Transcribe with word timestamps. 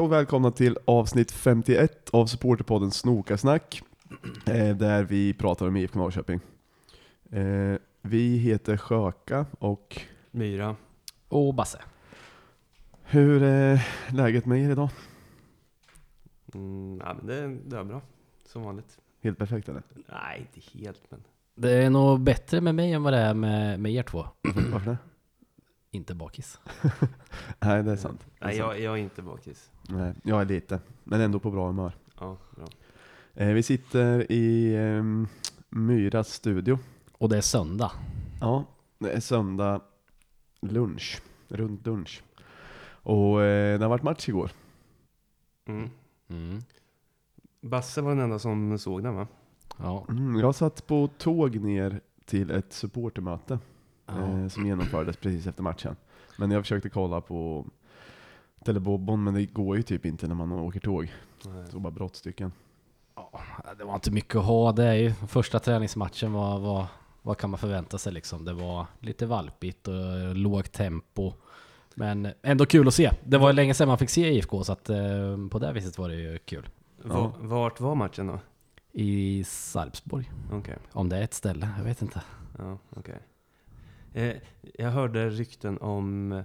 Hej 0.00 0.04
och 0.04 0.12
välkomna 0.12 0.50
till 0.50 0.78
avsnitt 0.84 1.32
51 1.32 2.10
av 2.10 2.26
supporterpodden 2.26 2.90
Snokarsnack. 2.90 3.82
Eh, 4.46 4.76
där 4.76 5.04
vi 5.04 5.34
pratar 5.34 5.68
om 5.68 5.76
IFK 5.76 5.98
Norrköping. 5.98 6.40
Eh, 7.30 7.74
vi 8.02 8.36
heter 8.36 8.76
Sjöka 8.76 9.46
och 9.58 10.00
Myra. 10.30 10.76
Och 11.28 11.54
Basse. 11.54 11.82
hur 13.02 13.42
är 13.42 13.86
läget 14.12 14.46
med 14.46 14.60
er 14.64 14.70
idag? 14.70 14.88
Mm, 16.54 17.00
ja, 17.04 17.14
men 17.14 17.26
det, 17.26 17.58
det 17.66 17.76
är 17.76 17.84
bra. 17.84 18.02
Som 18.46 18.62
vanligt. 18.62 18.98
Helt 19.22 19.38
perfekt 19.38 19.68
eller? 19.68 19.82
Nej, 19.94 20.40
inte 20.54 20.78
helt 20.78 21.10
men. 21.10 21.22
Det 21.54 21.72
är 21.72 21.90
nog 21.90 22.20
bättre 22.20 22.60
med 22.60 22.74
mig 22.74 22.92
än 22.92 23.02
vad 23.02 23.12
det 23.12 23.18
är 23.18 23.34
med, 23.34 23.80
med 23.80 23.92
er 23.92 24.02
två. 24.02 24.26
Varför 24.72 24.90
det? 24.90 24.98
Inte 25.90 26.14
bakis. 26.14 26.60
Nej, 27.58 27.82
det 27.82 27.92
är 27.92 27.96
sant. 27.96 28.26
Det 28.38 28.44
är 28.44 28.46
Nej, 28.46 28.58
sant. 28.58 28.72
jag, 28.72 28.80
jag 28.80 28.98
är 28.98 29.02
inte 29.02 29.22
bakis. 29.22 29.70
Nej, 29.92 30.14
jag 30.22 30.40
är 30.40 30.44
lite, 30.44 30.80
men 31.04 31.20
ändå 31.20 31.38
på 31.38 31.50
bra 31.50 31.66
humör. 31.66 31.92
Ja, 32.20 32.36
bra. 32.56 32.66
Eh, 33.34 33.48
vi 33.48 33.62
sitter 33.62 34.32
i 34.32 34.74
eh, 34.74 35.02
Myras 35.68 36.32
studio. 36.32 36.78
Och 37.12 37.28
det 37.28 37.36
är 37.36 37.40
söndag. 37.40 37.92
Ja, 38.40 38.64
det 38.98 39.10
är 39.10 39.20
söndag 39.20 39.80
lunch, 40.60 41.22
runt 41.48 41.86
lunch. 41.86 42.22
Och 43.02 43.42
eh, 43.42 43.78
det 43.78 43.84
har 43.84 43.90
varit 43.90 44.02
match 44.02 44.28
igår. 44.28 44.50
Mm. 45.66 45.90
Mm. 46.28 46.58
Basse 47.60 48.00
var 48.00 48.10
den 48.10 48.20
enda 48.20 48.38
som 48.38 48.78
såg 48.78 49.02
den 49.02 49.14
va? 49.14 49.26
Ja. 49.76 50.06
Mm, 50.08 50.36
jag 50.36 50.54
satt 50.54 50.86
på 50.86 51.08
tåg 51.18 51.60
ner 51.60 52.00
till 52.24 52.50
ett 52.50 52.72
supportermöte 52.72 53.58
ja. 54.06 54.28
eh, 54.28 54.48
som 54.48 54.66
genomfördes 54.66 55.16
precis 55.16 55.46
efter 55.46 55.62
matchen. 55.62 55.96
Men 56.38 56.50
jag 56.50 56.62
försökte 56.62 56.88
kolla 56.88 57.20
på 57.20 57.66
Telebobbon, 58.64 59.24
men 59.24 59.34
det 59.34 59.46
går 59.46 59.76
ju 59.76 59.82
typ 59.82 60.06
inte 60.06 60.28
när 60.28 60.34
man 60.34 60.52
åker 60.52 60.80
tåg. 60.80 61.12
Så 61.70 61.78
bara 61.80 61.90
brottstycken. 61.90 62.52
Ja, 63.16 63.40
Det 63.78 63.84
var 63.84 63.94
inte 63.94 64.10
mycket 64.10 64.36
att 64.36 64.44
ha. 64.44 64.72
Det 64.72 64.84
är 64.84 64.94
ju 64.94 65.12
första 65.12 65.58
träningsmatchen. 65.58 66.32
Vad, 66.32 66.60
vad, 66.60 66.86
vad 67.22 67.38
kan 67.38 67.50
man 67.50 67.58
förvänta 67.58 67.98
sig 67.98 68.12
liksom? 68.12 68.44
Det 68.44 68.52
var 68.52 68.86
lite 68.98 69.26
valpigt 69.26 69.88
och 69.88 70.36
lågt 70.36 70.72
tempo. 70.72 71.32
Men 71.94 72.28
ändå 72.42 72.66
kul 72.66 72.88
att 72.88 72.94
se. 72.94 73.10
Det 73.24 73.38
var 73.38 73.52
länge 73.52 73.74
sedan 73.74 73.88
man 73.88 73.98
fick 73.98 74.10
se 74.10 74.32
IFK 74.34 74.64
så 74.64 74.72
att 74.72 74.90
eh, 74.90 75.48
på 75.50 75.58
det 75.58 75.72
viset 75.72 75.98
var 75.98 76.08
det 76.08 76.14
ju 76.14 76.38
kul. 76.38 76.68
Va, 77.04 77.32
vart 77.38 77.80
var 77.80 77.94
matchen 77.94 78.26
då? 78.26 78.38
I 78.92 79.44
Sarpsborg. 79.44 80.30
Okej. 80.52 80.76
Om 80.92 81.08
det 81.08 81.16
är 81.16 81.22
ett 81.22 81.34
ställe, 81.34 81.68
jag 81.78 81.84
vet 81.84 82.02
inte. 82.02 82.22
Ja, 82.58 82.78
okej. 82.96 83.18
Eh, 84.12 84.36
jag 84.78 84.90
hörde 84.90 85.30
rykten 85.30 85.78
om 85.78 86.42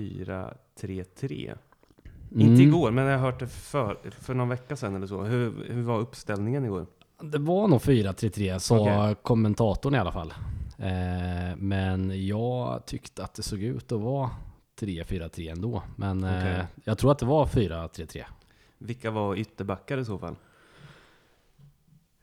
4-3-3. 0.00 1.56
Inte 2.30 2.44
Mm. 2.46 2.60
igår, 2.60 2.90
men 2.90 3.04
jag 3.04 3.18
har 3.18 3.26
hört 3.26 3.40
det 3.40 3.46
för, 3.46 3.98
för 4.20 4.34
någon 4.34 4.48
vecka 4.48 4.76
sedan 4.76 4.96
eller 4.96 5.06
så. 5.06 5.22
Hur, 5.22 5.64
hur 5.68 5.82
var 5.82 5.98
uppställningen 5.98 6.64
igår? 6.64 6.86
Det 7.22 7.38
var 7.38 7.68
nog 7.68 7.80
4-3-3, 7.80 8.58
sa 8.58 8.80
Okej. 8.80 9.14
kommentatorn 9.22 9.94
i 9.94 9.98
alla 9.98 10.12
fall. 10.12 10.34
Eh, 10.78 11.56
men 11.56 12.26
jag 12.26 12.86
tyckte 12.86 13.24
att 13.24 13.34
det 13.34 13.42
såg 13.42 13.62
ut 13.62 13.92
att 13.92 14.00
vara 14.00 14.30
3-4-3 14.80 15.50
ändå. 15.52 15.82
Men 15.96 16.24
eh, 16.24 16.38
Okej. 16.38 16.64
jag 16.84 16.98
tror 16.98 17.12
att 17.12 17.18
det 17.18 17.26
var 17.26 17.46
4-3-3. 17.46 18.24
Vilka 18.78 19.10
var 19.10 19.36
ytterbackar 19.36 19.98
i 19.98 20.04
så 20.04 20.18
fall? 20.18 20.36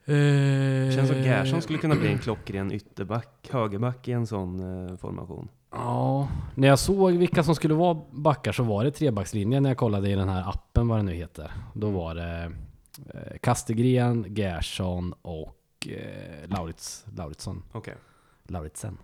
Eh, 0.05 0.95
Känns 0.95 1.09
som 1.09 1.17
Gerson 1.23 1.61
skulle 1.61 1.79
kunna 1.79 1.95
bli 1.95 2.11
en 2.11 2.19
klockren 2.19 2.71
ytterback, 2.71 3.49
högerback 3.51 4.07
i 4.07 4.11
en 4.11 4.27
sån 4.27 4.59
eh, 4.89 4.97
formation. 4.97 5.47
Ja, 5.73 6.27
när 6.55 6.67
jag 6.67 6.79
såg 6.79 7.11
vilka 7.13 7.43
som 7.43 7.55
skulle 7.55 7.73
vara 7.73 8.01
backar 8.11 8.51
så 8.51 8.63
var 8.63 8.83
det 8.83 8.91
trebackslinjen 8.91 9.63
när 9.63 9.69
jag 9.69 9.77
kollade 9.77 10.09
i 10.09 10.15
den 10.15 10.29
här 10.29 10.49
appen 10.49 10.87
vad 10.87 10.99
det 10.99 11.03
nu 11.03 11.13
heter. 11.13 11.51
Då 11.73 11.89
var 11.89 12.15
det 12.15 12.51
eh, 13.13 13.37
Kastegren, 13.41 14.25
Gerson 14.35 15.13
och 15.21 15.87
eh, 15.87 16.49
Laurits, 16.49 17.05
Lauritsson. 17.17 17.63
Okej. 17.71 17.95
Lauritsen. 18.43 18.97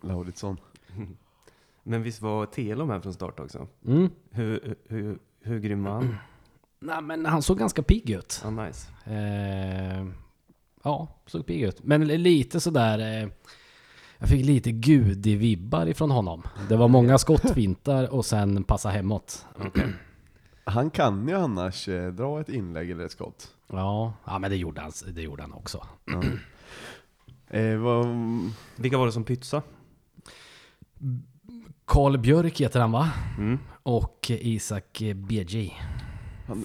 Lauritsson. 0.00 0.56
Men 1.82 2.02
visst 2.02 2.22
var 2.22 2.46
Telo 2.46 2.86
med 2.86 3.02
från 3.02 3.12
start 3.12 3.40
också? 3.40 3.66
Mm. 3.86 4.10
Hur, 4.30 4.76
hur, 4.88 5.18
hur 5.40 5.60
grym 5.60 5.84
var 5.84 5.92
han? 5.92 6.16
Nej 6.80 7.02
men 7.02 7.26
han 7.26 7.42
såg 7.42 7.58
ganska 7.58 7.82
pigg 7.82 8.10
ut. 8.10 8.40
Ja, 8.44 8.50
nice. 8.50 8.88
Eh, 9.04 10.06
ja, 10.82 11.08
såg 11.26 11.46
pigg 11.46 11.62
ut. 11.62 11.84
Men 11.84 12.06
lite 12.06 12.60
sådär... 12.60 13.22
Eh, 13.22 13.28
jag 14.22 14.28
fick 14.28 14.46
lite 14.46 14.70
Gudi-vibbar 14.70 15.86
ifrån 15.88 16.10
honom. 16.10 16.42
Det 16.68 16.76
var 16.76 16.88
många 16.88 17.18
skottfintar 17.18 18.14
och 18.14 18.24
sen 18.24 18.64
passa 18.64 18.88
hemåt. 18.88 19.46
Han 20.64 20.90
kan 20.90 21.28
ju 21.28 21.34
annars 21.34 21.88
eh, 21.88 22.12
dra 22.12 22.40
ett 22.40 22.48
inlägg 22.48 22.90
eller 22.90 23.04
ett 23.04 23.12
skott. 23.12 23.48
Ja, 23.66 24.12
ja 24.24 24.38
men 24.38 24.50
det 24.50 24.56
gjorde 24.56 24.80
han, 24.80 24.92
det 25.14 25.22
gjorde 25.22 25.42
han 25.42 25.52
också. 25.52 25.86
Ja. 26.04 26.22
Eh, 27.58 27.76
vad, 27.76 28.06
Vilka 28.76 28.98
var 28.98 29.06
det 29.06 29.12
som 29.12 29.24
pytsade? 29.24 29.62
Karl 31.84 32.18
Björk 32.18 32.60
heter 32.60 32.80
han 32.80 32.92
va? 32.92 33.10
Mm. 33.38 33.58
Och 33.82 34.26
Isak 34.30 35.02
BJ. 35.14 35.70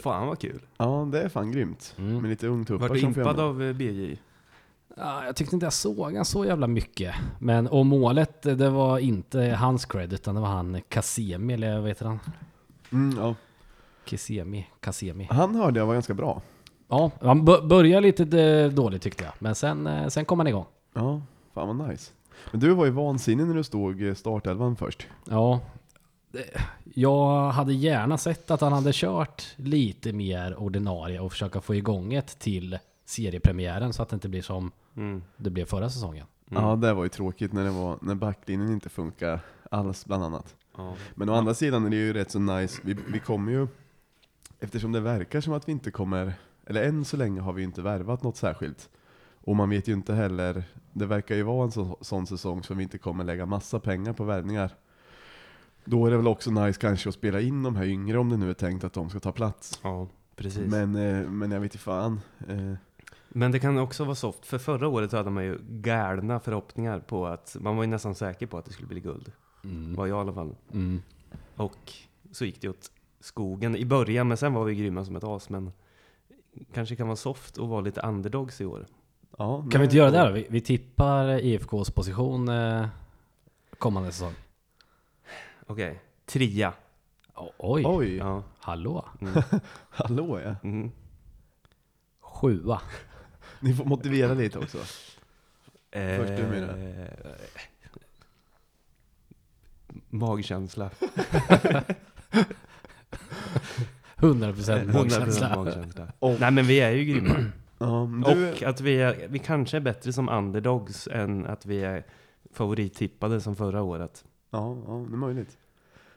Fan 0.04 0.28
vad 0.28 0.40
kul. 0.40 0.62
ja, 0.78 1.10
det 1.12 1.22
är 1.22 1.30
fan 1.30 1.52
grymt. 1.52 1.96
Mm. 1.98 2.22
Med 2.22 2.30
lite 2.30 2.48
ungtuppar 2.48 2.88
Var 2.88 2.96
du 2.96 3.02
som 3.02 3.14
får 3.14 3.24
impad 3.24 3.40
av 3.40 3.64
eh, 3.64 3.74
BJ? 3.74 4.18
Ja, 5.00 5.26
jag 5.26 5.36
tyckte 5.36 5.56
inte 5.56 5.66
jag 5.66 5.74
såg 5.74 6.16
han 6.16 6.26
så 6.26 6.46
jävla 6.46 6.68
mycket. 6.68 7.16
Men 7.40 7.68
och 7.68 7.86
målet, 7.86 8.42
det 8.42 8.70
var 8.70 9.00
inte 9.00 9.42
hans 9.42 9.86
cred 9.86 10.14
utan 10.14 10.36
det 10.36 10.42
var 10.42 10.48
han 10.48 10.82
Kasemi, 10.90 11.54
eller 11.54 11.80
vad 11.80 11.88
heter 11.88 12.06
han? 12.06 12.20
mm, 12.92 13.18
ja. 13.20 13.36
Kisemi, 14.06 14.68
Kasemi. 14.80 15.28
Han 15.32 15.56
hörde 15.56 15.80
jag 15.80 15.86
var 15.86 15.94
ganska 15.94 16.14
bra. 16.14 16.42
Ja, 16.90 17.12
han 17.22 17.46
började 17.46 18.02
lite 18.02 18.70
dåligt 18.70 19.02
tyckte 19.02 19.24
jag. 19.24 19.34
Men 19.40 19.56
sen, 19.56 19.88
eh, 19.88 20.08
sen 20.08 20.26
kom 20.26 20.40
han 20.40 20.48
igång. 20.48 20.66
Ja, 20.94 21.22
fan 21.54 21.78
vad 21.78 21.90
nice. 21.90 22.12
Men 22.52 22.60
du 22.60 22.74
var 22.74 22.86
ju 22.86 22.92
vansinnig 22.92 23.48
när 23.48 23.56
du 23.56 23.64
stod 23.64 24.08
eh, 24.08 24.14
startelvan 24.14 24.76
först. 24.76 25.08
Ja, 25.30 25.60
jag 26.94 27.50
hade 27.50 27.74
gärna 27.74 28.18
sett 28.18 28.52
att 28.52 28.62
han 28.62 28.74
hade 28.74 28.92
kört 28.94 29.44
lite 29.56 30.14
mer 30.14 30.60
ordinarie 30.60 31.20
och 31.20 31.32
försöka 31.32 31.62
få 31.62 31.76
igång 31.76 32.14
ett 32.14 32.40
till 32.40 32.78
seriepremiären 33.08 33.94
så 33.94 34.04
att 34.04 34.10
det 34.10 34.14
inte 34.14 34.30
blir 34.30 34.42
som 34.42 34.72
Mm. 34.96 35.24
det 35.38 35.50
blev 35.50 35.66
förra 35.66 35.90
säsongen. 35.90 36.26
Mm. 36.52 36.64
Ja, 36.64 36.76
det 36.76 36.94
var 36.94 37.04
ju 37.04 37.10
tråkigt 37.10 37.54
när, 37.54 37.64
det 37.64 37.70
var, 37.70 37.98
när 38.02 38.16
backlinjen 38.16 38.72
inte 38.72 38.90
funkar 38.90 39.40
alls 39.72 40.06
bland 40.06 40.24
annat. 40.24 40.56
Ja. 40.78 40.96
Men 41.16 41.30
å 41.30 41.34
andra 41.34 41.54
sidan 41.54 41.86
är 41.86 41.90
det 41.90 41.96
ju 41.96 42.14
rätt 42.14 42.32
så 42.32 42.40
nice, 42.40 42.82
vi, 42.84 42.98
vi 43.08 43.20
kommer 43.20 43.52
ju, 43.52 43.68
eftersom 44.60 44.92
det 44.92 45.00
verkar 45.00 45.42
som 45.42 45.54
att 45.54 45.68
vi 45.68 45.72
inte 45.72 45.92
kommer, 45.92 46.34
eller 46.66 46.84
än 46.84 47.06
så 47.06 47.18
länge 47.18 47.42
har 47.42 47.54
vi 47.54 47.64
inte 47.64 47.82
värvat 47.82 48.24
något 48.24 48.38
särskilt. 48.38 48.90
Och 49.42 49.56
man 49.56 49.70
vet 49.70 49.88
ju 49.88 49.94
inte 49.94 50.14
heller, 50.14 50.64
det 50.94 51.06
verkar 51.06 51.36
ju 51.36 51.44
vara 51.44 51.64
en 51.66 51.72
så, 51.72 51.98
sån 52.02 52.28
säsong 52.28 52.64
som 52.64 52.78
vi 52.78 52.84
inte 52.84 52.98
kommer 52.98 53.24
lägga 53.24 53.46
massa 53.46 53.80
pengar 53.80 54.14
på 54.14 54.24
värvningar. 54.24 54.72
Då 55.86 56.06
är 56.06 56.12
det 56.12 56.18
väl 56.18 56.28
också 56.28 56.52
nice 56.52 56.80
kanske 56.82 57.10
att 57.10 57.16
spela 57.16 57.42
in 57.42 57.64
de 57.64 57.76
här 57.76 57.86
yngre 57.86 58.18
om 58.18 58.30
det 58.30 58.38
nu 58.38 58.50
är 58.50 58.54
tänkt 58.54 58.84
att 58.84 58.94
de 58.94 59.10
ska 59.10 59.20
ta 59.20 59.32
plats. 59.32 59.80
ja, 59.84 60.08
precis. 60.36 60.68
Men, 60.72 60.92
Men, 60.92 61.22
eh, 61.24 61.30
men 61.30 61.52
jag 61.52 61.60
vet 61.60 61.74
inte 61.74 61.84
fan. 61.84 62.20
Eh, 63.36 63.50
det 63.50 63.60
kan 63.60 63.78
också 63.78 64.04
vara 64.04 64.16
soft, 64.16 64.46
för 64.46 64.58
förra 64.58 64.88
året 64.88 65.12
hade 65.12 65.30
man 65.30 65.44
ju 65.44 65.60
galna 65.70 66.40
förhoppningar 66.40 67.00
på 67.00 67.28
att, 67.28 67.56
man 67.60 67.76
var 67.76 67.84
ju 67.84 67.90
nästan 67.90 68.16
säker 68.16 68.48
på 68.48 68.58
att 68.58 68.66
det 68.66 68.72
skulle 68.72 68.88
bli 68.88 69.00
guld. 69.00 69.32
Mm. 69.64 69.96
Var 69.96 70.08
jag 70.08 70.18
i 70.18 70.22
alla 70.22 70.34
fall. 70.34 70.56
Mm. 70.74 71.02
Och 71.56 71.94
så 72.32 72.46
gick 72.46 72.62
det 72.62 72.70
åt 72.70 72.92
skogen 73.20 73.76
i 73.76 73.86
början, 73.86 74.28
men 74.28 74.38
sen 74.38 74.54
var 74.54 74.64
vi 74.64 74.76
grymma 74.76 75.06
som 75.06 75.16
ett 75.16 75.24
as. 75.24 75.50
Men 75.50 75.72
kanske 76.74 76.96
kan 76.96 77.08
vara 77.08 77.16
soft 77.16 77.58
och 77.58 77.70
vara 77.70 77.82
lite 77.82 78.02
underdogs 78.02 78.62
i 78.62 78.66
år. 78.66 78.86
ja, 79.38 79.66
Kan 79.72 79.82
vi 79.82 79.86
inte 79.86 79.98
göra 79.98 80.12
det 80.12 80.28
då? 80.28 80.32
Vi, 80.34 80.48
vi 80.50 80.62
tippar 80.62 81.28
IFKs 81.40 81.92
position 81.92 82.50
eh, 82.50 82.88
kommande 83.78 84.12
säsong. 84.12 84.34
Okej, 85.68 86.00
trea. 86.26 86.74
O- 87.36 87.52
oj, 87.58 87.84
Oj, 87.86 88.16
Ja. 88.18 88.44
hallå. 88.60 89.06
Mm. 89.22 89.34
hallå 89.90 90.40
ja. 90.40 90.56
Mm. 90.64 90.92
Sjua. 92.20 92.82
Ni 93.60 93.74
får 93.74 93.86
motivera 93.86 94.34
lite 94.34 94.60
också. 94.60 94.78
Eh, 95.92 96.18
Först 96.18 96.38
du, 96.38 96.48
Mira. 96.48 96.76
Magkänsla. 100.10 100.90
100% 104.18 104.94
magkänsla. 104.94 105.56
magkänsla. 105.56 106.08
Och- 106.20 106.40
Nej 106.40 106.52
men 106.52 106.66
vi 106.66 106.80
är 106.80 106.92
ju 106.92 107.06
grymma. 107.06 107.36
Du, 107.80 108.52
Och 108.52 108.64
att 108.64 108.82
vi, 108.82 109.02
är, 109.02 109.28
vi 109.30 109.40
kanske 109.40 109.78
är 109.78 109.82
bättre 109.82 110.14
som 110.14 110.30
underdogs 110.30 111.08
än 111.12 111.46
att 111.46 111.66
vi 111.66 111.84
är 111.84 112.04
favorittippade 112.54 113.42
som 113.42 113.56
förra 113.56 113.82
året. 113.82 114.26
ja, 114.52 114.78
ja, 114.88 115.06
det 115.10 115.14
är 115.16 115.18
möjligt. 115.18 115.58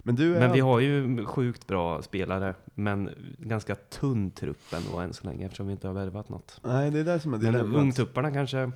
Men 0.02 0.14
du 0.16 0.36
är 0.36 0.40
Men 0.40 0.52
vi 0.52 0.60
har 0.60 0.80
ju 0.80 1.24
sjukt 1.26 1.66
bra 1.66 2.02
spelare, 2.02 2.54
men 2.74 3.10
ganska 3.38 3.74
tunn 3.74 4.30
trupp 4.30 4.72
ändå 4.72 4.98
än 4.98 5.12
så 5.12 5.26
länge 5.26 5.44
eftersom 5.44 5.66
vi 5.66 5.72
inte 5.72 5.86
har 5.86 5.94
värvat 5.94 6.28
något. 6.28 6.60
Nej, 6.64 6.90
det 6.90 6.98
är 7.00 7.04
det 7.04 7.20
som 7.20 7.34
är 7.34 7.38
Men 7.38 7.52
dilemmat. 7.52 7.80
ungtupparna 7.80 8.30
kanske 8.30 8.70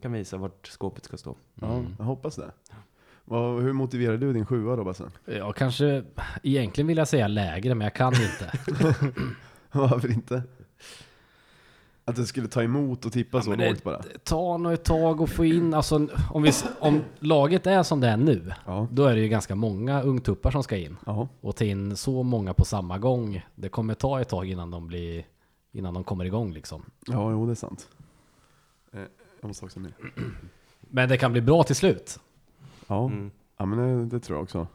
kan 0.00 0.12
visa 0.12 0.36
vart 0.36 0.66
skåpet 0.66 1.04
ska 1.04 1.16
stå. 1.16 1.36
Ja, 1.54 1.72
Mm. 1.74 1.94
jag 1.98 2.04
hoppas 2.04 2.36
det. 2.36 2.50
Vad, 3.24 3.62
hur 3.62 3.72
motiverar 3.72 4.16
du 4.16 4.32
din 4.32 4.46
sjua 4.46 4.76
då 4.76 4.84
Basse? 4.84 5.04
Jag 5.24 5.56
kanske, 5.56 6.04
egentligen 6.42 6.88
vill 6.88 6.98
jag 6.98 7.08
säga 7.08 7.28
lägre, 7.28 7.74
men 7.74 7.84
jag 7.84 7.94
kan 7.94 8.12
inte. 8.14 8.52
Varför 9.72 10.10
inte? 10.12 10.42
Att 12.04 12.16
du 12.16 12.26
skulle 12.26 12.48
ta 12.48 12.62
emot 12.62 13.06
och 13.06 13.12
tippa 13.12 13.38
Ja, 13.38 13.42
så 13.42 13.54
det- 13.54 13.68
lågt 13.70 13.84
bara? 13.84 14.02
Ta 14.24 14.56
nog 14.56 14.72
ett 14.72 14.84
tag 14.84 15.20
och 15.20 15.28
få 15.28 15.44
in, 15.44 15.74
alltså 15.74 16.08
om, 16.30 16.42
vi, 16.42 16.52
om 16.80 17.00
laget 17.18 17.66
är 17.66 17.82
som 17.82 18.00
det 18.00 18.08
är 18.08 18.16
nu, 18.16 18.52
Ja. 18.66 18.86
då 18.90 19.04
är 19.04 19.14
det 19.14 19.20
ju 19.20 19.28
ganska 19.28 19.54
många 19.54 20.02
ungtuppar 20.02 20.50
som 20.50 20.62
ska 20.62 20.76
in. 20.76 20.96
Ja. 21.06 21.28
Och 21.40 21.56
ta 21.56 21.64
in 21.64 21.96
så 21.96 22.22
många 22.22 22.54
på 22.54 22.64
samma 22.64 22.98
gång, 22.98 23.42
det 23.54 23.68
kommer 23.68 23.94
ta 23.94 24.20
ett 24.20 24.28
tag 24.28 24.46
innan 24.50 24.70
de 24.70 24.86
blir, 24.86 25.24
innan 25.72 25.94
de 25.94 26.04
kommer 26.04 26.24
igång 26.24 26.52
liksom. 26.52 26.82
Ja, 27.06 27.30
jo 27.30 27.46
det 27.46 27.52
är 27.52 27.54
sant. 27.54 27.88
Eh, 28.92 29.00
jag 29.40 29.48
måste 29.48 29.64
också 29.64 29.80
med. 29.80 29.92
Men 30.80 31.08
det 31.08 31.18
kan 31.18 31.32
bli 31.32 31.40
bra 31.40 31.62
till 31.62 31.76
slut. 31.76 32.18
Ja, 32.86 33.04
Mm. 33.06 33.30
ja 33.56 33.64
men 33.66 33.78
det, 33.78 34.16
det 34.16 34.20
tror 34.24 34.36
jag 34.38 34.42
också. 34.42 34.66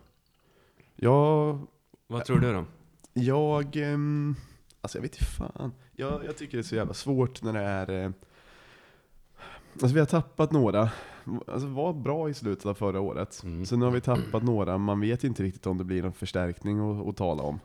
Jag, 0.95 1.59
Vad 2.07 2.25
tror 2.25 2.39
du 2.39 2.53
då? 2.53 2.65
jag, 3.13 3.75
ehm, 3.75 4.35
alltså 4.81 4.97
jag 4.97 5.01
vet 5.01 5.11
inte 5.13 5.25
fan. 5.25 5.71
Jag, 5.99 6.25
jag 6.25 6.37
tycker 6.37 6.57
det 6.57 6.61
är 6.61 6.63
så 6.63 6.75
jävla 6.75 6.93
svårt 6.93 7.41
när 7.43 7.53
det 7.53 7.59
är, 7.59 8.03
eh, 8.05 8.11
alltså 9.73 9.87
vi 9.87 9.99
har 9.99 10.05
tappat 10.07 10.51
några. 10.51 10.89
Alltså 11.47 11.67
var 11.67 11.93
bra 11.93 12.29
i 12.29 12.33
slutet 12.33 12.65
av 12.65 12.73
förra 12.73 12.99
året. 12.99 13.41
Mm. 13.43 13.65
Sen 13.65 13.81
har 13.81 13.91
vi 13.91 14.01
tappat 14.01 14.43
några, 14.43 14.77
man 14.77 14.99
vet 15.01 15.23
inte 15.23 15.43
riktigt 15.43 15.67
om 15.67 15.77
det 15.77 15.83
blir 15.83 16.03
någon 16.03 16.13
förstärkning 16.13 16.79
att, 16.79 17.07
att 17.07 17.17
tala 17.17 17.43
om. 17.43 17.59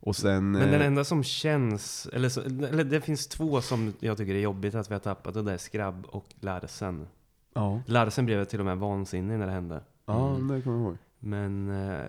Och 0.00 0.16
sen... 0.16 0.50
Men 0.52 0.70
den 0.70 0.80
eh, 0.80 0.86
enda 0.86 1.04
som 1.04 1.22
känns, 1.24 2.06
eller, 2.12 2.28
så, 2.28 2.40
eller 2.40 2.84
det 2.84 3.00
finns 3.00 3.26
två 3.26 3.60
som 3.60 3.92
jag 4.00 4.16
tycker 4.16 4.34
är 4.34 4.40
jobbigt 4.40 4.74
att 4.74 4.90
vi 4.90 4.94
har 4.94 5.00
tappat 5.00 5.36
och 5.36 5.44
det 5.44 5.52
är 5.52 5.58
Skrabb 5.58 6.06
och 6.08 6.26
Larsen. 6.40 7.06
Ja, 7.54 7.80
Larsen 7.86 8.26
blev 8.26 8.44
till 8.44 8.58
och 8.60 8.66
med 8.66 8.78
vansinnig 8.78 9.38
när 9.38 9.46
det 9.46 9.52
hände. 9.52 9.80
ja 10.06 10.28
Mm. 10.34 10.48
det 10.48 10.62
kommer 10.62 10.76
jag 10.76 10.84
ihåg. 10.86 10.96
Men, 11.18 11.70
eh, 11.90 12.04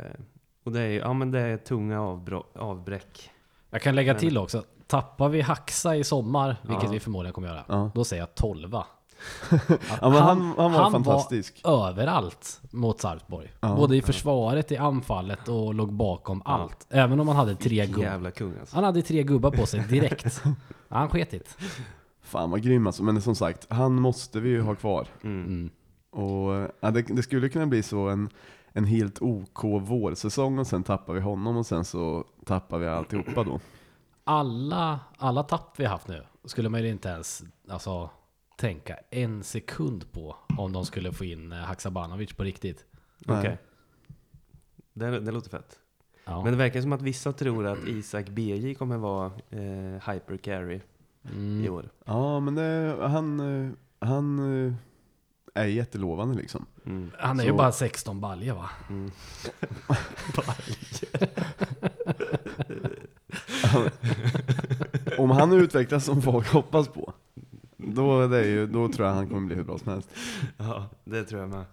och 0.64 0.72
det 0.72 0.82
är, 0.82 1.00
ja, 1.00 1.14
men 1.14 1.32
det 1.32 1.40
är 1.40 1.58
tunga 1.58 2.00
avbro- 2.00 2.46
avbräck. 2.58 3.30
Jag 3.70 3.82
kan 3.82 3.96
lägga 3.96 4.14
Men- 4.14 4.20
till 4.20 4.38
också, 4.38 4.64
tappar 4.92 5.30
vi 5.30 5.42
Haxa 5.42 5.96
i 5.96 6.04
sommar, 6.04 6.56
vilket 6.62 6.84
Ja. 6.84 6.90
vi 6.92 7.00
förmodligen 7.00 7.34
kommer 7.34 7.48
göra, 7.48 7.64
Ja. 7.68 7.92
då 7.96 8.04
säger 8.04 8.22
jag 8.22 8.36
12 8.36 8.72
Ja, 10.02 10.10
men 10.10 10.14
han, 10.14 10.54
han 10.58 10.72
var 10.74 10.92
fantastisk. 10.92 11.62
överallt 11.66 12.62
mot 12.72 13.02
Sarpsborg. 13.02 13.52
Både 13.62 13.96
i 13.96 14.02
försvaret, 14.02 14.72
i 14.72 14.78
anfallet 14.78 15.48
och 15.48 15.74
låg 15.74 15.94
bakom 15.94 16.42
allt. 16.46 16.88
Även 16.90 17.20
om 17.20 17.28
han 17.28 17.38
hade 17.38 17.56
tre 17.56 17.86
gubbar. 17.86 18.32
Alltså. 18.60 18.76
Han 18.76 18.84
hade 18.84 19.02
tre 19.02 19.24
gubbar 19.24 19.52
på 19.52 19.66
sig 19.66 19.80
direkt. 19.90 20.44
Han 20.90 21.10
sketit. 21.10 21.58
Fan 22.22 22.52
vad 22.52 22.62
grym 22.62 22.88
alltså. 22.88 23.04
Men 23.04 23.22
som 23.22 23.36
sagt, 23.36 23.68
han 23.70 23.94
måste 24.02 24.40
vi 24.40 24.50
ju 24.50 24.62
ha 24.62 24.76
kvar. 24.76 25.08
Mm. 25.24 25.46
Mm. 25.46 25.70
Och 26.26 26.70
ja, 26.80 26.92
det, 26.92 27.02
det 27.02 27.24
skulle 27.24 27.50
kunna 27.50 27.66
bli 27.68 27.84
så 27.84 28.08
en, 28.10 28.30
en 28.74 28.86
helt 28.86 29.22
OK 29.22 29.64
vårsäsong 29.64 30.60
och 30.60 30.68
sen 30.68 30.84
tappar 30.84 31.14
vi 31.14 31.20
honom 31.20 31.58
och 31.58 31.66
sen 31.66 31.86
så 31.86 32.24
tappar 32.46 32.78
vi 32.78 32.88
alltihopa 32.88 33.44
då. 33.44 33.60
Alla, 34.32 35.00
alla 35.18 35.44
tapp 35.44 35.80
vi 35.80 35.86
haft 35.86 36.08
nu 36.08 36.24
skulle 36.46 36.70
man 36.70 36.84
ju 36.84 36.90
inte 36.90 37.10
ens 37.10 37.44
alltså, 37.70 38.10
tänka 38.58 38.98
en 39.10 39.44
sekund 39.44 40.12
på 40.12 40.36
om 40.58 40.72
de 40.72 40.86
skulle 40.86 41.12
få 41.12 41.26
in 41.26 41.52
eh, 41.52 41.58
Haksabanovic 41.58 42.34
på 42.34 42.44
riktigt. 42.44 42.86
Okej. 43.28 43.58
Det, 44.94 45.20
det 45.20 45.32
låter 45.32 45.50
fett. 45.50 45.80
Ja. 46.26 46.44
Men 46.44 46.54
det 46.54 46.58
verkar 46.58 46.82
som 46.82 46.94
att 46.94 47.02
vissa 47.02 47.34
tror 47.34 47.68
att 47.68 47.88
Isak 47.88 48.30
BJ 48.30 48.74
kommer 48.74 48.98
vara 48.98 49.32
eh, 49.50 50.12
hypercarry 50.12 50.82
mm. 51.32 51.66
i 51.66 51.70
år. 51.70 51.90
Ja 52.06 52.40
men 52.40 52.56
det, 52.56 52.98
han, 53.02 53.40
eh, 53.40 53.72
han 54.00 54.66
eh, 54.68 54.74
är 55.54 55.66
jättelovande 55.66 56.36
liksom. 56.36 56.66
Mm. 56.86 57.12
Han 57.20 57.40
är 57.40 57.44
Så- 57.44 57.50
ju 57.50 57.56
bara 57.56 57.72
16 57.72 58.20
baljer 58.20 58.54
va? 58.54 58.70
Mm. 58.90 59.12
Om 65.22 65.30
han 65.30 65.54
utvecklas 65.54 66.06
som 66.06 66.22
folk 66.22 66.48
hoppas 66.48 66.88
på, 66.88 67.14
då, 67.78 68.22
är 68.22 68.28
det 68.28 68.48
ju, 68.48 68.68
då 68.68 68.88
tror 68.88 69.08
jag 69.08 69.16
han 69.16 69.30
kommer 69.30 69.48
bli 69.48 69.56
hur 69.56 69.64
bra 69.64 69.78
som 69.78 69.92
helst. 69.92 70.10
Ja, 70.58 70.90
det 71.04 71.24
tror 71.24 71.42
jag 71.42 71.50
med. 71.50 71.66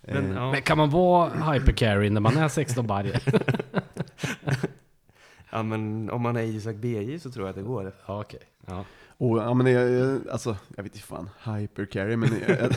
Men, 0.00 0.30
Eh, 0.30 0.36
ja. 0.36 0.52
Men 0.52 0.62
kan 0.62 0.78
man 0.78 0.90
vara 0.90 1.52
hypercarry 1.52 2.10
när 2.10 2.20
man 2.20 2.36
är 2.36 2.48
16 2.48 2.86
baljer? 2.86 3.22
ja, 5.50 5.62
men 5.62 6.10
om 6.10 6.22
man 6.22 6.36
är 6.36 6.42
Isak 6.42 6.76
BJ 6.76 7.18
så 7.18 7.30
tror 7.30 7.46
jag 7.46 7.50
att 7.50 7.56
det 7.56 7.62
går. 7.62 7.92
ja, 8.06 8.20
okej. 8.20 8.40
Ja. 8.66 8.84
Och, 9.20 9.38
ja, 9.38 9.54
men 9.54 9.72
jag, 9.72 9.90
jag, 9.90 10.28
alltså, 10.28 10.56
jag 10.76 10.82
vet 10.82 10.94
inte 10.94 11.06
fan, 11.06 11.30
hypercarry, 11.44 12.16
men 12.16 12.30
jag, 12.48 12.60
jag, 12.60 12.70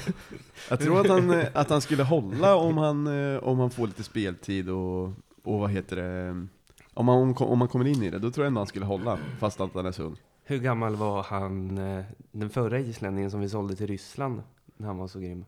jag 0.70 0.80
tror 0.80 1.02
att 1.02 1.08
han, 1.08 1.44
att 1.54 1.70
han 1.70 1.82
skulle 1.82 2.04
hålla 2.04 2.56
om 2.56 2.78
han, 2.78 3.08
eh, 3.08 3.44
om 3.44 3.60
han 3.60 3.70
får 3.70 3.88
lite 3.88 4.04
speltid 4.04 4.70
och, 4.70 5.04
och 5.44 5.60
vad 5.60 5.72
heter 5.72 5.96
det, 5.96 6.48
om 6.94 7.06
man, 7.06 7.36
om 7.38 7.60
man 7.60 7.68
kommer 7.68 7.86
in 7.88 8.04
i 8.04 8.10
det, 8.10 8.20
då 8.20 8.32
tror 8.32 8.46
jag 8.46 8.48
ändå 8.48 8.60
han 8.60 8.68
skulle 8.68 8.86
hålla, 8.86 9.18
fast 9.40 9.62
att 9.62 9.74
han 9.74 9.86
är 9.86 9.92
så 9.92 10.04
ung. 10.04 10.16
Hur 10.44 10.60
gammal 10.60 10.96
var 10.96 11.24
han, 11.24 11.78
eh, 11.78 12.04
den 12.32 12.50
förra 12.50 12.80
islänningen 12.80 13.32
som 13.32 13.40
vi 13.40 13.50
sålde 13.50 13.76
till 13.76 13.88
Ryssland, 13.88 14.44
när 14.78 14.88
han 14.88 14.98
var 14.98 15.08
så 15.08 15.20
grym? 15.20 15.46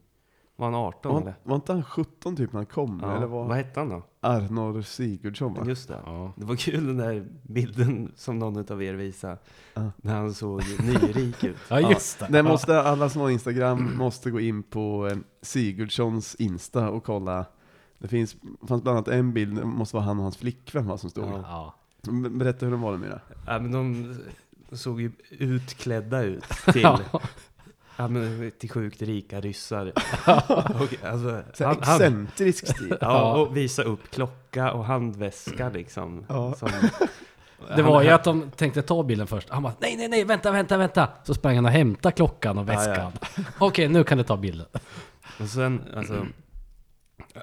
Var 0.58 0.66
han 0.66 0.76
18 0.76 1.14
Var, 1.14 1.22
eller? 1.22 1.36
var 1.44 1.56
inte 1.56 1.74
han 1.74 1.84
17 1.84 2.36
typ 2.36 2.54
när 2.54 2.60
han 2.60 2.66
kom? 2.66 3.00
Ja. 3.04 3.16
Eller 3.18 3.28
var 3.28 3.46
Vad 3.48 3.58
hette 3.58 3.80
han 3.80 3.90
då? 3.90 4.04
Arnor 4.22 4.82
Sigurdsson 4.82 5.54
va? 5.54 5.64
Just 5.68 5.88
det. 5.88 6.00
Ja. 6.06 6.34
Det 6.36 6.46
var 6.46 6.56
kul 6.56 6.88
den 6.88 6.98
där 6.98 7.28
bilden 7.44 8.12
som 8.16 8.40
någon 8.40 8.72
av 8.72 8.84
er 8.84 8.94
visade. 8.94 9.38
Ja. 9.74 9.92
När 9.98 10.16
han 10.16 10.34
såg 10.34 10.62
nyrik 10.84 11.44
ut. 11.44 11.58
ja, 11.70 11.80
just 11.80 12.20
det. 12.20 12.28
Det 12.30 12.44
måste, 12.44 12.82
alla 12.82 13.10
som 13.10 13.22
har 13.22 13.30
Instagram 13.30 13.98
måste 13.98 14.32
gå 14.32 14.40
in 14.40 14.64
på 14.64 15.08
eh, 15.12 15.18
Sigurdssons 15.42 16.36
Insta 16.36 16.90
och 16.90 17.04
kolla. 17.04 17.46
Det 18.00 18.08
finns, 18.08 18.36
fanns 18.68 18.84
bland 18.84 18.98
annat 18.98 19.08
en 19.08 19.34
bild, 19.34 19.56
det 19.56 19.66
måste 19.66 19.96
vara 19.96 20.06
han 20.06 20.18
och 20.18 20.24
hans 20.24 20.38
flickvän 20.38 20.88
va, 20.88 20.98
som 20.98 21.10
stod. 21.10 21.26
Ja. 21.44 21.76
Berätta 22.32 22.66
hur 22.66 22.72
de 22.72 22.82
var 22.82 22.92
det 22.92 22.98
Mira. 22.98 23.20
Ja, 23.48 23.60
men 23.60 23.72
de 23.72 24.16
såg 24.78 25.02
ju 25.02 25.12
utklädda 25.30 26.22
ut 26.22 26.44
till, 26.74 26.82
Ja. 26.82 27.00
ja, 27.98 28.08
men 28.08 28.52
till 28.60 28.70
sjukt 28.70 29.02
rika 29.02 29.42
ryssar. 29.42 29.86
och, 30.82 31.06
alltså, 31.06 31.44
han, 31.60 31.78
excentrisk 31.78 32.68
stil. 32.68 32.98
ja, 33.02 33.36
och 33.36 33.58
visa 33.58 33.84
upp 33.84 34.12
klocka 34.12 34.72
och 34.72 34.86
handväska 34.86 35.70
liksom. 35.70 36.26
Ja. 36.30 36.54
Som, 36.54 36.70
Det 37.76 37.82
var 37.82 38.02
ju 38.04 38.10
att 38.10 38.24
de 38.24 38.52
tänkte 38.52 38.82
ta 38.82 39.04
bilden 39.04 39.28
först. 39.28 39.50
Han 39.50 39.64
bara 39.64 39.74
nej, 39.80 39.98
nej, 39.98 40.08
nej, 40.08 40.24
vänta, 40.24 40.52
vänta, 40.52 40.78
vänta. 40.78 41.10
Så 41.24 41.34
sprang 41.34 41.56
han 41.56 41.66
och 41.66 41.72
hämtade 41.72 42.16
klockan 42.16 42.58
och 42.58 42.64
Ja, 42.64 42.68
väskan. 42.68 43.12
Okej, 43.60 43.88
nu 43.88 44.04
kan 44.04 44.18
du 44.18 44.24
ta 44.24 44.38
bilden. 44.38 44.68
Och 45.40 45.48
sen, 45.50 45.82
alltså, 45.96 46.26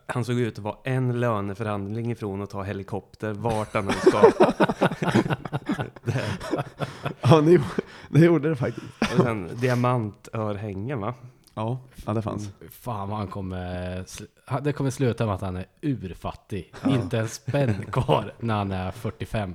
han 0.06 0.24
såg 0.24 0.38
ut 0.38 0.58
att 0.58 0.64
vara 0.64 0.76
en 0.84 1.20
löneförhandling 1.20 2.10
ifrån 2.10 2.42
att 2.42 2.50
ta 2.50 2.62
helikopter 2.62 3.32
vart 3.32 3.74
han 3.74 3.88
än 3.88 3.94
ska. 3.94 4.20
det, 6.04 6.24
Ja, 7.22 7.40
det, 7.40 7.60
det 8.10 8.20
gjorde 8.24 8.48
det 8.48 8.56
faktiskt. 8.56 8.86
och 9.00 9.24
sen 9.24 9.50
diamantörhängen 9.60 11.00
va? 11.00 11.14
Ja, 11.54 11.78
ja 12.06 12.12
det 12.14 12.22
fanns. 12.22 12.50
Fan 12.70 13.08
vad 13.08 13.18
han 13.18 13.28
kommer... 13.28 14.04
Det 14.60 14.72
kommer 14.72 14.90
sluta 14.90 15.26
med 15.26 15.34
att 15.34 15.40
han 15.40 15.56
är 15.56 15.64
urfattig. 15.82 16.72
Inte 16.88 17.18
en 17.18 17.28
spänn 17.28 17.74
kvar 17.92 18.34
när 18.40 18.54
han 18.54 18.72
är 18.72 18.90
45. 18.90 19.54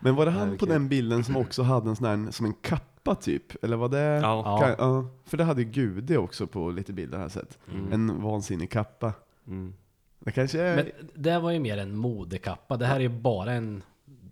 Men 0.00 0.14
var 0.14 0.26
det 0.26 0.32
Ja, 0.32 0.38
han 0.38 0.50
på 0.50 0.66
kul. 0.66 0.68
den 0.68 0.88
bilden 0.88 1.24
som 1.24 1.36
också 1.36 1.62
hade 1.62 1.88
en 1.88 1.96
sån 1.96 2.06
här, 2.06 2.30
som 2.30 2.46
en 2.46 2.54
kappa 2.62 3.14
typ? 3.14 3.64
Eller 3.64 3.76
var 3.76 3.88
det? 3.88 3.98
Ja. 3.98 4.42
Ja. 4.44 4.58
Kan, 4.60 4.74
ja. 4.78 5.06
För 5.26 5.36
det 5.36 5.44
hade 5.44 5.62
ju 5.62 5.68
Gude 5.70 6.18
också 6.18 6.46
på 6.46 6.70
lite 6.70 6.92
bilder 6.92 7.20
jag 7.20 7.30
sett. 7.30 7.58
Mm. 7.72 7.92
En 7.92 8.22
vansinnig 8.22 8.70
kappa. 8.70 9.12
Mm. 9.46 9.74
Det 10.18 10.32
kanske 10.32 10.60
är... 10.60 10.76
Men 10.76 10.90
det 11.14 11.38
var 11.38 11.50
ju 11.50 11.58
mer 11.58 11.78
en 11.78 11.96
modekappa. 11.96 12.76
Det 12.76 12.86
här 12.86 12.96
är 12.96 13.00
ju 13.00 13.08
bara 13.08 13.52
en 13.52 13.82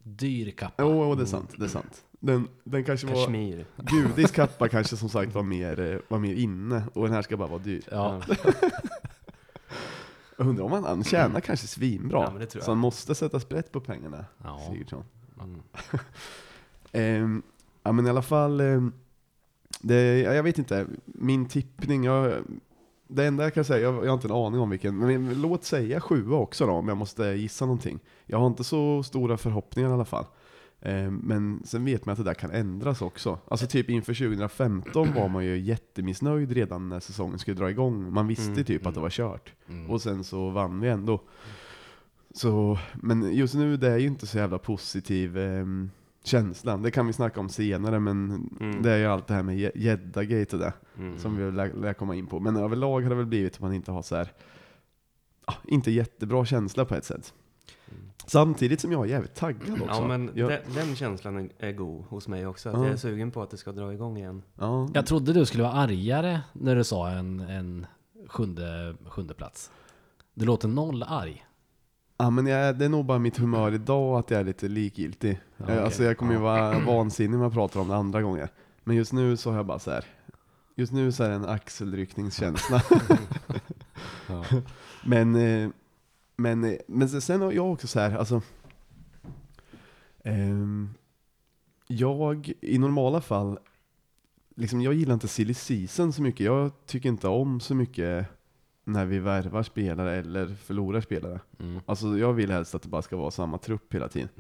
dyr 0.02 0.50
kappa. 0.50 0.82
Jo, 0.82 0.88
oh, 0.88 1.16
det 1.16 1.22
är 1.22 1.26
sant. 1.26 1.50
Det 1.56 1.64
är 1.64 1.68
sant. 1.68 2.04
Den, 2.10 2.48
den 2.64 2.84
kanske 2.84 3.06
var... 3.06 3.14
Kashmir. 3.14 3.66
Gudis 3.76 4.30
kappa 4.30 4.68
kanske 4.68 4.96
som 4.96 5.08
sagt 5.08 5.34
var 5.34 5.42
mer, 5.42 5.80
eh, 5.80 5.98
var 6.08 6.18
mer 6.18 6.34
inne 6.34 6.82
och 6.94 7.04
den 7.04 7.14
här 7.14 7.22
ska 7.22 7.36
bara 7.36 7.48
vara 7.48 7.62
dyr. 7.62 7.82
Ja. 7.90 8.22
Jag 10.38 10.46
undrar 10.46 10.64
om 10.64 10.72
han, 10.72 10.84
han 10.84 11.04
tjänar 11.04 11.40
kanske 11.40 11.66
svinbra. 11.66 12.22
Ja, 12.22 12.30
men 12.30 12.40
det 12.40 12.46
tror 12.46 12.60
jag. 12.60 12.64
Så 12.64 12.70
han 12.70 12.78
måste 12.78 13.14
sätta 13.14 13.40
sprätt 13.40 13.72
på 13.72 13.80
pengarna, 13.80 14.24
Ja. 14.44 14.60
Sigurdsson. 14.70 15.04
Mm. 15.40 15.62
Ehm, 16.92 17.42
ja 17.82 17.92
men 17.92 18.06
i 18.06 18.10
alla 18.10 18.22
fall, 18.22 18.60
ehm, 18.60 18.92
det, 19.80 20.18
ja, 20.18 20.34
jag 20.34 20.42
vet 20.42 20.58
inte, 20.58 20.86
min 21.04 21.48
tippning, 21.48 22.04
jag, 22.04 22.42
det 23.14 23.24
enda 23.26 23.42
jag 23.42 23.54
kan 23.54 23.64
säga, 23.64 23.80
jag, 23.80 23.94
jag 23.94 24.06
har 24.10 24.14
inte 24.14 24.28
en 24.28 24.34
aning 24.34 24.60
om 24.60 24.70
vilken, 24.70 24.96
men 24.96 25.42
låt 25.42 25.64
säga 25.64 26.00
sjua 26.00 26.36
också 26.36 26.66
då 26.66 26.72
om 26.72 26.88
jag 26.88 26.96
måste 26.96 27.24
gissa 27.24 27.64
någonting. 27.64 27.98
Jag 28.26 28.38
har 28.38 28.46
inte 28.46 28.64
så 28.64 29.02
stora 29.02 29.36
förhoppningar 29.36 29.90
i 29.90 29.92
alla 29.92 30.04
fall. 30.04 30.24
Ehm, 30.80 31.16
Men 31.16 31.62
sen 31.64 31.84
vet 31.84 32.06
man 32.06 32.12
att 32.12 32.18
det 32.18 32.24
där 32.24 32.34
kan 32.34 32.50
ändras 32.50 33.02
också. 33.02 33.38
Alltså 33.48 33.66
typ 33.66 33.90
inför 33.90 34.14
2015 34.14 35.14
var 35.14 35.28
man 35.28 35.44
ju 35.44 35.58
jättemissnöjd 35.58 36.52
redan 36.52 36.88
när 36.88 37.00
säsongen 37.00 37.38
skulle 37.38 37.56
dra 37.56 37.70
igång. 37.70 38.12
Man 38.12 38.26
visste 38.26 38.52
Mm, 38.52 38.64
typ 38.64 38.86
att 38.86 38.94
det 38.94 39.00
var 39.00 39.10
kört. 39.10 39.52
Mm. 39.68 39.90
Och 39.90 40.02
sen 40.02 40.24
så 40.24 40.50
vann 40.50 40.80
vi 40.80 40.88
ändå. 40.88 41.20
Så, 42.34 42.78
men 42.94 43.32
just 43.34 43.54
nu 43.54 43.76
det 43.76 43.88
är 43.90 43.98
ju 43.98 44.06
inte 44.06 44.26
så 44.26 44.38
jävla 44.38 44.58
positiv 44.58 45.38
ehm, 45.38 45.90
känslan. 46.22 46.82
Det 46.82 46.90
kan 46.90 47.06
vi 47.06 47.12
snacka 47.12 47.40
om 47.40 47.48
senare, 47.48 47.98
men 48.00 48.48
Mm. 48.60 48.82
det 48.82 48.90
är 48.92 48.98
ju 48.98 49.06
allt 49.06 49.26
det 49.26 49.34
här 49.34 49.42
med 49.42 49.56
gä- 49.56 49.72
gäddagate 49.78 50.56
och 50.56 50.62
det, 50.62 50.72
Mm. 50.98 51.18
som 51.18 51.36
vi 51.36 51.50
lär, 51.50 51.72
lär 51.74 51.92
komma 51.94 52.14
in 52.14 52.26
på. 52.26 52.40
Men 52.40 52.56
överlag 52.56 53.00
har 53.02 53.08
det 53.10 53.14
väl 53.16 53.26
blivit 53.26 53.54
att 53.54 53.60
man 53.60 53.72
inte 53.72 53.92
har 53.92 54.02
så 54.02 54.16
här 54.16 54.32
ah, 55.44 55.54
inte 55.64 55.90
jättebra 55.90 56.44
känsla 56.44 56.84
på 56.84 56.94
ett 56.94 57.04
sätt. 57.04 57.34
Samtidigt 58.26 58.80
som 58.80 58.92
jag 58.92 59.04
är 59.04 59.10
jävligt 59.10 59.34
taggad 59.34 59.70
också. 59.82 59.84
Ja, 59.88 60.06
men 60.06 60.30
jag, 60.34 60.48
de, 60.50 60.58
den 60.80 60.96
känslan 60.96 61.36
är- 61.38 61.50
är 61.58 61.72
god 61.72 62.04
hos 62.04 62.28
mig 62.28 62.46
också. 62.46 62.68
Att 62.68 62.74
Ja. 62.76 62.84
jag 62.84 62.92
är 62.92 62.96
sugen 62.96 63.30
på 63.30 63.42
att 63.42 63.50
det 63.50 63.56
ska 63.56 63.72
dra 63.72 63.92
igång 63.92 64.16
igen. 64.18 64.42
ja, 64.58 64.88
Jag 64.94 65.06
trodde 65.06 65.32
du 65.32 65.46
skulle 65.46 65.62
vara 65.62 65.72
argare 65.72 66.40
när 66.52 66.76
du 66.76 66.84
sa 66.84 67.08
en, 67.10 67.40
en 67.40 67.86
sjunde, 68.28 68.94
sjunde 69.06 69.34
plats. 69.34 69.70
Du 70.34 70.44
låter 70.44 70.68
noll 70.68 71.02
arg. 71.02 71.44
Ja, 72.22 72.30
men 72.30 72.46
jag, 72.46 72.78
det 72.78 72.84
är 72.84 72.88
nog 72.88 73.04
bara 73.04 73.18
mitt 73.18 73.36
humör 73.38 73.74
idag 73.74 74.18
att 74.18 74.30
jag 74.30 74.40
är 74.40 74.44
lite 74.44 74.68
likgiltig. 74.68 75.40
Ja, 75.56 75.64
Eh, 75.64 75.70
okej. 75.72 75.78
Alltså 75.84 76.02
jag 76.04 76.18
kommer 76.18 76.32
ju 76.32 76.38
vara 76.38 76.78
vansinnig 76.78 77.36
om 77.36 77.42
jag 77.42 77.52
pratar 77.52 77.80
om 77.80 77.88
det 77.88 77.96
andra 77.96 78.22
gånger. 78.22 78.48
Men 78.84 78.96
just 78.96 79.12
nu 79.12 79.36
så 79.36 79.50
har 79.50 79.56
jag 79.56 79.66
bara 79.66 79.78
så 79.78 79.90
här. 79.90 80.04
Just 80.76 80.92
nu 80.92 81.12
så 81.12 81.24
är 81.24 81.28
det 81.28 81.34
en 81.34 81.44
axelryckningskänsla. 81.48 82.82
Ja. 84.28 84.44
Men, 85.04 85.34
eh, 85.36 85.68
men, 86.36 86.64
eh, 86.64 86.74
men 86.88 87.08
sen 87.08 87.40
har 87.40 87.52
jag 87.52 87.72
också 87.72 87.86
så 87.86 88.00
här, 88.00 88.16
alltså. 88.16 88.42
ehm, 90.24 90.94
jag, 91.86 92.52
i 92.60 92.78
normala 92.78 93.20
fall, 93.20 93.58
liksom 94.56 94.80
jag 94.80 94.94
gillar 94.94 95.14
inte 95.14 95.28
silly 95.28 95.54
season 95.54 96.12
så 96.12 96.22
mycket. 96.22 96.46
Jag 96.46 96.70
tycker 96.86 97.08
inte 97.08 97.28
om 97.28 97.60
så 97.60 97.74
mycket 97.74 98.26
när 98.84 99.06
vi 99.06 99.18
värvar 99.18 99.62
spelare 99.62 100.16
eller 100.16 100.46
förlorar 100.46 101.00
spelare. 101.00 101.40
Mm. 101.60 101.80
Alltså 101.86 102.18
jag 102.18 102.32
vill 102.32 102.50
helst 102.50 102.74
att 102.74 102.82
det 102.82 102.88
bara 102.88 103.02
ska 103.02 103.16
vara 103.16 103.30
samma 103.30 103.58
trupp 103.58 103.94
hela 103.94 104.08
tiden. 104.08 104.28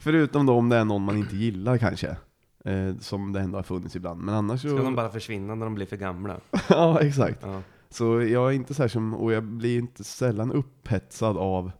Förutom 0.00 0.46
då 0.46 0.54
om 0.54 0.68
det 0.68 0.76
är 0.76 0.84
någon 0.84 1.04
man 1.04 1.16
inte 1.16 1.36
gillar 1.36 1.78
kanske. 1.78 2.16
Eh, 2.64 2.96
som 3.00 3.32
det 3.32 3.40
ändå 3.40 3.58
har 3.58 3.62
funnits 3.62 3.96
ibland. 3.96 4.20
Men 4.20 4.34
annars 4.34 4.62
så... 4.62 4.68
Ska 4.68 4.82
de 4.82 4.94
bara 4.94 5.10
försvinna 5.10 5.54
när 5.54 5.66
de 5.66 5.74
blir 5.74 5.86
för 5.86 5.96
gamla? 5.96 6.40
ja, 6.68 7.00
exakt. 7.00 7.38
Ja. 7.42 7.62
Så 7.90 8.22
jag 8.22 8.48
är 8.48 8.52
inte 8.52 8.74
så 8.74 8.82
här 8.82 8.88
som, 8.88 9.14
och 9.14 9.32
jag 9.32 9.44
blir 9.44 9.78
inte 9.78 10.04
sällan 10.04 10.52
upphetsad 10.52 11.36
av 11.36 11.72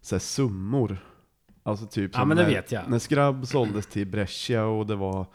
så 0.00 0.14
här 0.14 0.20
summor. 0.20 0.98
Alltså 1.62 1.86
typ 1.86 2.10
Ja, 2.14 2.24
men 2.24 2.36
det 2.36 2.42
när, 2.42 2.50
vet 2.50 2.72
jag. 2.72 2.88
när 2.88 2.98
Skrabb 2.98 3.46
såldes 3.46 3.86
till 3.86 4.06
Brescia 4.06 4.64
och 4.64 4.86
det 4.86 4.96
var 4.96 5.26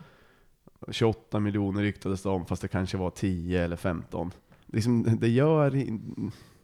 28 0.90 1.40
miljoner 1.40 1.82
ryktades 1.82 2.22
det 2.24 2.30
om 2.30 2.46
fast 2.46 2.62
det 2.62 2.68
kanske 2.68 2.98
var 2.98 3.10
10 3.10 3.64
eller 3.64 3.76
15. 3.76 4.32
Liksom, 4.66 5.18
det 5.20 5.28
gör, 5.30 5.72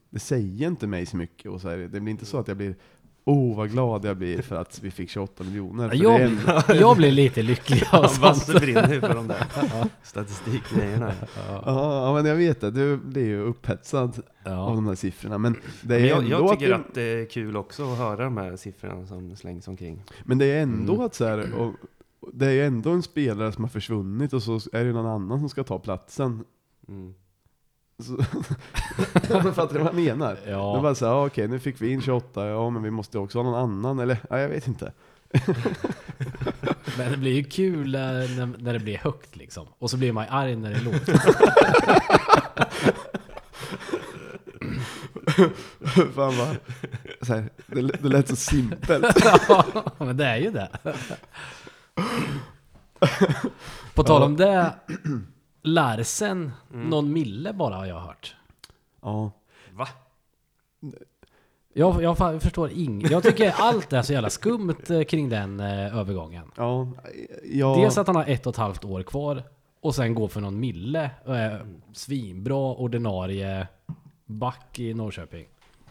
det 0.09 0.19
säger 0.19 0.67
inte 0.67 0.87
mig 0.87 1.05
så 1.05 1.17
mycket 1.17 1.51
och 1.51 1.61
så 1.61 1.69
här, 1.69 1.77
det 1.77 1.99
blir 1.99 2.11
inte 2.11 2.25
så 2.25 2.37
att 2.39 2.47
jag 2.47 2.57
blir 2.57 2.75
Oh 3.25 3.57
vad 3.57 3.71
glad 3.71 4.05
jag 4.05 4.17
blir 4.17 4.41
för 4.41 4.55
att 4.55 4.79
vi 4.83 4.91
fick 4.91 5.09
28 5.09 5.43
miljoner. 5.43 5.91
Jag, 5.93 6.21
en, 6.21 6.35
blir- 6.67 6.75
jag 6.81 6.97
blir 6.97 7.11
lite 7.11 7.41
lycklig 7.41 7.83
av 7.91 8.03
Ja, 8.21 8.33
sånt. 8.33 8.59
Brinner 8.61 8.93
ju 8.93 9.01
för 9.01 9.13
de 9.13 9.27
där 9.27 9.43
statistikgrejerna. 10.03 11.13
Ja. 11.47 11.61
ja, 11.65 12.13
men 12.13 12.25
jag 12.25 12.35
vet 12.35 12.61
det, 12.61 12.71
du 12.71 12.97
blir 12.97 13.25
ju 13.25 13.39
upphetsad 13.41 14.09
av 14.09 14.23
Ja. 14.43 14.71
de 14.75 14.87
här 14.87 14.95
siffrorna. 14.95 15.37
Men 15.37 15.55
det 15.81 15.95
är 15.95 15.99
Men 15.99 16.07
jag, 16.09 16.17
ändå 16.17 16.29
jag 16.31 16.43
att 16.45 16.51
tycker 16.51 16.69
det- 16.69 16.75
att 16.75 16.93
det 16.93 17.01
är 17.01 17.25
kul 17.25 17.57
också 17.57 17.91
att 17.91 17.97
höra 17.97 18.23
de 18.23 18.37
här 18.37 18.55
siffrorna 18.55 19.05
som 19.07 19.35
slängs 19.35 19.67
omkring. 19.67 20.03
Men 20.23 20.37
det 20.37 20.45
är 20.45 20.61
ändå 20.61 20.93
Mm. 20.93 21.05
att 21.05 21.15
så 21.15 21.25
här, 21.25 21.53
och 21.53 21.73
det 22.33 22.45
är 22.45 22.51
ju 22.51 22.65
ändå 22.65 22.89
en 22.89 23.03
spelare 23.03 23.51
som 23.51 23.63
har 23.63 23.69
försvunnit 23.69 24.33
och 24.33 24.43
så 24.43 24.59
är 24.73 24.85
det 24.85 24.91
någon 24.91 25.05
annan 25.05 25.39
som 25.39 25.49
ska 25.49 25.63
ta 25.63 25.79
platsen. 25.79 26.43
Mm. 26.87 27.13
Så, 27.99 28.17
ja, 29.29 29.41
men 29.43 29.53
fattar 29.53 29.73
du 29.73 29.79
vad 29.79 29.87
jag 29.87 29.95
menar? 29.95 30.37
Ja. 30.47 30.79
bara 30.81 30.95
så 30.95 31.05
här, 31.05 31.11
ja, 31.11 31.25
okej 31.25 31.47
nu 31.47 31.59
fick 31.59 31.81
vi 31.81 31.91
in 31.91 32.01
28, 32.01 32.47
ja 32.47 32.69
men 32.69 32.83
vi 32.83 32.91
måste 32.91 33.19
också 33.19 33.39
ha 33.39 33.43
någon 33.43 33.55
annan, 33.55 33.99
eller 33.99 34.17
ja, 34.29 34.39
jag 34.39 34.49
vet 34.49 34.67
inte. 34.67 34.91
Men 36.97 37.11
det 37.11 37.17
blir 37.17 37.31
ju 37.31 37.43
kul 37.43 37.91
när, 37.91 38.45
när 38.63 38.73
det 38.73 38.79
blir 38.79 38.97
högt 38.97 39.35
liksom. 39.35 39.67
Och 39.79 39.89
så 39.89 39.97
blir 39.97 40.11
man 40.11 40.25
ju 40.25 40.31
arg 40.31 40.55
när 40.55 40.69
det 40.69 40.75
är 40.75 40.81
lågt. 40.81 41.09
Fan 46.15 46.37
vad, 46.37 46.57
så 47.21 47.33
här, 47.33 47.49
det, 47.65 47.81
det 47.81 48.09
lät 48.09 48.27
så 48.27 48.35
simpelt. 48.35 49.25
Ja, 49.47 49.65
men 49.97 50.17
det 50.17 50.25
är 50.25 50.37
ju 50.37 50.51
det. 50.51 50.69
På 53.95 54.03
tal 54.03 54.23
om 54.23 54.35
det. 54.35 54.73
Larsen, 55.61 56.51
någon 56.71 57.13
mille 57.13 57.53
bara 57.53 57.75
har 57.75 57.85
jag 57.85 57.99
hört. 57.99 58.35
Ja, 59.01 59.31
Va? 59.73 59.87
Jag, 61.73 62.03
jag 62.03 62.41
förstår 62.41 62.71
inget. 62.71 63.11
Jag 63.11 63.23
tycker 63.23 63.53
allt 63.57 63.93
är 63.93 64.01
så 64.01 64.13
jävla 64.13 64.29
skumt 64.29 64.75
eh, 64.89 65.03
kring 65.03 65.29
den 65.29 65.59
eh, 65.59 65.97
övergången. 65.97 66.51
ja, 66.55 66.87
ja. 67.43 67.75
Dels 67.75 67.97
att 67.97 68.07
han 68.07 68.15
har 68.15 68.25
ett 68.25 68.45
och 68.47 68.53
ett 68.53 68.57
halvt 68.57 68.85
år 68.85 69.03
kvar 69.03 69.43
och 69.81 69.95
sen 69.95 70.15
går 70.15 70.27
för 70.27 70.41
någon 70.41 70.59
mille 70.59 71.11
och 71.25 71.37
är 71.37 71.65
svinbra 71.93 72.73
ordinarie 72.73 73.67
back 74.25 74.79
i 74.79 74.93
Norrköping. 74.93 75.45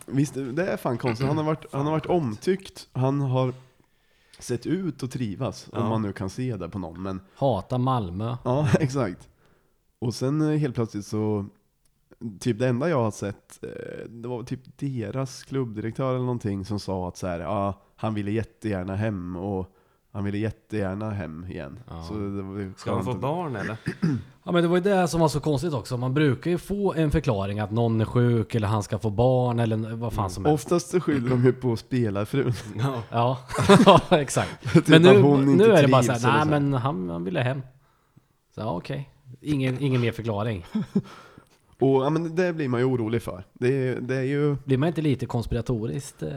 Visst, 0.06 0.34
det 0.34 0.66
är 0.72 0.76
fan 0.76 0.98
konstigt. 0.98 1.26
Han 1.26 1.36
har 1.36 1.44
varit, 1.44 1.64
han 1.72 1.84
har 1.84 1.92
varit 1.92 2.06
omtyckt, 2.06 2.88
han 2.92 3.20
har 3.20 3.52
sett 4.38 4.66
ut 4.66 5.02
att 5.02 5.10
trivas, 5.10 5.68
om 5.72 5.82
Ja. 5.82 5.88
man 5.88 6.02
nu 6.02 6.12
kan 6.12 6.30
se 6.30 6.56
det 6.56 6.68
på 6.68 6.78
någon. 6.78 7.02
Men 7.02 7.20
Hata 7.34 7.78
Malmö. 7.78 8.36
Ja, 8.44 8.68
exakt. 8.80 9.28
Och 9.98 10.14
sen 10.14 10.40
eh, 10.40 10.56
helt 10.58 10.74
plötsligt 10.74 11.06
så, 11.06 11.46
typ 12.40 12.58
det 12.58 12.68
enda 12.68 12.88
jag 12.88 13.02
har 13.04 13.10
sett, 13.10 13.64
eh, 13.64 14.08
det 14.08 14.28
var 14.28 14.42
typ 14.42 14.78
deras 14.78 15.42
klubbdirektör 15.42 16.08
eller 16.10 16.18
någonting 16.24 16.64
som 16.64 16.80
sa 16.80 17.08
att 17.08 17.16
så 17.16 17.26
här, 17.26 17.40
ja, 17.40 17.82
han 17.96 18.14
ville 18.14 18.30
jättegärna 18.30 18.96
hem 18.96 19.36
och 19.36 19.75
han 20.16 20.24
ville 20.24 20.38
jättegärna 20.38 21.10
hem 21.10 21.46
igen. 21.50 21.78
Ja. 21.88 22.02
Så 22.02 22.14
det 22.14 22.42
var 22.42 22.58
ju 22.58 22.72
Ska 22.76 22.94
han 22.94 23.04
få 23.04 23.10
skönt 23.10 23.22
barn 23.22 23.56
eller? 23.56 23.76
Ja 24.44 24.52
men 24.52 24.62
det 24.62 24.68
var 24.68 24.76
ju 24.76 24.82
det 24.82 25.08
som 25.08 25.20
var 25.20 25.28
så 25.28 25.40
konstigt 25.40 25.72
också. 25.72 25.96
Man 25.96 26.14
brukar 26.14 26.50
ju 26.50 26.58
få 26.58 26.94
en 26.94 27.10
förklaring 27.10 27.60
att 27.60 27.70
någon 27.70 28.00
är 28.00 28.04
sjuk 28.04 28.54
eller 28.54 28.68
han 28.68 28.82
ska 28.82 28.98
få 28.98 29.10
barn 29.10 29.58
eller 29.58 29.76
vad 29.96 30.12
fan 30.12 30.30
som 30.30 30.44
helst. 30.44 30.64
Oftast 30.66 30.88
så 30.90 31.00
skyller 31.00 31.30
de 31.30 31.44
ju 31.44 31.52
på 31.52 31.76
spelarfrun. 31.76 32.52
Ja. 32.78 33.02
Ja, 33.10 33.38
ja 33.86 34.00
exakt. 34.18 34.72
Typ 34.72 34.88
Men 34.88 35.06
att 35.06 35.14
nu, 35.16 35.22
hon 35.22 35.48
inte 35.48 35.64
nu 35.66 35.72
är 35.72 35.82
det 35.82 35.88
bara 35.88 36.02
trivs 36.02 36.22
såhär, 36.22 36.44
nej 36.44 36.60
men 36.60 36.72
han, 36.72 37.08
han 37.10 37.24
ville 37.24 37.40
hem. 37.40 37.62
Så 38.54 38.60
ja, 38.60 38.76
okej. 38.76 39.10
Ingen, 39.40 39.80
ingen 39.80 40.00
mer 40.00 40.12
förklaring. 40.12 40.66
Och 41.80 42.04
ja, 42.04 42.10
men 42.10 42.36
det 42.36 42.52
blir 42.52 42.68
man 42.68 42.80
ju 42.80 42.86
orolig 42.86 43.22
för. 43.22 43.44
Det 43.52 43.88
är, 43.88 44.00
det 44.00 44.16
är 44.16 44.22
ju, 44.22 44.56
Blir 44.64 44.78
man 44.78 44.86
inte 44.86 45.02
lite 45.02 45.26
konspiratoriskt? 45.26 46.22
Eh, 46.22 46.30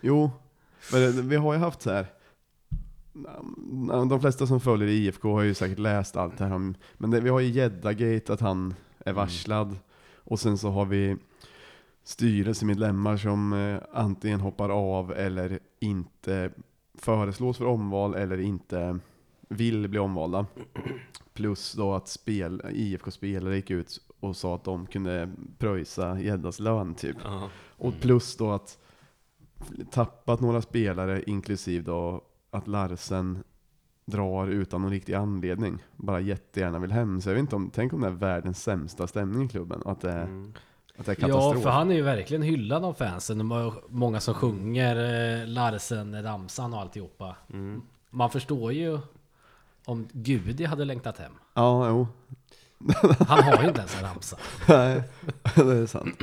jo, 0.00 0.30
men 0.92 1.00
det- 1.00 1.22
vi 1.22 1.36
har 1.36 1.52
ju 1.52 1.58
haft 1.58 1.82
så 1.82 1.90
här. 1.90 2.06
De 4.08 4.20
flesta 4.20 4.46
som 4.46 4.60
följer 4.60 4.88
IFK 4.88 5.32
har 5.32 5.42
ju 5.42 5.54
säkert 5.54 5.78
läst 5.78 6.16
allt 6.16 6.38
det 6.38 6.44
här 6.44 6.74
men 6.94 7.10
det, 7.10 7.20
vi 7.20 7.28
har 7.30 7.40
ju 7.40 7.48
Gäddagate, 7.48 8.32
att 8.32 8.40
han 8.40 8.74
är 8.98 9.10
Mm. 9.10 9.16
varslad. 9.16 9.76
Och 10.16 10.40
sen 10.40 10.58
så 10.58 10.70
har 10.70 10.84
vi 10.84 11.16
styrelsemedlemmar 12.04 13.16
som 13.16 13.52
eh, 13.52 13.78
antingen 13.92 14.40
hoppar 14.40 14.68
av 14.68 15.12
eller 15.12 15.58
inte 15.80 16.50
föreslås 16.98 17.58
för 17.58 17.64
omval 17.66 18.14
eller 18.14 18.40
inte 18.40 18.98
vill 19.48 19.88
bli 19.88 19.98
omvalda. 19.98 20.46
Plus 21.34 21.72
då 21.72 21.94
att 21.94 22.08
spel, 22.08 22.62
IFK-spelare 22.72 23.56
gick 23.56 23.70
ut 23.70 24.00
och 24.20 24.36
sa 24.36 24.54
att 24.54 24.64
de 24.64 24.86
kunde 24.86 25.30
pröjsa 25.58 26.20
Gäddas 26.20 26.60
lön 26.60 26.94
typ. 26.94 27.16
Ja. 27.24 27.48
Och 27.78 27.94
plus 28.00 28.36
då 28.36 28.50
att 28.52 28.78
tappat 29.90 30.40
några 30.40 30.62
spelare, 30.62 31.22
inklusive 31.26 31.84
då 31.84 32.22
att 32.54 32.68
Larsen 32.68 33.38
drar 34.06 34.46
utan 34.46 34.82
någon 34.82 34.90
riktig 34.90 35.14
anledning. 35.14 35.78
Bara 35.96 36.20
jättegärna 36.20 36.78
vill 36.78 36.92
hem. 36.92 37.20
Så 37.20 37.28
jag 37.28 37.34
vet 37.34 37.40
inte 37.40 37.56
om, 37.56 37.70
tänk 37.74 37.92
om 37.92 38.00
det 38.00 38.06
är 38.06 38.10
världens 38.10 38.62
sämsta 38.62 39.06
stämning 39.06 39.44
i 39.44 39.48
klubben. 39.48 39.82
Att 39.84 40.00
det, 40.00 40.10
är- 40.12 40.22
Mm. 40.24 40.52
att 40.98 41.06
det 41.06 41.12
är 41.12 41.16
ja, 41.20 41.26
katastrof. 41.28 41.62
för 41.62 41.70
han 41.70 41.90
är 41.90 41.94
ju 41.94 42.02
verkligen 42.02 42.42
hyllad 42.42 42.84
av 42.84 42.94
fansen. 42.94 43.38
Det 43.38 43.44
var 43.44 43.74
Många 43.88 44.20
som 44.20 44.34
sjunger 44.34 44.96
eh, 45.42 45.46
Larsen, 45.46 46.22
ramsan 46.22 46.74
och 46.74 46.80
alltihopa. 46.80 47.36
Mm. 47.52 47.82
Man 48.10 48.30
förstår 48.30 48.72
ju 48.72 48.98
om 49.84 50.08
Gudi 50.12 50.64
hade 50.64 50.84
längtat 50.84 51.18
hem. 51.18 51.32
Ja, 51.54 51.88
jo. 51.88 52.06
Han 53.28 53.42
har 53.44 53.62
ju 53.62 53.68
inte 53.68 53.80
ens 53.80 53.96
en 54.02 54.08
ramsa. 54.08 54.36
Nej, 54.68 55.02
det 55.54 55.60
är 55.78 55.86
sant. 55.86 56.14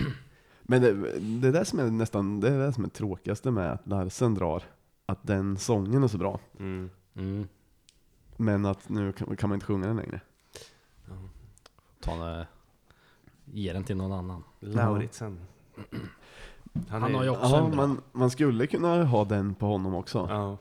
Men 0.63 0.81
det, 0.81 0.93
det 1.19 1.47
är 1.47 1.51
det 1.51 1.65
som 1.65 1.79
är 1.79 1.83
nästan, 1.91 2.39
det 2.39 2.49
är 2.49 2.59
det 2.59 2.73
som 2.73 2.83
är 2.83 2.89
tråkigaste 2.89 3.51
med 3.51 3.71
att 3.71 3.87
Larsen 3.87 4.33
drar. 4.35 4.63
Att 5.11 5.27
den 5.27 5.57
sången 5.57 6.03
är 6.03 6.07
så 6.07 6.17
bra. 6.17 6.39
Mm. 6.59 6.89
Mm. 7.15 7.47
Men 8.37 8.65
att 8.65 8.89
nu 8.89 9.11
kan, 9.11 9.35
kan 9.35 9.49
man 9.49 9.55
inte 9.55 9.65
sjunga 9.65 9.87
den 9.87 9.97
längre. 9.97 10.21
Ta 11.99 12.29
en, 12.29 12.45
ge 13.45 13.73
den 13.73 13.83
till 13.83 13.95
någon 13.97 14.11
annan. 14.11 14.43
Lauritsen. 14.59 15.39
Han, 16.89 17.03
är- 17.03 17.13
har 17.13 17.23
ju 17.23 17.29
också 17.29 17.43
Ja, 17.45 17.57
en 17.65 17.71
bra. 17.71 17.75
man, 17.87 18.01
man 18.11 18.29
skulle 18.31 18.67
kunna 18.67 19.03
ha 19.03 19.25
den 19.25 19.55
på 19.55 19.65
honom 19.65 19.95
också. 19.95 20.27
Ja. 20.29 20.57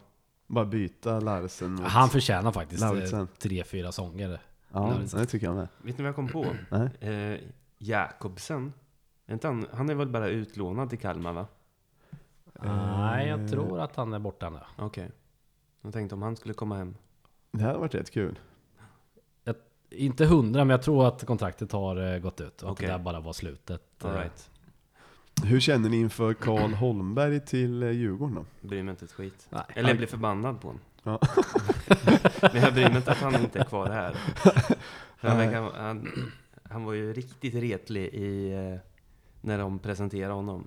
Bara 0.47 0.64
byta 0.64 1.21
Larsen 1.21 1.73
mot... 1.73 1.87
Han 1.87 2.09
förtjänar 2.09 2.52
faktiskt 2.52 2.83
eh, 2.83 2.88
Lauritsen. 2.92 3.28
tre, 3.38 3.64
fyra 3.64 3.92
sånger. 3.92 4.40
Ja, 4.73 4.87
Lauritsen. 4.88 5.21
det 5.21 5.26
tycker 5.26 5.47
jag 5.47 5.57
med. 5.57 5.69
Vet 5.83 5.99
ni 5.99 6.02
vad 6.04 6.09
jag 6.09 6.14
kom 6.16 6.28
på? 6.28 6.47
Nej. 6.71 6.90
Eh, 7.14 7.40
Jakobsen. 7.78 8.73
Inte 9.28 9.47
han, 9.47 9.66
han 9.73 9.90
är 9.90 9.95
väl 9.95 10.09
bara 10.09 10.28
utlånad 10.28 10.90
till 10.90 10.99
Kalmar 10.99 11.33
va? 11.33 11.47
Nej, 12.64 13.25
Eh. 13.25 13.29
jag 13.31 13.50
tror 13.50 13.81
att 13.81 13.97
han 13.97 14.12
är 14.12 14.19
borta 14.19 14.50
nu. 14.50 14.59
Okej. 14.79 15.11
Jag 15.83 15.93
tänkte 15.93 16.14
om 16.14 16.23
han 16.23 16.37
skulle 16.37 16.55
komma 16.55 16.76
hem. 16.76 16.97
Det 17.52 17.64
hade 17.64 17.79
varit 17.79 17.95
rätt 17.95 18.11
kul. 18.11 18.38
Inte 19.93 20.26
hundra, 20.26 20.64
men 20.64 20.71
jag 20.71 20.83
tror 20.83 21.07
att 21.09 21.25
kontraktet 21.26 21.73
har 21.73 22.12
eh, 22.14 22.19
gått 22.19 22.40
ut. 22.40 22.62
Och 22.62 22.71
Okej. 22.71 22.87
att 22.87 22.93
det 22.93 22.99
där 22.99 23.05
bara 23.05 23.21
var 23.21 23.33
slutet. 23.33 24.05
All 24.05 24.11
Eh, 24.11 24.17
right. 24.19 24.50
Hur 25.45 25.61
känner 25.61 25.88
ni 25.88 25.97
inför 26.00 26.35
Karl 26.35 26.73
Holmberg 26.73 27.40
till 27.40 27.83
eh, 27.83 27.90
Djurgården 27.90 28.35
då? 28.35 28.69
Bryr 28.69 28.83
mig 28.83 28.90
inte 28.93 29.05
ett 29.05 29.12
skit. 29.12 29.47
Nej. 29.50 29.62
Eller 29.69 29.88
jag 29.88 29.97
blir 29.97 30.07
förbannad 30.07 30.61
på 30.61 30.67
honom. 30.69 30.81
Ja. 31.02 31.19
Men 32.52 32.62
jag 32.62 32.73
bryr 32.75 32.88
mig 32.88 32.97
inte 32.97 33.11
att 33.12 33.19
han 33.19 33.35
inte 33.35 33.59
är 33.61 33.64
kvar 33.64 33.90
här. 33.90 34.12
För 35.17 35.29
han, 35.29 35.38
verkar, 35.38 35.71
han, 35.83 36.09
han 36.71 36.85
var 36.85 36.93
ju 36.93 37.12
riktigt 37.12 37.55
retlig 37.55 38.05
i, 38.07 38.52
eh, 38.52 38.79
när 39.40 39.59
de 39.59 39.79
presenterade 39.79 40.35
honom. 40.35 40.67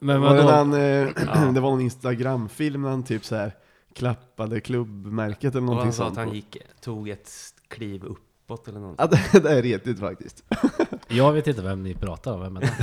Men 0.00 0.20
var 0.20 0.34
det, 0.34 0.42
han, 0.42 0.72
eh, 0.74 0.80
Ja. 0.80 1.50
det 1.54 1.60
var 1.60 1.70
någon 1.70 1.80
Instagram-film 1.80 2.82
när 2.82 2.90
han 2.90 3.02
typ 3.02 3.24
så 3.24 3.36
här 3.36 3.52
klappade 3.94 4.60
klubbmärket 4.60 5.44
eller 5.54 5.56
Och 5.58 5.62
någonting 5.62 5.84
han 5.84 5.92
sa 5.92 6.04
sånt. 6.04 6.18
att 6.18 6.24
han 6.24 6.34
gick, 6.34 6.56
tog 6.80 7.08
ett 7.08 7.30
kliv 7.68 8.04
uppåt 8.04 8.68
eller 8.68 8.80
något. 8.80 8.94
Ja, 8.98 9.06
det, 9.06 9.40
det 9.42 9.50
är 9.58 9.62
retigt 9.62 10.00
faktiskt. 10.00 10.44
Jag 11.08 11.32
vet 11.32 11.46
inte 11.46 11.62
vem 11.62 11.82
ni 11.82 11.94
pratar 11.94 12.32
om. 12.34 12.40
Vem 12.40 12.56
är 12.56 12.60
det? 12.60 12.74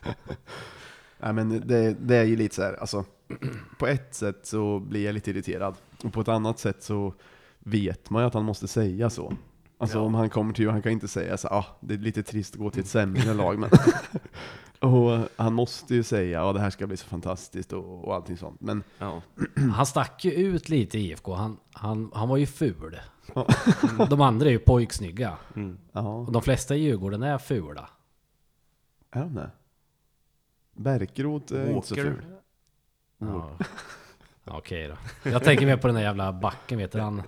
Nej 1.20 1.32
men 1.32 1.62
det, 1.66 1.96
det 2.00 2.16
är 2.16 2.24
ju 2.24 2.36
lite 2.36 2.54
så 2.54 2.62
här, 2.62 2.74
alltså 2.80 3.04
på 3.78 3.86
ett 3.86 4.14
sätt 4.14 4.46
så 4.46 4.78
blir 4.80 5.04
jag 5.04 5.12
lite 5.12 5.30
irriterad. 5.30 5.74
Och 6.04 6.12
på 6.12 6.20
ett 6.20 6.28
annat 6.28 6.58
sätt 6.58 6.82
så 6.82 7.14
vet 7.58 8.10
man 8.10 8.22
ju 8.22 8.26
att 8.26 8.34
han 8.34 8.44
måste 8.44 8.68
säga 8.68 9.10
så. 9.10 9.32
Alltså 9.78 9.98
Ja. 9.98 10.02
om 10.02 10.14
han 10.14 10.30
kommer 10.30 10.52
till 10.54 10.70
han 10.70 10.82
kan 10.82 10.92
inte 10.92 11.08
säga 11.08 11.36
så 11.36 11.48
ah, 11.48 11.64
det 11.80 11.94
är 11.94 11.98
lite 11.98 12.22
trist 12.22 12.54
att 12.54 12.60
gå 12.60 12.70
till 12.70 12.80
ett 12.80 12.88
sämre 12.88 13.34
lag 13.34 13.58
men 13.58 13.70
Och 14.80 15.28
han 15.36 15.52
måste 15.54 15.94
ju 15.94 16.02
säga, 16.02 16.40
ja 16.40 16.52
det 16.52 16.60
här 16.60 16.70
ska 16.70 16.86
bli 16.86 16.96
så 16.96 17.06
fantastiskt 17.06 17.72
och, 17.72 18.04
och 18.04 18.14
allting 18.14 18.36
sånt. 18.36 18.60
Men 18.60 18.82
Ja. 18.98 19.22
Han 19.74 19.86
stack 19.86 20.24
ju 20.24 20.30
ut 20.32 20.68
lite 20.68 20.98
i 20.98 21.10
IFK. 21.10 21.34
Han, 21.34 21.56
han, 21.72 22.10
han 22.14 22.28
var 22.28 22.36
ju 22.36 22.46
ful. 22.46 23.00
Ja. 23.34 23.46
De 24.10 24.20
andra 24.20 24.46
är 24.46 24.50
ju 24.50 24.58
pojksnygga. 24.58 25.36
Mm. 25.56 25.78
Och 25.92 26.32
de 26.32 26.42
flesta 26.42 26.76
i 26.76 26.78
Djurgården 26.78 27.22
är 27.22 27.38
fula. 27.38 27.88
är 29.10 29.20
de 29.20 29.34
det? 29.34 29.50
Bärkroth 30.72 31.54
är 31.54 31.70
inte 31.70 31.88
så 31.88 31.94
Walker. 31.94 32.10
ful. 32.10 32.24
Ja. 33.18 33.50
Okej 34.44 34.88
då. 34.88 35.30
Jag 35.30 35.44
tänker 35.44 35.66
mer 35.66 35.76
på 35.76 35.86
den 35.86 35.94
där 35.96 36.02
jävla 36.02 36.32
backen, 36.32 36.78
vet 36.78 36.92
du 36.92 37.00
han? 37.00 37.22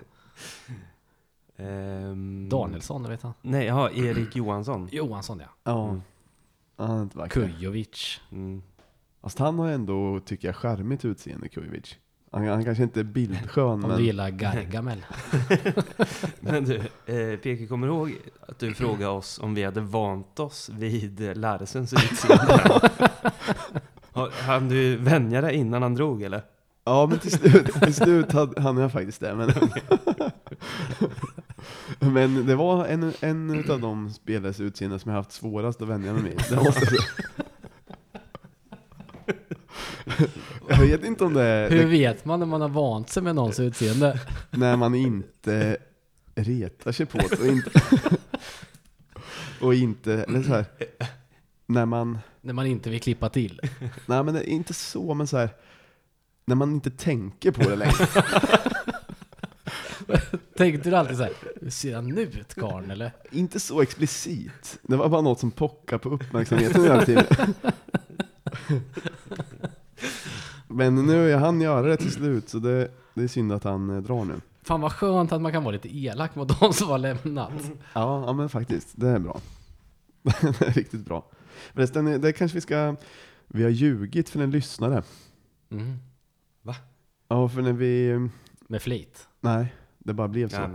Ehm, 1.57 2.49
Danielsson, 2.49 3.03
vet 3.09 3.21
han? 3.21 3.33
Nej, 3.41 3.65
ja, 3.65 3.91
Erik 3.91 4.35
Johansson. 4.35 4.89
Johansson 4.91 5.39
ja. 5.39 5.47
Ja, 5.63 5.89
Mm. 5.89 6.01
Han 6.87 6.97
är 6.97 7.03
inte 7.03 7.17
vacker. 7.17 7.41
Kujovic. 7.57 8.21
Mm. 8.31 8.61
Fast 9.21 9.39
han 9.39 9.59
har 9.59 9.69
ändå, 9.69 10.19
tycker 10.25 10.47
jag, 10.47 10.55
charmigt 10.55 11.05
utseende 11.05 11.47
Kujovic. 11.49 11.95
Han, 12.31 12.47
han 12.47 12.65
kanske 12.65 12.83
inte 12.83 12.99
är 12.99 13.03
bildskön 13.03 13.63
Om 13.69 13.81
men... 13.81 13.97
du 13.97 14.03
gillar 14.03 14.29
Gargamel. 14.29 15.05
Men 16.39 16.63
du, 16.65 16.75
eh, 17.05 17.39
Peke, 17.39 17.67
kommer 17.67 17.87
du 17.87 17.93
ihåg 17.93 18.17
att 18.47 18.59
du 18.59 18.73
frågade 18.73 19.11
oss 19.11 19.39
om 19.39 19.53
vi 19.55 19.63
hade 19.63 19.81
vant 19.81 20.39
oss 20.39 20.69
vid 20.69 21.37
Larsens 21.37 21.93
utseende? 21.93 22.81
Har- 24.11 24.31
Han 24.47 24.69
du 24.69 24.95
vänja 24.95 25.41
dig 25.41 25.55
innan 25.55 25.81
han 25.81 25.95
drog 25.95 26.21
eller? 26.23 26.41
Ja 26.83 27.07
men 27.09 27.19
till 27.19 27.31
slut, 27.31 27.73
till 27.73 27.93
slut 27.95 28.31
hade- 28.31 28.61
hann 28.61 28.77
jag 28.77 28.91
faktiskt 28.91 29.19
det. 29.19 29.35
Men, 29.35 29.51
men 32.13 32.45
det 32.45 32.55
var 32.55 32.85
en, 32.85 33.13
en 33.19 33.71
av 33.71 33.79
de 33.79 34.09
spelares 34.13 34.59
utseenden 34.59 34.99
som 34.99 35.11
jag 35.11 35.17
haft 35.17 35.31
svårast 35.31 35.81
att 35.81 35.87
vänja 35.87 36.13
mig 36.13 36.23
vid. 36.23 36.43
Det 36.49 36.55
måste 36.55 36.79
jag 36.79 36.89
säga. 36.89 37.01
Jag 40.69 40.77
vet 40.77 41.03
inte 41.03 41.23
om 41.23 41.33
det 41.33 41.43
är 41.43 41.69
Hur 41.69 41.85
vet 41.85 42.25
man 42.25 42.39
när 42.39 42.47
man 42.47 42.61
har 42.61 42.69
vant 42.69 43.09
sig 43.09 43.23
med 43.23 43.35
någons 43.35 43.59
utseende? 43.59 44.19
när 44.51 44.75
man 44.75 44.95
inte 44.95 45.77
retar 46.35 46.91
sig 46.91 47.05
på 47.05 47.17
det 47.17 47.39
och 47.39 47.47
inte, 47.47 47.81
och 49.61 49.73
inte, 49.73 50.13
eller 50.13 50.43
så 50.43 50.53
här, 50.53 50.65
när 51.65 51.85
man, 51.85 52.17
När 52.41 52.53
man 52.53 52.65
inte 52.65 52.89
vill 52.89 53.01
klippa 53.01 53.29
till. 53.29 53.61
nej 54.05 54.23
men 54.23 54.33
det 54.33 54.49
är 54.49 54.53
inte 54.53 54.73
så, 54.73 55.13
men 55.13 55.27
så 55.27 55.37
här, 55.37 55.49
när 56.45 56.55
man 56.55 56.71
inte 56.71 56.91
tänker 56.91 57.51
på 57.51 57.69
det 57.69 57.75
längre. 57.75 58.07
Tänkte 60.57 60.89
du 60.89 60.95
alltid 60.95 61.17
så 61.17 61.23
här, 61.23 61.33
hur 61.61 61.69
ser 61.69 61.95
han 61.95 62.17
ut 62.17 62.55
karln 62.55 62.91
eller? 62.91 63.11
Inte 63.31 63.59
så 63.59 63.81
explicit. 63.81 64.79
Det 64.81 64.95
var 64.95 65.09
bara 65.09 65.21
något 65.21 65.39
som 65.39 65.51
pockade 65.51 65.99
på 65.99 66.09
uppmärksamheten 66.09 66.83
hela 66.83 67.05
tiden. 67.05 67.25
Men 70.67 70.95
nu 70.95 71.33
hann 71.33 71.61
göra 71.61 71.87
det 71.87 71.97
till 71.97 72.11
slut, 72.11 72.49
så 72.49 72.59
det, 72.59 72.91
det 73.13 73.23
är 73.23 73.27
synd 73.27 73.51
att 73.51 73.63
han 73.63 73.89
eh, 73.89 74.01
drar 74.01 74.25
nu. 74.25 74.41
Fan 74.63 74.81
vad 74.81 74.91
skönt 74.93 75.31
att 75.31 75.41
man 75.41 75.51
kan 75.51 75.63
vara 75.63 75.73
lite 75.73 75.97
elak 75.97 76.35
mot 76.35 76.59
de 76.59 76.73
som 76.73 76.87
har 76.89 76.97
lämnat. 76.97 77.51
Ja, 77.93 78.23
ja 78.25 78.33
men 78.33 78.49
faktiskt, 78.49 78.87
det 78.95 79.07
är 79.07 79.19
bra. 79.19 79.41
det 80.23 80.61
är 80.61 80.73
riktigt 80.73 81.05
bra. 81.05 81.25
Förresten, 81.73 82.07
eh, 82.07 82.19
det 82.19 82.33
kanske 82.33 82.55
vi 82.55 82.61
ska... 82.61 82.95
Vi 83.47 83.63
har 83.63 83.69
ljugit 83.69 84.29
för 84.29 84.39
en 84.39 84.51
lyssnare. 84.51 85.03
Mm. 85.71 85.97
Ja, 87.27 87.49
för 87.49 87.61
när 87.61 87.73
vi... 87.73 88.09
eh, 88.09 88.19
Med 88.67 88.81
flit. 88.81 89.27
Nej, 89.41 89.73
det 89.99 90.13
bara 90.13 90.27
blev 90.27 90.49
så. 90.49 90.55
Ja, 90.55 90.69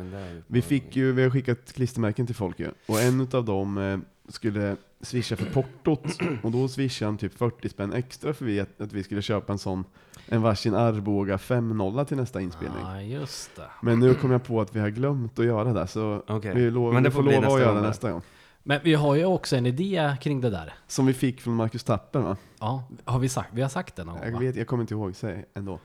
Vi 0.46 0.62
fick 0.62 0.96
ju, 0.96 1.12
vi 1.12 1.22
har 1.22 1.30
skickat 1.30 1.72
klistermärken 1.72 2.26
till 2.26 2.34
folk 2.34 2.60
ju. 2.60 2.68
Och 2.86 3.00
en 3.00 3.20
utav 3.20 3.44
dem 3.44 3.78
eh, 3.78 3.98
skulle 4.28 4.76
swisha 5.00 5.36
för 5.36 5.46
portot. 5.46 6.18
Och 6.42 6.50
då 6.50 6.68
swishade 6.68 7.08
han 7.08 7.18
typ 7.18 7.34
40 7.38 7.68
spänn 7.68 7.92
extra 7.92 8.34
för 8.34 8.44
vi, 8.44 8.60
att, 8.60 8.80
att 8.80 8.92
vi 8.92 9.02
skulle 9.02 9.22
köpa 9.22 9.52
en 9.52 9.58
sån, 9.58 9.84
en 10.28 10.42
varsin 10.42 10.74
Arboga 10.74 11.36
5.0 11.36 12.04
till 12.04 12.16
nästa 12.16 12.40
inspelning. 12.40 12.80
Ja, 12.82 13.00
just 13.02 13.56
det. 13.56 13.70
Men 13.82 14.00
nu 14.00 14.14
kom 14.14 14.30
jag 14.30 14.44
på 14.44 14.60
att 14.60 14.76
vi 14.76 14.80
har 14.80 14.88
glömt 14.88 15.38
att 15.38 15.44
göra 15.44 15.72
det, 15.72 15.86
så 15.86 16.22
Okej. 16.26 16.54
vi, 16.54 16.70
lov, 16.70 16.94
Men 16.94 17.02
det 17.02 17.08
vi 17.08 17.14
får 17.14 17.22
lova 17.22 17.46
att 17.46 17.60
göra 17.60 17.72
gång 17.72 17.82
det 17.82 17.88
nästa 17.88 18.12
gång. 18.12 18.22
Men 18.66 18.80
vi 18.84 18.94
har 18.94 19.14
ju 19.14 19.24
också 19.24 19.56
en 19.56 19.66
idé 19.66 20.16
kring 20.20 20.40
det 20.40 20.50
där. 20.50 20.74
Som 20.86 21.06
vi 21.06 21.12
fick 21.12 21.40
från 21.40 21.54
Marcus 21.54 21.84
Tapper 21.84 22.20
va? 22.20 22.36
Ja, 22.60 22.84
har 23.04 23.18
vi 23.18 23.28
sagt? 23.28 23.48
Vi 23.52 23.62
har 23.62 23.68
sagt 23.68 23.96
det 23.96 24.04
någon 24.04 24.14
gång 24.14 24.24
Jag, 24.24 24.32
va? 24.32 24.38
vet, 24.38 24.56
jag 24.56 24.66
kommer 24.66 24.82
inte 24.82 24.94
ihåg, 24.94 25.16
säg 25.16 25.44
ändå. 25.54 25.78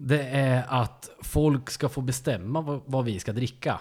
Det 0.00 0.22
är 0.22 0.64
att 0.68 1.10
folk 1.22 1.70
ska 1.70 1.88
få 1.88 2.00
bestämma 2.00 2.60
vad, 2.60 2.80
vad 2.86 3.04
vi 3.04 3.20
ska 3.20 3.32
dricka. 3.32 3.80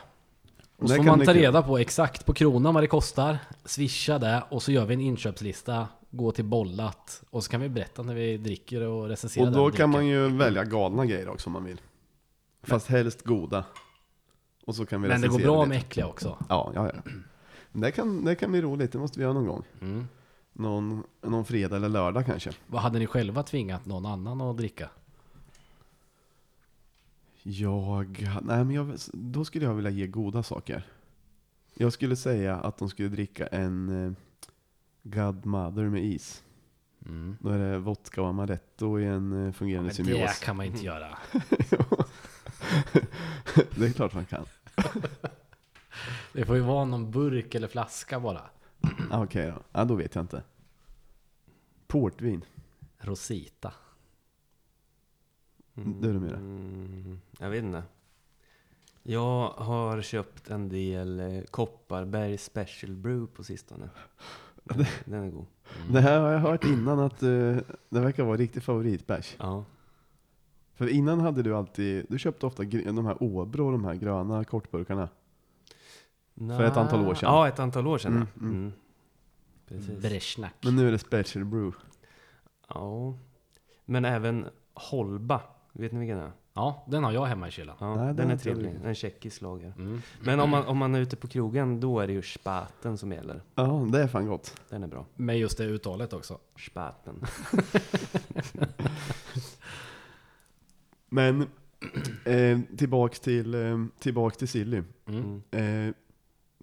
Och 0.78 0.90
så 0.90 0.96
får 0.96 1.04
man 1.04 1.26
ta 1.26 1.34
reda 1.34 1.62
på 1.62 1.78
exakt 1.78 2.26
på 2.26 2.34
kronan 2.34 2.74
vad 2.74 2.84
det 2.84 2.88
kostar, 2.88 3.38
swisha 3.66 4.20
det 4.20 4.44
och 4.50 4.64
så 4.64 4.72
gör 4.72 4.86
vi 4.86 4.94
en 4.94 5.02
inköpslista, 5.02 5.88
gå 6.10 6.32
till 6.32 6.46
bollat 6.46 7.24
och 7.30 7.44
så 7.44 7.52
kan 7.52 7.62
vi 7.62 7.70
berätta 7.70 8.04
när 8.04 8.14
vi 8.14 8.38
dricker 8.38 8.82
och 8.82 9.08
recensera 9.08 9.46
Och 9.46 9.52
då 9.52 9.70
vi 9.70 9.78
kan 9.78 9.90
man 9.90 10.08
ju 10.08 10.38
välja 10.38 10.64
galna 10.64 11.06
grejer 11.06 11.30
också 11.30 11.50
om 11.50 11.54
man 11.54 11.64
vill. 11.64 11.82
Fast 12.64 12.88
helst 12.88 13.24
goda. 13.24 13.66
Och 14.66 14.76
så 14.76 14.86
kan 14.86 15.02
vi 15.02 15.08
Men 15.08 15.22
det 15.22 15.28
går 15.28 15.40
bra 15.40 15.60
lite. 15.60 15.70
med 15.70 15.78
äckliga 15.78 16.08
också. 16.08 16.38
Ja, 16.50 16.72
ja, 16.76 16.92
ja. 16.94 17.12
Det 17.72 17.92
kan, 17.92 18.26
det 18.26 18.36
kan 18.36 18.52
bli 18.52 18.62
roligt, 18.62 18.92
det 18.92 18.98
måste 18.98 19.20
vi 19.20 19.24
göra 19.24 19.34
någon 19.34 19.48
gång. 19.48 19.64
Mm. 19.82 20.08
Någon, 20.54 21.04
någon 21.22 21.46
fredag 21.46 21.76
eller 21.76 21.90
lördag 21.90 22.26
kanske. 22.26 22.52
Vad 22.68 22.82
hade 22.82 23.00
ni 23.00 23.08
själva 23.08 23.44
tvingat 23.44 23.86
någon 23.86 24.06
annan 24.06 24.42
att 24.42 24.58
dricka? 24.58 24.90
Jag, 27.50 28.28
nej 28.42 28.64
men 28.64 28.72
jag, 28.72 28.98
då 29.14 29.46
skulle 29.46 29.66
jag 29.66 29.74
vilja 29.74 29.92
ge 29.92 30.08
goda 30.08 30.44
saker. 30.44 30.86
Jag 31.74 31.94
skulle 31.94 32.16
säga 32.16 32.56
att 32.56 32.78
de 32.78 32.90
skulle 32.90 33.10
dricka 33.10 33.48
en 33.48 34.06
eh, 34.06 34.12
Godmother 35.04 35.84
med 35.84 36.04
is. 36.04 36.44
Mm. 37.06 37.38
Då 37.40 37.50
är 37.50 37.60
det 37.60 37.78
vodka 37.78 38.22
och 38.22 38.28
amaretto 38.28 39.00
i 39.00 39.06
en 39.06 39.46
eh, 39.48 39.52
fungerande 39.52 39.88
Men 39.88 39.96
symbios. 39.96 40.40
det 40.40 40.46
kan 40.46 40.56
man 40.58 40.66
inte 40.66 40.86
göra. 40.86 41.18
det 43.76 43.86
är 43.86 43.92
klart 43.94 44.14
man 44.14 44.26
kan. 44.26 44.46
Det 46.34 46.46
får 46.46 46.56
ju 46.56 46.62
vara 46.62 46.86
någon 46.86 47.12
burk 47.12 47.56
eller 47.56 47.68
flaska 47.68 48.20
bara. 48.20 48.42
Okej 49.12 49.48
då. 49.48 49.62
Ja, 49.72 49.86
då 49.86 49.96
vet 49.96 50.16
jag 50.16 50.24
inte. 50.24 50.44
Portvin. 51.88 52.46
Rosita. 52.98 53.74
Det 55.86 56.08
är 56.10 56.14
det 56.14 56.20
mera. 56.20 56.36
Mm, 56.38 57.20
jag 57.40 57.50
vet 57.50 57.64
inte. 57.64 57.84
Jag 59.04 59.50
har 59.50 60.02
köpt 60.02 60.50
en 60.50 60.70
del 60.70 61.20
eh, 61.20 61.42
Kopparberg 61.44 62.38
Special 62.38 62.96
Brew 62.96 63.28
på 63.36 63.44
sistone. 63.44 63.90
Den 65.06 65.24
är 65.24 65.30
god. 65.32 65.46
Det 65.92 66.02
här 66.02 66.20
har 66.20 66.32
jag 66.32 66.40
hört 66.40 66.64
innan 66.64 67.00
att 67.00 67.24
eh, 67.24 67.30
det 67.90 68.00
verkar 68.00 68.24
vara 68.24 68.38
riktig 68.38 68.64
favoritbärs. 68.64 69.36
Ja. 69.40 69.66
För 70.74 70.88
innan 70.88 71.20
hade 71.20 71.44
du 71.44 71.56
alltid, 71.56 72.06
du 72.10 72.20
köpte 72.20 72.46
ofta 72.46 72.64
gr- 72.64 72.92
de 72.96 73.06
här 73.06 73.24
Åbro, 73.24 73.72
de 73.72 73.86
här 73.86 73.96
gröna 73.96 74.44
kortburkarna. 74.44 75.10
För 76.36 76.64
ett 76.64 76.78
antal 76.78 77.08
år 77.08 77.16
sedan. 77.16 77.30
Ja, 77.34 77.48
ett 77.48 77.60
antal 77.60 77.88
år 77.88 77.98
sedan. 77.98 78.14
Mm, 78.14 78.28
ja. 78.34 78.42
mm. 78.42 78.56
Mm. 78.58 78.74
Precis. 79.68 80.02
Bresjnak. 80.02 80.54
Men 80.62 80.76
nu 80.76 80.88
är 80.88 80.92
det 80.92 81.00
Special 81.00 81.46
Brew. 81.46 81.78
Ja. 82.70 83.18
Men 83.86 84.06
även 84.06 84.46
Holba. 84.74 85.42
Vet 85.80 85.92
ni 85.92 86.00
vilken 86.00 86.18
det 86.18 86.24
är? 86.24 86.32
Ja, 86.54 86.86
den 86.88 87.04
har 87.04 87.12
jag 87.12 87.26
hemma 87.26 87.48
i 87.48 87.52
kylen. 87.52 87.76
Ja, 87.80 87.96
Nej, 87.96 88.06
den 88.06 88.16
den 88.16 88.32
är 88.32 88.38
trevlig. 88.38 88.66
druckit. 88.66 88.86
En 88.86 88.96
tjeckisk 88.96 89.42
lager. 89.42 89.74
Mm. 89.78 90.02
Men 90.22 90.40
om 90.40 90.50
man, 90.50 90.66
om 90.66 90.78
man 90.78 90.96
är 90.96 91.00
ute 91.00 91.16
på 91.16 91.28
krogen, 91.28 91.80
då 91.80 92.00
är 92.00 92.08
det 92.08 92.14
ju 92.14 92.22
spaten 92.22 92.98
som 92.98 93.12
gäller. 93.12 93.42
Ja, 93.56 93.88
det 93.92 94.02
är 94.02 94.08
fan 94.08 94.28
gott. 94.28 94.62
Den 94.70 94.84
är 94.84 94.88
bra. 94.88 95.06
Med 95.16 95.40
just 95.40 95.58
det 95.58 95.66
uttalet 95.66 96.14
också. 96.14 96.38
Spaten. 96.58 97.26
Men 101.10 101.48
Eh, 102.26 102.60
tillbaks 102.78 103.20
till, 103.20 103.54
eh, 103.54 103.86
tillbaks 104.00 104.38
till 104.38 104.48
Silly. 104.48 104.84
Mm. 105.08 105.42
Mm. 105.52 105.88
Eh, 105.88 105.94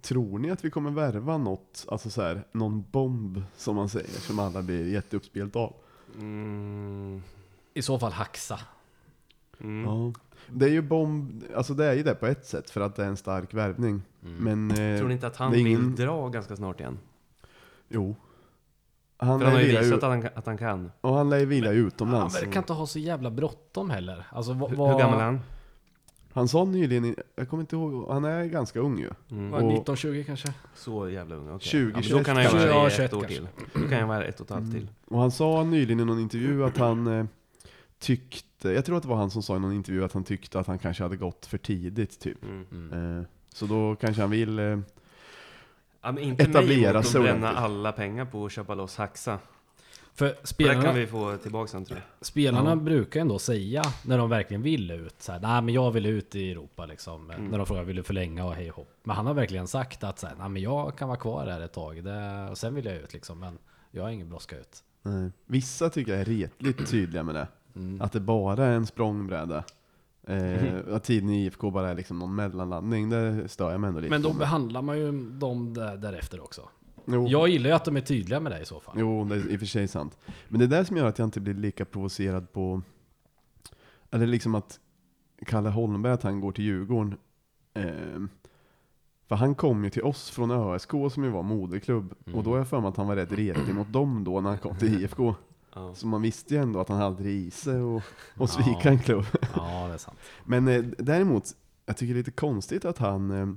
tror 0.03 0.38
ni 0.38 0.50
att 0.50 0.64
vi 0.64 0.70
kommer 0.70 0.90
värva 0.90 1.38
något, 1.38 1.87
alltså 1.88 2.11
så 2.11 2.22
här, 2.22 2.44
någon 2.53 2.85
bomb 2.90 3.42
som 3.57 3.77
man 3.77 3.88
säger, 3.88 4.09
som 4.09 4.38
alla 4.38 4.62
blir 4.62 4.92
jätteuppspelt 4.92 5.57
av? 5.57 5.74
Mm. 6.18 7.22
I 7.74 7.83
så 7.83 7.98
fall 7.98 8.12
Haxa. 8.12 8.61
Mm. 9.64 9.85
Ja. 9.85 10.12
Det 10.48 10.64
är 10.64 10.70
ju 10.70 10.83
bomb, 10.83 11.42
alltså 11.57 11.74
det 11.74 11.85
är 11.85 11.92
ju 11.94 12.03
det 12.03 12.14
på 12.14 12.27
ett 12.27 12.46
sätt 12.46 12.70
för 12.70 12.81
att 12.81 12.96
det 12.96 13.03
är 13.05 13.09
en 13.09 13.16
stark 13.16 13.55
värvning. 13.55 14.03
Mm. 14.24 14.37
Men, 14.66 14.70
eh, 14.70 14.98
Tror 14.98 15.09
ni 15.09 15.14
inte 15.14 15.27
att 15.27 15.37
han 15.37 15.53
det 15.53 15.59
är 15.59 15.61
ingen- 15.61 15.81
vill 15.81 15.94
dra 16.07 16.29
ganska 16.29 16.57
snart 16.57 16.81
igen? 16.81 16.98
jo. 17.88 18.16
Han, 19.16 19.40
För 19.40 19.44
han 19.46 19.55
har 19.55 19.61
lär 19.61 19.66
ju 19.66 19.66
vila 19.68 19.81
visat 19.81 19.92
ju, 19.92 19.96
att 19.96 20.03
han, 20.03 20.29
att 20.35 20.46
han 20.46 20.59
kan. 20.59 20.92
och 21.00 21.14
han 21.14 21.31
lär 21.31 21.38
ju 21.38 21.46
vila 21.46 21.68
Han 21.68 21.77
utomlands. 21.77 22.42
verkar 22.42 22.61
inte 22.61 22.72
ha 22.72 22.87
så 22.87 22.98
jävla 22.98 23.31
bråttom 23.31 23.90
heller. 23.90 24.27
Alltså, 24.31 24.53
vad, 24.53 24.70
Hur, 24.70 24.77
gammal 24.98 25.18
är 25.20 25.24
han? 25.24 25.40
Han 26.33 26.48
sa 26.48 26.64
nyligen, 26.64 27.05
i- 27.05 27.14
jag 27.37 27.48
kommer 27.48 27.61
inte 27.62 27.77
ihåg, 27.77 28.09
han 28.11 28.24
är 28.24 28.44
ganska 28.44 28.81
ung 28.81 28.98
ju. 28.98 29.11
Mm. 29.31 29.50
Vad, 29.50 29.62
Och- 29.62 29.70
19-20 29.72 30.24
kanske? 30.24 30.55
Så 30.74 31.09
jävla 31.09 31.35
ung, 31.35 31.48
okej. 31.48 31.59
20, 31.68 31.88
ja, 31.88 31.92
men 31.94 32.03
21 32.03 32.18
då 32.18 32.24
kan 32.24 32.37
han 32.37 32.44
ju 32.44 32.50
kanske. 32.50 32.68
vara 32.68 32.79
Ja, 32.79 32.87
ett 32.87 32.92
21 32.96 33.12
år 33.12 33.20
kanske. 33.20 33.37
till. 33.37 33.48
Då 33.83 33.88
kan 33.88 33.98
han 33.98 34.09
vara 34.09 34.24
ett 34.24 34.40
och 34.40 34.46
ett 34.46 34.53
halvt 34.53 34.72
till. 34.72 34.88
Och 35.09 35.20
han 35.20 35.31
sa 35.31 35.64
nyligen 35.64 36.00
i 36.00 36.05
någon 36.05 36.20
intervju 36.20 36.64
att 36.64 36.77
han 36.79 37.07
eh, 37.07 37.24
tyckte, 38.04 38.68
jag 38.70 38.84
tror 38.84 38.96
att 38.96 39.02
det 39.02 39.08
var 39.08 39.16
han 39.16 39.30
som 39.30 39.42
sa 39.42 39.56
i 39.56 39.60
någon 39.60 39.72
intervju 39.72 40.04
att 40.04 40.12
han 40.12 40.24
tyckte 40.24 40.60
att 40.60 40.66
han 40.66 40.78
kanske 40.78 41.02
hade 41.02 41.16
gått 41.16 41.46
för 41.46 41.58
tidigt 41.58 42.20
typ. 42.20 42.42
Mm. 42.44 42.66
Mm. 42.70 43.18
Eh, 43.18 43.24
så 43.54 43.66
då 43.66 43.96
kanske 44.00 44.22
han 44.22 44.30
vill, 44.30 44.58
eh, 44.58 44.64
Ja, 46.02 46.12
men 46.12 46.18
inte 46.18 46.42
Etablera 46.44 47.02
sig 47.02 47.20
bränna 47.20 47.36
ordentligt. 47.48 47.64
alla 47.64 47.92
pengar 47.92 48.24
på 48.24 48.46
att 48.46 48.52
köpa 48.52 48.74
loss 48.74 48.96
Haxa. 48.96 49.38
För 50.14 50.28
För 50.28 50.36
det 50.40 50.46
spelarna, 50.46 50.82
kan 50.82 50.94
vi 50.94 51.06
få 51.06 51.36
tillbaka 51.36 51.68
sen 51.68 51.84
tror 51.84 51.98
jag. 52.18 52.26
spelarna 52.26 52.70
Ja. 52.70 52.76
brukar 52.76 53.20
ändå 53.20 53.38
säga 53.38 53.82
när 54.02 54.18
de 54.18 54.30
verkligen 54.30 54.62
vill 54.62 54.90
ut. 54.90 55.22
Så 55.22 55.32
här, 55.32 55.40
Nej 55.40 55.62
men 55.62 55.74
jag 55.74 55.90
vill 55.90 56.06
ut 56.06 56.34
i 56.34 56.50
Europa 56.50 56.86
liksom. 56.86 57.30
Mm. 57.30 57.46
När 57.46 57.58
de 57.58 57.66
frågar 57.66 57.84
vill 57.84 57.96
du 57.96 58.02
förlänga 58.02 58.44
och 58.44 58.54
hej 58.54 58.68
hopp. 58.68 58.88
Men 59.02 59.16
han 59.16 59.26
har 59.26 59.34
verkligen 59.34 59.68
sagt 59.68 60.04
att 60.04 60.18
så 60.18 60.26
här, 60.26 60.34
Nej 60.38 60.48
men 60.48 60.62
jag 60.62 60.96
kan 60.98 61.08
vara 61.08 61.18
kvar 61.18 61.46
här 61.46 61.60
ett 61.60 61.72
tag. 61.72 62.04
Det, 62.04 62.48
och 62.50 62.58
sen 62.58 62.74
vill 62.74 62.84
jag 62.84 62.96
ut 62.96 63.12
liksom. 63.12 63.40
Men 63.40 63.58
jag 63.90 64.02
har 64.02 64.10
ingen 64.10 64.28
brådska 64.28 64.58
ut. 64.58 64.82
nej. 65.02 65.30
vissa 65.46 65.90
tycker 65.90 66.12
jag 66.12 66.20
är 66.20 66.24
retligt 66.24 66.90
tydliga 66.90 67.22
med 67.22 67.34
det. 67.34 67.46
Mm. 67.76 68.00
Att 68.00 68.12
det 68.12 68.20
bara 68.20 68.64
är 68.64 68.72
en 68.72 68.87
språngbräda. 68.87 69.64
Eh, 70.26 70.78
att 70.90 71.04
tiden 71.04 71.30
i 71.30 71.44
IFK 71.44 71.70
bara 71.70 71.90
är 71.90 71.94
liksom 71.94 72.18
någon 72.18 72.34
mellanlandning, 72.34 73.10
det 73.10 73.48
stör 73.48 73.70
jag 73.70 73.80
mig 73.80 73.88
ändå 73.88 74.00
lite 74.00 74.10
Men 74.10 74.22
då 74.22 74.32
på. 74.32 74.38
behandlar 74.38 74.82
man 74.82 74.98
ju 74.98 75.30
dem 75.30 75.74
där, 75.74 75.96
därefter 75.96 76.40
också. 76.44 76.68
Jo. 77.06 77.26
Jag 77.28 77.48
gillar 77.48 77.70
ju 77.70 77.76
att 77.76 77.84
de 77.84 77.96
är 77.96 78.00
tydliga 78.00 78.40
med 78.40 78.52
det 78.52 78.60
i 78.60 78.64
så 78.64 78.80
fall. 78.80 78.94
Jo, 78.98 79.24
det 79.24 79.34
är 79.34 79.50
i 79.50 79.56
och 79.56 79.60
för 79.60 79.66
sig 79.66 79.88
sant. 79.88 80.18
Men 80.48 80.58
det 80.58 80.64
är 80.64 80.78
det 80.78 80.84
som 80.84 80.96
gör 80.96 81.06
att 81.06 81.18
jag 81.18 81.26
inte 81.26 81.40
blir 81.40 81.54
lika 81.54 81.84
provocerad 81.84 82.52
på, 82.52 82.82
eller 84.10 84.26
liksom 84.26 84.54
att 84.54 84.80
Kalle 85.46 85.68
Holmberg, 85.68 86.12
att 86.12 86.22
han 86.22 86.40
går 86.40 86.52
till 86.52 86.64
Djurgården. 86.64 87.16
Eh, 87.74 87.84
för 89.28 89.37
han 89.37 89.54
kom 89.54 89.84
ju 89.84 89.90
till 89.90 90.02
oss 90.02 90.30
från 90.30 90.50
ÖSK 90.50 90.90
som 90.90 91.24
ju 91.24 91.30
var 91.30 91.42
moderklubb. 91.42 92.14
Mm. 92.26 92.38
Och 92.38 92.44
då 92.44 92.50
har 92.50 92.58
jag 92.58 92.68
för 92.68 92.80
mig 92.80 92.88
att 92.88 92.96
han 92.96 93.06
var 93.06 93.16
rätt 93.16 93.32
retig 93.32 93.74
mot 93.74 93.92
dem 93.92 94.24
då 94.24 94.40
när 94.40 94.48
han 94.50 94.58
kom 94.58 94.76
till 94.78 95.02
IFK. 95.02 95.34
Ja. 95.74 95.94
Så 95.94 96.06
man 96.06 96.22
visste 96.22 96.54
ju 96.54 96.60
ändå 96.60 96.80
att 96.80 96.88
han 96.88 96.98
hade 96.98 97.22
det 97.22 97.32
i 97.32 97.50
sig 97.50 97.80
och, 97.80 98.02
och 98.37 98.50
svika 98.50 98.80
Ja. 98.84 98.90
en 98.90 98.98
klubb. 98.98 99.24
Ja, 99.54 99.87
det 99.88 99.94
är 99.94 99.98
sant. 99.98 100.18
Men 100.44 100.68
eh, 100.68 100.82
däremot, 100.98 101.44
jag 101.87 101.96
tycker 101.96 102.14
det 102.14 102.18
är 102.18 102.20
lite 102.20 102.30
konstigt 102.30 102.84
att 102.84 102.98
han 102.98 103.30
eh, 103.30 103.48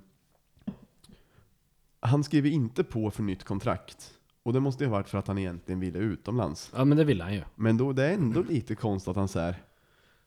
Han 2.00 2.24
skriver 2.24 2.50
inte 2.50 2.84
på 2.84 3.12
för 3.12 3.24
nytt 3.24 3.44
kontrakt. 3.44 4.14
Och 4.44 4.54
det 4.54 4.60
måste 4.60 4.84
ju 4.84 4.90
ha 4.90 4.98
varit 4.98 5.10
för 5.10 5.18
att 5.18 5.28
han 5.28 5.38
egentligen 5.38 5.80
ville 5.80 6.00
utomlands. 6.00 6.72
Ja 6.76 6.86
men 6.86 6.98
det 6.98 7.04
vill 7.04 7.22
han 7.22 7.34
ju. 7.34 7.42
Men 7.56 7.78
då 7.78 7.94
det 7.94 8.06
är 8.06 8.14
ändå 8.14 8.42
lite 8.42 8.76
konstigt 8.76 9.10
att 9.10 9.16
han 9.16 9.28
säger 9.28 9.64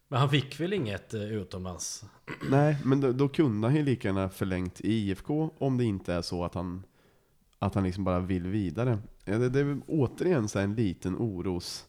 Men 0.08 0.20
han 0.20 0.30
fick 0.30 0.60
väl 0.60 0.72
inget 0.72 1.14
eh, 1.14 1.22
utomlands? 1.22 2.04
Nej, 2.50 2.76
men 2.84 3.00
då, 3.00 3.12
då 3.12 3.28
kunde 3.28 3.66
han 3.68 3.76
ju 3.76 3.82
lika 3.82 4.08
gärna 4.08 4.28
förlängt 4.28 4.80
i 4.80 4.92
IFK 4.92 5.50
om 5.58 5.76
det 5.78 5.84
inte 5.84 6.14
är 6.14 6.22
så 6.22 6.44
att 6.44 6.54
han 6.54 6.82
Att 7.58 7.74
han 7.74 7.84
liksom 7.84 8.04
bara 8.04 8.20
vill 8.20 8.46
vidare. 8.46 8.98
Ja, 9.30 9.38
det, 9.38 9.48
det 9.48 9.60
är 9.60 9.64
väl 9.64 9.80
återigen 9.86 10.48
så 10.48 10.58
här 10.58 10.64
en 10.64 10.74
liten 10.74 11.16
oros 11.18 11.86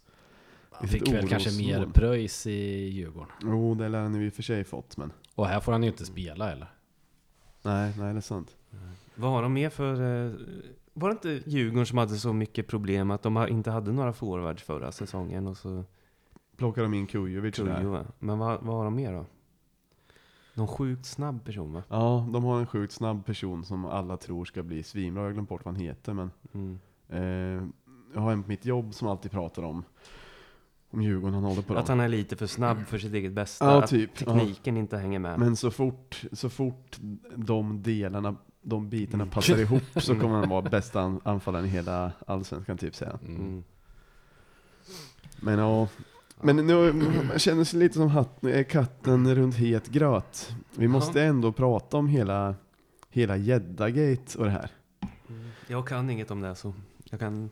Han 0.72 0.88
fick 0.88 1.14
väl 1.14 1.28
kanske 1.28 1.58
mer 1.58 1.86
pröjs 1.94 2.48
i 2.48 2.52
Djurgården. 2.90 3.30
Jo, 3.44 3.76
det 3.76 3.90
lär 3.90 4.02
han 4.02 4.16
ju 4.16 4.26
i 4.26 4.30
och 4.30 4.34
för 4.34 4.44
sig 4.44 4.64
fått 4.64 4.98
men 4.98 5.12
Och 5.36 5.48
här 5.48 5.60
får 5.60 5.72
han 5.72 5.84
ju 5.84 5.90
inte 5.90 6.06
spela 6.06 6.52
eller? 6.52 6.68
Nej, 7.62 7.94
nej 7.98 8.14
det 8.14 8.20
är 8.20 8.22
sant. 8.22 8.56
Vad 9.16 9.32
har 9.32 9.42
de 9.42 9.54
mer 9.54 9.70
för... 9.70 9.94
eh, 10.26 10.32
Var 10.94 11.10
det 11.10 11.14
inte 11.14 11.50
Djurgården 11.50 11.86
som 11.86 11.98
hade 11.98 12.16
så 12.16 12.34
mycket 12.34 12.68
problem 12.68 13.12
att 13.12 13.22
de 13.24 13.48
inte 13.50 13.72
hade 13.72 13.92
några 13.92 14.14
forwards 14.14 14.64
förra 14.64 14.92
säsongen 14.92 15.48
och 15.48 15.58
så... 15.58 15.84
Plockar 16.58 16.82
de 16.84 16.94
in 16.94 17.08
Kujovic 17.08 17.56
där. 17.56 17.76
Kujo, 17.78 17.90
va? 17.92 18.06
Men 18.20 18.40
vad, 18.40 18.62
vad 18.64 18.76
har 18.76 18.84
de 18.84 18.96
mer 18.96 19.14
då? 19.14 19.26
Någon 20.54 20.68
sjukt 20.68 21.06
snabb 21.06 21.46
person 21.46 21.74
va? 21.74 21.84
Ja, 21.90 22.28
de 22.34 22.44
har 22.44 22.60
en 22.60 22.68
sjukt 22.68 22.94
snabb 22.94 23.26
person 23.26 23.66
som 23.66 23.86
alla 23.86 24.18
tror 24.18 24.46
ska 24.46 24.64
bli 24.64 24.84
svinbra. 24.84 25.24
Jag 25.24 25.30
har 25.30 25.34
glömt 25.34 25.50
bort 25.50 25.66
vad 25.66 25.74
han 25.74 25.84
heter 25.84 26.14
men 26.14 26.32
Mm. 26.54 26.80
Eh, 27.12 27.63
Jag 28.13 28.21
har 28.21 28.32
en 28.32 28.43
på 28.43 28.50
mitt 28.50 28.65
jobb 28.65 28.93
som 28.93 29.08
alltid 29.08 29.32
pratar 29.32 29.63
om 29.63 29.84
Om 30.91 31.02
Djurgården, 31.02 31.34
han 31.34 31.43
håller 31.43 31.62
på 31.62 31.74
Att 31.76 31.88
dem. 31.88 32.00
han 32.00 32.06
är 32.06 32.10
lite 32.10 32.36
för 32.36 32.47
snabb 32.47 32.86
för 32.88 32.97
sitt 32.97 33.13
eget 33.13 33.32
bästa. 33.34 33.65
Ja, 33.65 33.84
att 33.84 33.89
typ. 33.89 34.15
tekniken 34.15 34.78
inte 34.78 34.97
hänger 34.97 35.19
med. 35.19 35.39
Men 35.39 35.56
så 35.56 35.71
fort, 35.71 36.24
så 36.32 36.50
fort 36.50 36.97
de 37.36 37.82
delarna, 37.84 38.36
de 38.62 38.89
bitarna 38.89 39.24
Mm. 39.24 39.34
passar 39.34 39.58
ihop 39.62 39.84
så 39.95 40.15
kommer 40.19 40.36
han 40.39 40.50
vara 40.50 40.62
bästa 40.62 41.02
an- 41.02 41.21
anfallaren 41.24 41.65
i 41.65 41.69
hela 41.69 42.12
allsvenskan 42.28 42.78
typ 42.78 42.95
säga. 42.95 43.19
Mm. 43.26 43.63
Men 45.41 45.60
ja, 45.60 45.88
men 46.41 46.56
nu 46.56 46.93
man 47.28 47.39
känner 47.39 47.63
sig 47.63 47.80
lite 47.80 47.93
som 47.95 48.08
hatt, 48.10 48.43
är 48.45 48.63
katten 48.63 49.36
runt 49.36 49.56
het 49.56 49.88
gröt. 49.89 50.56
Vi 50.76 50.88
måste 50.88 51.24
ändå 51.24 51.52
prata 51.52 51.97
om 51.97 52.08
hela, 52.08 52.56
hela 53.10 53.38
gäddagate 53.38 54.38
och 54.38 54.45
det 54.45 54.52
här. 54.52 54.71
Mm. 55.30 55.41
Jag 55.67 55.88
kan 55.88 56.10
inget 56.10 56.32
om 56.32 56.41
det 56.41 56.56
så 56.56 56.74
jag 57.12 57.19
kan 57.19 57.50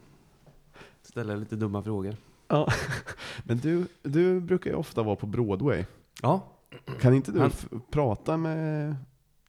ställa 1.01 1.35
lite 1.35 1.55
dumma 1.55 1.83
frågor. 1.83 2.15
Ja, 2.47 2.67
men 3.43 3.57
du, 3.57 3.87
du 4.03 4.39
brukar 4.39 4.69
ju 4.69 4.75
ofta 4.75 5.03
vara 5.03 5.15
på 5.15 5.27
Broadway. 5.27 5.85
Ja. 6.21 6.41
Kan 7.01 7.13
inte 7.13 7.31
du 7.31 7.39
Han- 7.39 7.49
f- 7.53 7.67
prata 7.91 8.37
med 8.37 8.95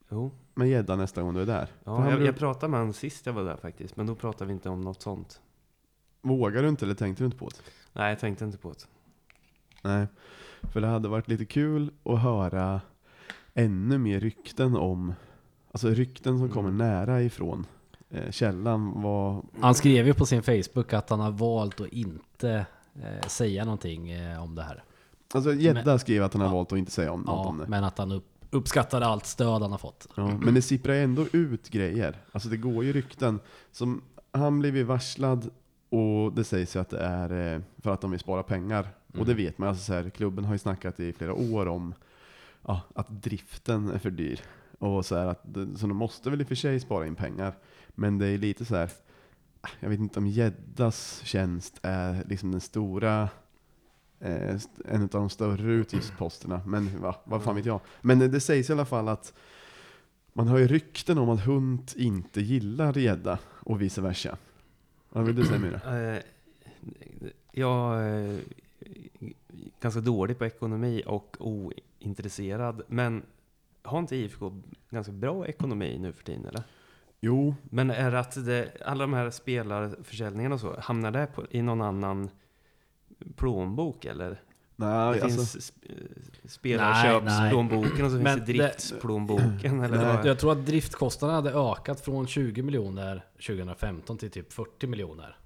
Jo. 0.09 0.31
med 0.53 0.69
gädda 0.69 0.95
nästa 0.95 1.21
gång 1.21 1.33
du 1.33 1.41
är 1.41 1.45
där? 1.45 1.65
För 1.65 1.91
Ja, 1.91 2.09
jag, 2.09 2.19
bruk- 2.19 2.27
jag 2.27 2.37
pratade 2.37 2.71
med 2.71 2.79
honom 2.79 2.93
sist 2.93 3.25
jag 3.25 3.33
var 3.33 3.43
där 3.43 3.55
faktiskt, 3.57 3.97
men 3.97 4.05
då 4.07 4.15
pratade 4.15 4.45
vi 4.47 4.53
inte 4.53 4.69
om 4.69 4.81
något 4.81 5.01
sånt. 5.01 5.41
Vågar 6.21 6.63
du 6.63 6.69
inte 6.69 6.85
eller 6.85 6.95
tänkte 6.95 7.23
du 7.23 7.25
inte 7.25 7.37
på 7.37 7.47
det? 7.49 7.55
Nej, 7.93 8.09
jag 8.09 8.19
tänkte 8.19 8.45
inte 8.45 8.57
på 8.57 8.69
det. 8.71 8.85
Nej, 9.83 10.07
för 10.61 10.81
det 10.81 10.87
hade 10.87 11.07
varit 11.09 11.27
lite 11.27 11.45
kul 11.45 11.91
att 12.03 12.19
höra 12.21 12.81
ännu 13.53 13.97
mer 13.97 14.19
rykten 14.19 14.75
om, 14.75 15.13
alltså 15.71 15.87
rykten 15.89 16.39
som 16.39 16.49
kommer 16.49 16.69
Mm. 16.69 16.77
nära 16.77 17.21
ifrån 17.21 17.65
källan. 18.31 19.01
Var, 19.01 19.43
Han 19.61 19.75
skrev 19.75 20.07
ju 20.07 20.13
på 20.13 20.25
sin 20.25 20.43
Facebook 20.43 20.93
att 20.93 21.09
han 21.09 21.19
har 21.19 21.31
valt 21.31 21.81
att 21.81 21.87
inte 21.87 22.65
eh, 22.95 23.27
säga 23.27 23.65
någonting 23.65 24.11
eh, 24.11 24.43
om 24.43 24.55
det 24.55 24.63
här. 24.63 24.83
alltså 25.33 25.53
Gädda 25.53 25.83
Men- 25.85 25.99
skrev 25.99 26.23
att 26.23 26.33
han 26.33 26.41
har 26.41 26.49
Ja. 26.49 26.53
valt 26.53 26.71
att 26.71 26.77
inte 26.79 26.91
säga 26.91 27.11
om, 27.11 27.21
något 27.21 27.27
Ja, 27.45 27.49
om 27.49 27.57
det. 27.57 27.67
men 27.67 27.83
att 27.83 27.97
han 27.97 28.11
upp, 28.11 28.25
uppskattade 28.49 29.05
allt 29.05 29.25
stöd 29.25 29.61
han 29.61 29.71
har 29.71 29.77
fått. 29.77 30.07
Ja, 30.15 30.27
men 30.41 30.53
det 30.53 30.61
sipprar 30.61 30.93
ju 30.93 31.03
ändå 31.03 31.25
ut 31.33 31.69
grejer. 31.69 32.17
Alltså 32.31 32.49
det 32.49 32.57
går 32.57 32.83
ju 32.83 32.93
rykten. 32.93 33.39
Som, 33.71 34.01
han 34.31 34.59
blev 34.59 34.77
ju 34.77 34.83
varslad 34.83 35.49
och 35.89 36.33
det 36.33 36.43
sägs 36.43 36.75
ju 36.75 36.79
att 36.79 36.89
det 36.89 36.99
är 36.99 37.53
eh, 37.55 37.61
för 37.77 37.93
att 37.93 38.01
de 38.01 38.11
vill 38.11 38.19
spara 38.19 38.43
pengar. 38.43 38.87
Och 39.07 39.25
det 39.25 39.31
Mm. 39.31 39.37
vet 39.37 39.57
man. 39.57 39.69
Alltså 39.69 39.83
så 39.83 39.93
här, 39.93 40.09
klubben 40.09 40.45
har 40.45 40.53
ju 40.53 40.59
snackat 40.59 40.99
i 40.99 41.13
flera 41.13 41.33
år 41.33 41.67
om 41.67 41.93
ja, 42.67 42.81
att 42.95 43.09
driften 43.09 43.89
är 43.91 43.97
för 43.99 44.11
dyr. 44.11 44.39
Och 44.79 45.05
så, 45.05 45.15
här 45.15 45.25
att, 45.25 45.43
så 45.75 45.87
de 45.87 45.95
måste 45.97 46.29
väl 46.29 46.41
i 46.41 46.43
och 46.43 46.47
för 46.47 46.55
sig 46.55 46.79
spara 46.79 47.07
in 47.07 47.15
pengar. 47.15 47.53
Men 47.95 48.17
det 48.17 48.27
är 48.27 48.37
lite 48.37 48.65
så 48.65 48.75
här. 48.75 48.89
jag 49.79 49.89
vet 49.89 49.99
inte 49.99 50.19
om 50.19 50.27
Gäddas 50.27 51.21
tjänst 51.23 51.79
är 51.81 52.23
liksom 52.27 52.51
den 52.51 52.61
stora 52.61 53.29
eh, 54.19 54.59
en 54.85 55.01
av 55.01 55.09
de 55.09 55.29
större 55.29 55.71
utgiftsposterna. 55.71 56.61
Men 56.65 57.01
va, 57.01 57.15
vad 57.23 57.43
fan 57.43 57.55
vet 57.55 57.65
jag. 57.65 57.79
Men 58.01 58.19
det, 58.19 58.27
det 58.27 58.39
sägs 58.39 58.69
i 58.69 58.73
alla 58.73 58.85
fall 58.85 59.07
att 59.07 59.33
man 60.33 60.47
har 60.47 60.57
ju 60.57 60.67
rykten 60.67 61.17
om 61.17 61.29
att 61.29 61.45
hund 61.45 61.91
inte 61.95 62.41
gillar 62.41 62.97
gädda 62.97 63.39
och 63.45 63.81
vice 63.81 64.01
versa. 64.01 64.37
Vad 65.09 65.25
vill 65.25 65.35
du 65.35 65.45
säga 65.45 65.59
Myra? 65.59 66.13
Eh, 66.13 66.21
jag 67.51 68.03
är 68.03 68.39
ganska 69.81 70.01
dålig 70.01 70.37
på 70.37 70.45
ekonomi 70.45 71.03
och 71.05 71.37
ointresserad. 71.39 72.81
Men 72.87 73.23
har 73.81 73.99
inte 73.99 74.15
IFK 74.15 74.61
ganska 74.89 75.11
bra 75.11 75.47
ekonomi 75.47 75.97
nu 75.99 76.13
för 76.13 76.23
tiden 76.23 76.45
eller? 76.45 76.63
Jo, 77.23 77.55
Men 77.63 77.89
är 77.91 78.11
det 78.11 78.19
att 78.19 78.45
det, 78.45 78.81
alla 78.85 79.03
de 79.03 79.13
här 79.13 79.29
spelarförsäljningarna 79.29 80.55
och 80.55 80.61
så, 80.61 80.79
hamnar 80.79 81.11
det 81.11 81.27
på, 81.35 81.43
i 81.49 81.61
någon 81.61 81.81
annan 81.81 82.29
plånbok 83.35 84.05
eller? 84.05 84.41
nej, 84.75 84.89
det 85.17 85.23
alltså, 85.23 85.27
finns 85.27 85.71
sp- 85.71 86.47
spelarköpsplånboken 86.47 88.05
och 88.05 88.11
så 88.11 88.17
finns 88.17 88.23
det 88.23 88.35
det- 88.35 88.45
driftsplånboken 88.45 89.81
eller 89.83 89.97
Nej. 89.97 90.05
vad? 90.15 90.25
Jag 90.25 90.39
tror 90.39 90.51
att 90.51 90.65
driftkostnaderna 90.65 91.35
hade 91.41 91.71
ökat 91.71 92.01
från 92.01 92.27
20 92.27 92.61
miljoner 92.61 93.25
2015 93.47 94.17
till 94.17 94.31
typ 94.31 94.53
40 94.53 94.87
miljoner. 94.87 95.37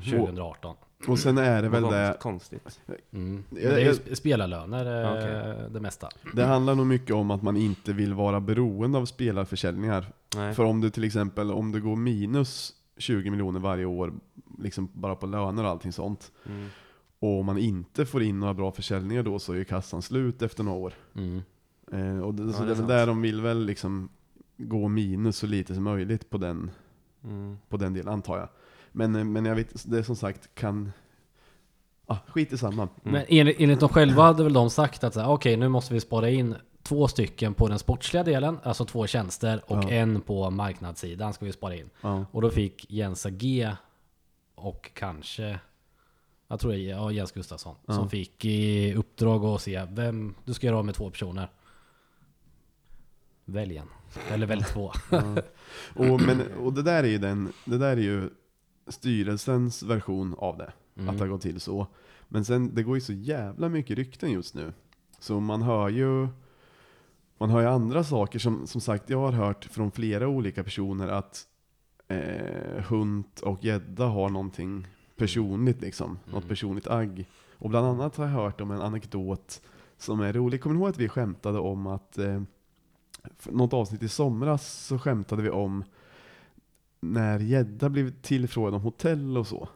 2018. 0.00 0.76
Och 1.08 1.18
sen 1.18 1.38
är 1.38 1.62
det 1.62 1.68
väl 1.68 1.82
Vad 1.82 1.92
det, 1.92 2.16
Konstigt. 2.20 2.80
Mm. 3.12 3.44
Men 3.50 3.62
det 3.62 3.68
är 3.68 3.78
ju 3.78 3.92
sp- 3.92 4.14
spelarlöner 4.14 5.02
eh, 5.04 5.12
Okej. 5.12 5.70
det 5.70 5.80
mesta. 5.80 6.08
det 6.34 6.44
handlar 6.44 6.74
nog 6.74 6.86
mycket 6.86 7.14
om 7.14 7.30
att 7.30 7.42
man 7.42 7.56
inte 7.56 7.92
vill 7.92 8.14
vara 8.14 8.40
beroende 8.40 8.98
av 8.98 9.04
spelarförsäljningar. 9.06 10.06
Nej. 10.36 10.54
För 10.54 10.64
om 10.64 10.80
du 10.80 10.90
till 10.90 11.04
exempel, 11.04 11.50
om 11.52 11.72
du 11.72 11.80
går 11.82 11.96
minus 11.96 12.72
20 12.96 13.30
miljoner 13.30 13.60
varje 13.60 13.84
år, 13.84 14.12
liksom 14.58 14.88
bara 14.92 15.14
på 15.16 15.26
löner 15.26 15.64
och 15.64 15.70
allting 15.70 15.92
sånt, 15.92 16.32
Mm. 16.46 16.68
och 17.18 17.44
man 17.44 17.58
inte 17.58 18.06
får 18.06 18.22
in 18.22 18.40
några 18.40 18.54
bra 18.54 18.72
försäljningar 18.72 19.22
då 19.22 19.38
så 19.38 19.52
är 19.52 19.56
ju 19.56 19.64
kassan 19.64 20.02
slut 20.02 20.42
efter 20.42 20.64
några 20.64 20.78
år. 20.78 20.92
Mm. 21.14 21.42
Eh, 21.92 22.18
och 22.20 22.34
det, 22.34 22.42
Ja, 22.42 22.52
så 22.52 22.58
det 22.62 22.62
det 22.62 22.62
är 22.62 22.62
är 22.62 22.66
väl 22.68 22.76
sant. 22.76 22.88
där 22.88 23.06
de 23.06 23.22
vill 23.22 23.40
väl 23.40 23.64
liksom 23.66 24.08
gå 24.56 24.88
minus 24.88 25.36
så 25.36 25.46
lite 25.46 25.74
som 25.74 25.84
möjligt 25.84 26.30
på 26.30 26.38
den, 26.38 26.70
Mm. 27.24 27.56
på 27.68 27.76
den 27.76 27.92
delen 27.94 28.12
antar 28.12 28.38
jag. 28.38 28.48
Men, 28.96 29.32
men 29.32 29.44
jag 29.44 29.54
vet, 29.54 29.90
det 29.90 29.98
är 29.98 30.02
som 30.02 30.16
sagt 30.16 30.54
kan... 30.54 30.92
Ah, 32.06 32.16
skit 32.28 32.52
i 32.52 32.58
samma. 32.58 32.82
Mm. 32.82 32.90
Men 33.02 33.24
enligt, 33.28 33.60
enligt 33.60 33.80
de 33.80 33.88
själva 33.88 34.22
hade 34.22 34.44
väl 34.44 34.52
de 34.52 34.70
sagt 34.70 35.04
att 35.04 35.16
okej 35.16 35.56
nu 35.56 35.68
måste 35.68 35.94
vi 35.94 36.00
spara 36.00 36.30
in 36.30 36.54
två 36.82 37.08
stycken 37.08 37.54
på 37.54 37.68
den 37.68 37.78
sportsliga 37.78 38.22
delen, 38.24 38.58
alltså 38.62 38.84
två 38.84 39.06
tjänster 39.06 39.62
och 39.66 39.84
Ja. 39.84 39.90
en 39.90 40.20
på 40.20 40.50
marknadssidan 40.50 41.32
ska 41.32 41.44
vi 41.44 41.52
spara 41.52 41.74
in. 41.76 41.90
Ja. 42.00 42.24
Och 42.30 42.42
då 42.42 42.50
fick 42.50 42.90
Jens 42.90 43.26
G 43.30 43.72
och 44.54 44.90
kanske, 44.94 45.58
jag 46.48 46.60
tror 46.60 46.72
det 46.72 46.78
är 46.78 46.90
ja, 46.90 47.10
Jens 47.10 47.32
Gustafsson, 47.32 47.76
Ja. 47.86 47.94
som 47.94 48.10
fick 48.10 48.44
i 48.44 48.94
uppdrag 48.94 49.44
att 49.44 49.62
se 49.62 49.86
vem 49.90 50.34
du 50.44 50.54
ska 50.54 50.66
göra 50.66 50.78
av 50.78 50.84
med 50.84 50.94
två 50.94 51.10
personer. 51.10 51.48
Välj 53.44 53.76
en. 53.76 53.88
Eller 54.30 54.46
välj 54.46 54.64
två. 54.64 54.92
Och, 55.94 56.20
men, 56.20 56.42
och 56.58 56.72
det 56.72 56.82
där 56.82 57.04
är 57.04 57.08
ju 57.08 57.18
den, 57.18 57.52
det 57.64 57.78
där 57.78 57.96
är 57.96 58.00
ju 58.00 58.30
styrelsens 58.86 59.82
version 59.82 60.34
av 60.38 60.56
det. 60.58 60.72
Mm. 60.96 61.08
Att 61.08 61.18
det 61.18 61.24
har 61.24 61.28
gått 61.28 61.40
till 61.42 61.60
så. 61.60 61.86
Men 62.28 62.44
sen, 62.44 62.74
det 62.74 62.82
går 62.82 62.94
ju 62.96 63.00
så 63.00 63.12
jävla 63.12 63.68
mycket 63.68 63.96
rykten 63.96 64.30
just 64.30 64.54
nu. 64.54 64.72
Så 65.18 65.40
man 65.40 65.62
hör 65.62 65.88
ju, 65.88 66.28
man 67.38 67.50
hör 67.50 67.60
ju 67.60 67.66
andra 67.66 68.04
saker 68.04 68.38
som, 68.38 68.66
som 68.66 68.80
sagt, 68.80 69.10
jag 69.10 69.18
har 69.18 69.32
hört 69.32 69.64
från 69.64 69.90
flera 69.90 70.28
olika 70.28 70.64
personer 70.64 71.08
att 71.08 71.46
eh, 72.08 72.82
Hunt 72.88 73.40
och 73.40 73.64
Gädda 73.64 74.06
har 74.06 74.28
någonting 74.28 74.86
personligt 75.16 75.80
liksom. 75.80 76.18
Något 76.24 76.34
Mm. 76.42 76.48
personligt 76.48 76.86
agg. 76.86 77.28
Och 77.58 77.70
bland 77.70 77.86
annat 77.86 78.16
har 78.16 78.24
jag 78.24 78.32
hört 78.32 78.60
om 78.60 78.70
en 78.70 78.80
anekdot 78.80 79.60
som 79.98 80.20
är 80.20 80.32
rolig. 80.32 80.60
Kommer 80.62 80.74
ni 80.74 80.80
ihåg 80.80 80.88
att 80.90 80.98
vi 80.98 81.08
skämtade 81.08 81.58
om 81.58 81.86
att 81.86 82.18
eh, 82.18 82.42
något 83.44 83.72
avsnitt 83.72 84.02
i 84.02 84.08
somras 84.08 84.72
så 84.86 84.98
skämtade 84.98 85.42
vi 85.42 85.50
om 85.50 85.84
när 87.12 87.38
Gädda 87.38 87.88
blev 87.88 88.22
tillfrågad 88.22 88.74
om 88.74 88.80
hotell 88.80 89.36
och 89.38 89.46
så. 89.46 89.68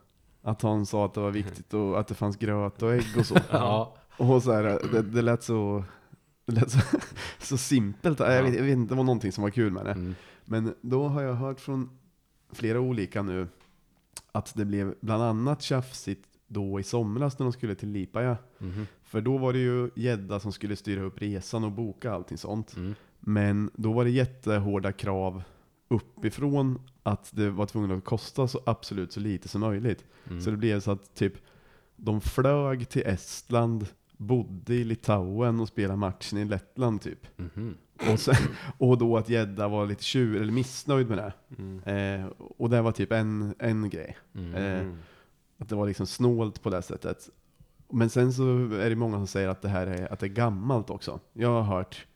Att 0.42 0.62
han 0.62 0.86
sa 0.86 1.04
att 1.04 1.14
det 1.14 1.20
var 1.20 1.30
viktigt 1.30 1.74
och 1.74 2.00
att 2.00 2.08
det 2.08 2.14
fanns 2.14 2.36
gröt 2.36 2.82
och 2.82 2.94
ägg 2.94 3.18
och 3.18 3.26
så. 3.26 3.36
Ja. 3.50 3.96
Och 4.16 4.42
så 4.42 4.52
här, 4.52 4.62
det, 4.92 5.02
det 5.02 5.22
lät 5.22 5.42
så, 5.42 5.84
det 6.46 6.52
lät 6.52 6.70
så, 6.70 6.78
så 7.38 7.58
simpelt. 7.58 8.20
Jag, 8.20 8.42
vet, 8.42 8.54
jag 8.54 8.62
vet 8.62 8.72
inte, 8.72 8.94
det 8.94 8.96
var 8.96 9.04
någonting 9.04 9.32
som 9.32 9.42
var 9.42 9.50
kul 9.50 9.72
med 9.72 9.84
det. 9.84 9.92
Mm. 9.92 10.14
Men 10.44 10.74
då 10.80 11.08
har 11.08 11.22
jag 11.22 11.34
hört 11.34 11.60
från 11.60 11.98
flera 12.52 12.80
olika 12.80 13.22
nu 13.22 13.48
att 14.32 14.54
det 14.54 14.64
blev 14.64 14.94
bland 15.00 15.22
annat 15.22 15.62
tjafsigt 15.62 16.24
då 16.46 16.80
i 16.80 16.82
somras 16.82 17.38
när 17.38 17.46
de 17.46 17.52
skulle 17.52 17.74
till 17.74 17.88
Lipaja. 17.88 18.36
Mhm. 18.58 18.86
För 19.02 19.20
då 19.20 19.38
var 19.38 19.52
det 19.52 19.58
ju 19.58 19.90
Gädda 19.94 20.40
som 20.40 20.52
skulle 20.52 20.76
styra 20.76 21.02
upp 21.02 21.22
resan 21.22 21.64
och 21.64 21.72
boka 21.72 22.12
allting 22.12 22.38
sånt. 22.38 22.76
Mm. 22.76 22.94
Men 23.20 23.70
då 23.74 23.92
var 23.92 24.04
det 24.04 24.10
jättehårda 24.10 24.92
krav 24.92 25.42
uppifrån 25.88 26.80
att 27.02 27.30
det 27.34 27.50
var 27.50 27.66
tvungen 27.66 27.90
att 27.90 28.04
kosta 28.04 28.48
så 28.48 28.60
absolut 28.66 29.12
så 29.12 29.20
lite 29.20 29.48
som 29.48 29.60
möjligt. 29.60 30.04
Mm. 30.26 30.40
Så 30.40 30.50
det 30.50 30.56
blev 30.56 30.80
så 30.80 30.90
att 30.90 31.14
typ 31.14 31.32
de 31.96 32.20
flög 32.20 32.88
till 32.88 33.02
Estland, 33.06 33.86
bodde 34.16 34.74
i 34.74 34.84
Litauen 34.84 35.60
och 35.60 35.68
spelade 35.68 35.96
matchen 35.96 36.38
i 36.38 36.44
Lettland 36.44 37.00
typ. 37.02 37.26
Mhm. 37.36 37.74
Och, 38.12 38.20
sen, 38.20 38.34
och 38.78 38.98
då 38.98 39.16
att 39.16 39.28
Gädda 39.28 39.68
var 39.68 39.86
lite 39.86 40.04
tjur, 40.04 40.42
eller 40.42 40.52
missnöjd 40.52 41.08
med 41.08 41.18
det. 41.18 41.32
Mm. 41.58 42.22
Eh, 42.22 42.26
och 42.38 42.70
det 42.70 42.82
var 42.82 42.92
typ 42.92 43.12
en, 43.12 43.54
en 43.58 43.90
grej. 43.90 44.16
Mm. 44.34 44.54
Eh, 44.54 44.80
Mm. 44.80 44.98
Att 45.60 45.68
det 45.68 45.74
var 45.76 45.86
liksom 45.86 46.06
snålt 46.06 46.62
på 46.62 46.70
det 46.70 46.82
sättet. 46.82 47.28
Men 47.92 48.10
sen 48.10 48.32
så 48.32 48.42
är 48.74 48.90
det 48.90 48.96
många 48.96 49.16
som 49.16 49.26
säger 49.26 49.48
att 49.48 49.62
det 49.62 49.68
här 49.68 49.86
är, 49.86 50.12
att 50.12 50.18
det 50.20 50.26
är 50.26 50.30
gammalt 50.30 50.90
också. 50.90 51.20
Jag 51.32 51.48
har 51.48 51.62
hört 51.62 52.06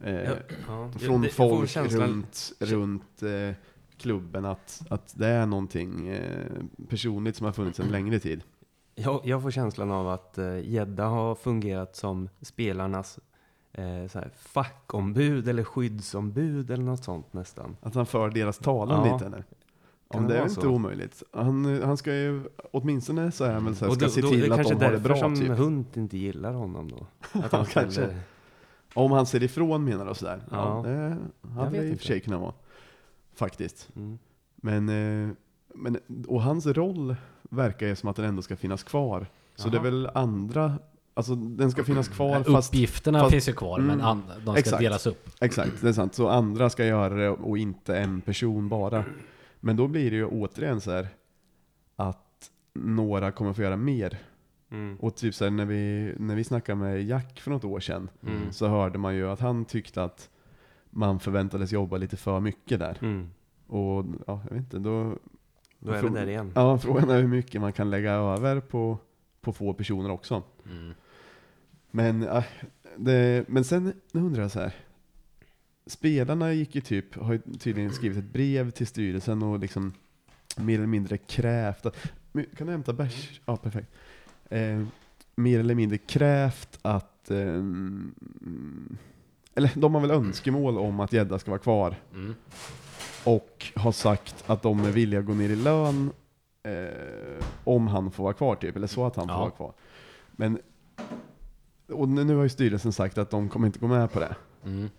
eh, 0.00 0.14
Ja, 0.14 0.34
ja. 0.68 0.90
från 0.98 1.22
Det- 1.22 1.28
folk 1.28 1.70
känslan- 1.70 2.08
runt, 2.08 2.52
runt 2.58 3.22
eh, 3.22 3.54
klubben 3.96 4.44
att, 4.44 4.82
att 4.90 5.14
det 5.16 5.26
är 5.26 5.46
någonting 5.46 6.08
eh, 6.08 6.46
personligt 6.88 7.36
som 7.36 7.44
har 7.46 7.52
funnits 7.52 7.80
en 7.80 7.88
längre 7.88 8.18
tid. 8.20 8.42
Jag, 8.94 9.20
jag 9.24 9.42
får 9.42 9.50
känslan 9.50 9.90
av 9.90 10.08
att 10.08 10.38
eh, 10.38 10.58
Gädda 10.70 11.04
har 11.06 11.34
fungerat 11.34 11.96
som 11.96 12.28
spelarnas 12.40 13.18
eh, 13.72 14.06
så 14.10 14.18
här, 14.18 14.30
fackombud 14.36 15.48
eller 15.48 15.64
skyddsombud 15.64 16.70
eller 16.70 16.84
något 16.84 17.04
sånt 17.04 17.32
nästan. 17.32 17.76
Att 17.82 17.94
han 17.94 18.06
för 18.06 18.30
deras 18.30 18.58
talan 18.58 19.06
Ja. 19.06 19.12
lite 19.14 19.26
eller? 19.26 19.44
Kan 20.10 20.20
Om 20.22 20.26
det 20.28 20.32
det 20.34 20.38
är 20.38 20.42
väl 20.42 20.50
inte 20.50 20.60
så? 20.62 20.68
omöjligt. 20.70 21.22
Han, 21.32 21.82
han 21.82 21.96
ska 21.96 22.14
ju, 22.14 22.42
åtminstone 22.72 23.32
så 23.32 23.44
är 23.44 23.52
han 23.54 23.64
väl 23.64 23.76
så 23.76 23.84
här, 23.84 23.92
ska 23.92 24.04
då, 24.04 24.10
se 24.10 24.20
då, 24.20 24.28
till 24.28 24.40
det 24.40 24.46
att 24.46 24.54
kanske 24.56 24.74
de 24.74 24.84
har 24.84 24.90
det 24.92 24.96
därför 24.96 25.08
bra 25.08 25.16
som 25.16 25.36
typ. 25.36 25.48
Hunt 25.58 25.96
inte 25.96 26.18
gillar 26.18 26.52
honom 26.52 26.88
då. 26.90 27.06
Att 27.40 27.52
han 27.52 27.66
Kanske. 27.66 27.90
ställer- 27.90 28.20
Om 28.96 29.12
han 29.12 29.26
ser 29.26 29.42
ifrån 29.42 29.84
menar 29.84 30.04
du 30.04 30.10
och 30.10 30.16
sådär. 30.16 30.42
Ja, 30.50 30.56
Ja. 30.86 30.90
det 30.90 31.16
hade 31.48 31.70
vet 31.70 31.72
det 31.72 31.76
i 31.78 31.80
och 31.80 31.84
inte. 31.92 31.98
för 31.98 32.06
sig 32.06 32.20
kunnat 32.20 32.40
vara. 32.40 32.52
Faktiskt. 33.34 33.88
Mm. 33.96 34.18
Men, 34.56 34.88
eh, 34.88 35.30
men, 35.74 35.98
och 36.28 36.42
hans 36.42 36.66
roll 36.66 37.16
verkar 37.42 37.86
ju 37.86 37.96
som 37.96 38.08
att 38.08 38.16
den 38.16 38.24
ändå 38.24 38.42
ska 38.42 38.56
finnas 38.56 38.82
kvar. 38.82 39.26
Så 39.54 39.68
det 39.68 39.76
är 39.78 39.82
väl 39.82 40.10
andra, 40.14 40.78
alltså 41.14 41.34
den 41.34 41.70
ska 41.70 41.84
finnas 41.84 42.08
kvar 42.08 42.42
fast, 42.42 42.70
Uppgifterna 42.74 43.20
fast- 43.20 43.32
finns 43.32 43.48
ju 43.48 43.52
kvar, 43.52 43.78
men 43.80 43.90
Mm. 43.90 44.06
an, 44.06 44.22
de 44.44 44.50
ska 44.52 44.58
Exakt. 44.58 44.82
delas 44.82 45.06
upp. 45.06 45.28
exakt, 45.40 45.72
det 45.82 45.88
är 45.88 45.92
sant. 45.92 46.14
Så 46.14 46.28
andra 46.28 46.70
ska 46.70 46.84
göra 46.86 47.14
det 47.14 47.28
och 47.30 47.58
inte 47.58 47.98
en 47.98 48.20
person 48.20 48.68
bara. 48.68 49.04
Men 49.60 49.76
då 49.76 49.86
blir 49.88 50.10
det 50.10 50.16
ju 50.16 50.26
återigen 50.26 50.80
så 50.80 50.90
här 50.90 51.08
att 51.96 52.50
några 52.74 53.32
kommer 53.32 53.52
få 53.52 53.62
göra 53.62 53.76
mer. 53.76 54.18
Mm. 54.70 54.96
Och 54.96 55.16
typ 55.16 55.34
så 55.34 55.50
när 55.50 55.64
vi, 55.64 56.14
när 56.18 56.34
vi 56.34 56.44
snackade 56.44 56.76
med 56.76 57.04
Jack 57.04 57.40
för 57.40 57.50
något 57.50 57.64
år 57.64 57.80
sedan 57.80 58.08
Mm. 58.22 58.52
så 58.52 58.68
hörde 58.68 58.98
man 58.98 59.14
ju 59.16 59.28
att 59.28 59.40
han 59.40 59.64
tyckte 59.64 60.04
att 60.04 60.30
man 60.90 61.20
förväntades 61.20 61.72
jobba 61.72 61.96
lite 61.96 62.16
för 62.16 62.40
mycket 62.40 62.78
där. 62.78 62.98
Mm. 63.02 63.30
Och 63.66 64.04
ja, 64.26 64.42
jag 64.48 64.56
vet 64.56 64.64
inte, 64.64 64.78
då... 64.78 65.18
Då 65.78 65.92
är 65.92 66.02
vi 66.02 66.08
där 66.08 66.26
igen. 66.26 66.52
Ja, 66.54 66.78
frågan 66.78 67.10
är 67.10 67.20
hur 67.20 67.28
mycket 67.28 67.60
man 67.60 67.72
kan 67.72 67.90
lägga 67.90 68.12
över 68.12 68.60
på, 68.60 68.98
på 69.40 69.52
få 69.52 69.74
personer 69.74 70.10
också. 70.10 70.42
Mm. 70.70 70.94
Men, 71.90 72.22
äh, 72.22 72.44
det, 72.96 73.44
men 73.48 73.64
sen 73.64 73.92
undrar 74.12 74.42
jag 74.42 74.50
så 74.50 74.60
här. 74.60 74.74
Spelarna 75.86 76.52
gick 76.52 76.74
ju 76.74 76.80
typ, 76.80 77.14
har 77.14 77.32
ju 77.32 77.38
tydligen 77.58 77.92
skrivit 77.92 78.18
ett 78.18 78.32
brev 78.32 78.70
till 78.70 78.86
styrelsen 78.86 79.42
och 79.42 79.58
liksom 79.58 79.92
mer 80.56 80.74
eller 80.74 80.86
mindre 80.86 81.18
krävt 81.18 81.86
att, 81.86 81.96
kan 82.56 82.66
du 82.66 82.70
hämta 82.72 82.92
bärs? 82.92 83.40
Ja, 83.44 83.56
perfekt. 83.56 83.92
Eh, 84.50 84.82
mer 85.36 85.60
eller 85.60 85.74
mindre 85.74 85.98
krävt 85.98 86.78
att, 86.82 87.30
ehm, 87.30 88.14
eller 89.54 89.70
de 89.74 89.94
har 89.94 90.00
väl 90.00 90.10
önskemål 90.10 90.78
om 90.78 91.00
att 91.00 91.12
Gädda 91.12 91.38
ska 91.38 91.50
vara 91.50 91.60
kvar. 91.60 91.94
Mm. 92.14 92.34
Och 93.24 93.66
har 93.76 93.92
sagt 93.92 94.44
att 94.46 94.62
de 94.62 94.80
är 94.84 94.90
villiga 94.90 95.20
att 95.20 95.26
gå 95.26 95.34
ner 95.34 95.48
i 95.48 95.56
lön 95.56 96.10
eh, 96.62 97.44
om 97.64 97.86
han 97.88 98.10
får 98.10 98.24
vara 98.24 98.34
kvar 98.34 98.54
typ, 98.56 98.76
eller 98.76 98.86
så 98.86 99.06
att 99.06 99.16
han 99.16 99.26
får 99.28 99.34
Ja. 99.36 99.40
vara 99.40 99.50
kvar. 99.50 99.72
Men, 100.32 100.58
och 101.88 102.08
nu 102.08 102.24
nu 102.24 102.36
har 102.36 102.42
ju 102.42 102.48
styrelsen 102.48 102.92
sagt 102.92 103.18
att 103.18 103.30
de 103.30 103.48
kommer 103.48 103.66
inte 103.66 103.78
gå 103.78 103.86
med 103.86 104.12
på 104.12 104.20
det. 104.20 104.36
Mm. 104.64 104.90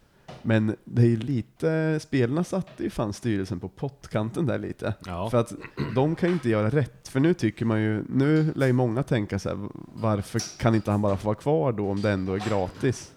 Men 0.47 0.75
det 0.85 1.01
är 1.01 1.05
ju 1.05 1.17
lite, 1.17 1.99
spelarna 2.01 2.43
satte 2.43 2.83
ju 2.83 2.89
fan 2.89 3.13
styrelsen 3.13 3.59
på 3.59 3.67
pottkanten 3.69 4.45
där 4.45 4.59
lite. 4.59 4.93
Ja. 5.05 5.29
För 5.29 5.37
att 5.37 5.53
de 5.95 6.15
kan 6.15 6.29
ju 6.29 6.33
inte 6.33 6.49
göra 6.49 6.69
rätt, 6.69 7.07
för 7.07 7.19
nu 7.19 7.33
tycker 7.33 7.65
man 7.65 7.81
ju, 7.81 8.03
nu 8.09 8.53
lär 8.55 8.67
ju 8.67 8.73
många 8.73 9.03
tänka 9.03 9.39
så 9.39 9.49
här, 9.49 9.57
varför 9.93 10.41
kan 10.59 10.75
inte 10.75 10.91
han 10.91 11.01
bara 11.01 11.17
få 11.17 11.25
vara 11.25 11.35
kvar 11.35 11.71
då 11.71 11.89
om 11.89 12.01
det 12.01 12.11
ändå 12.11 12.33
är 12.33 12.49
gratis? 12.49 13.11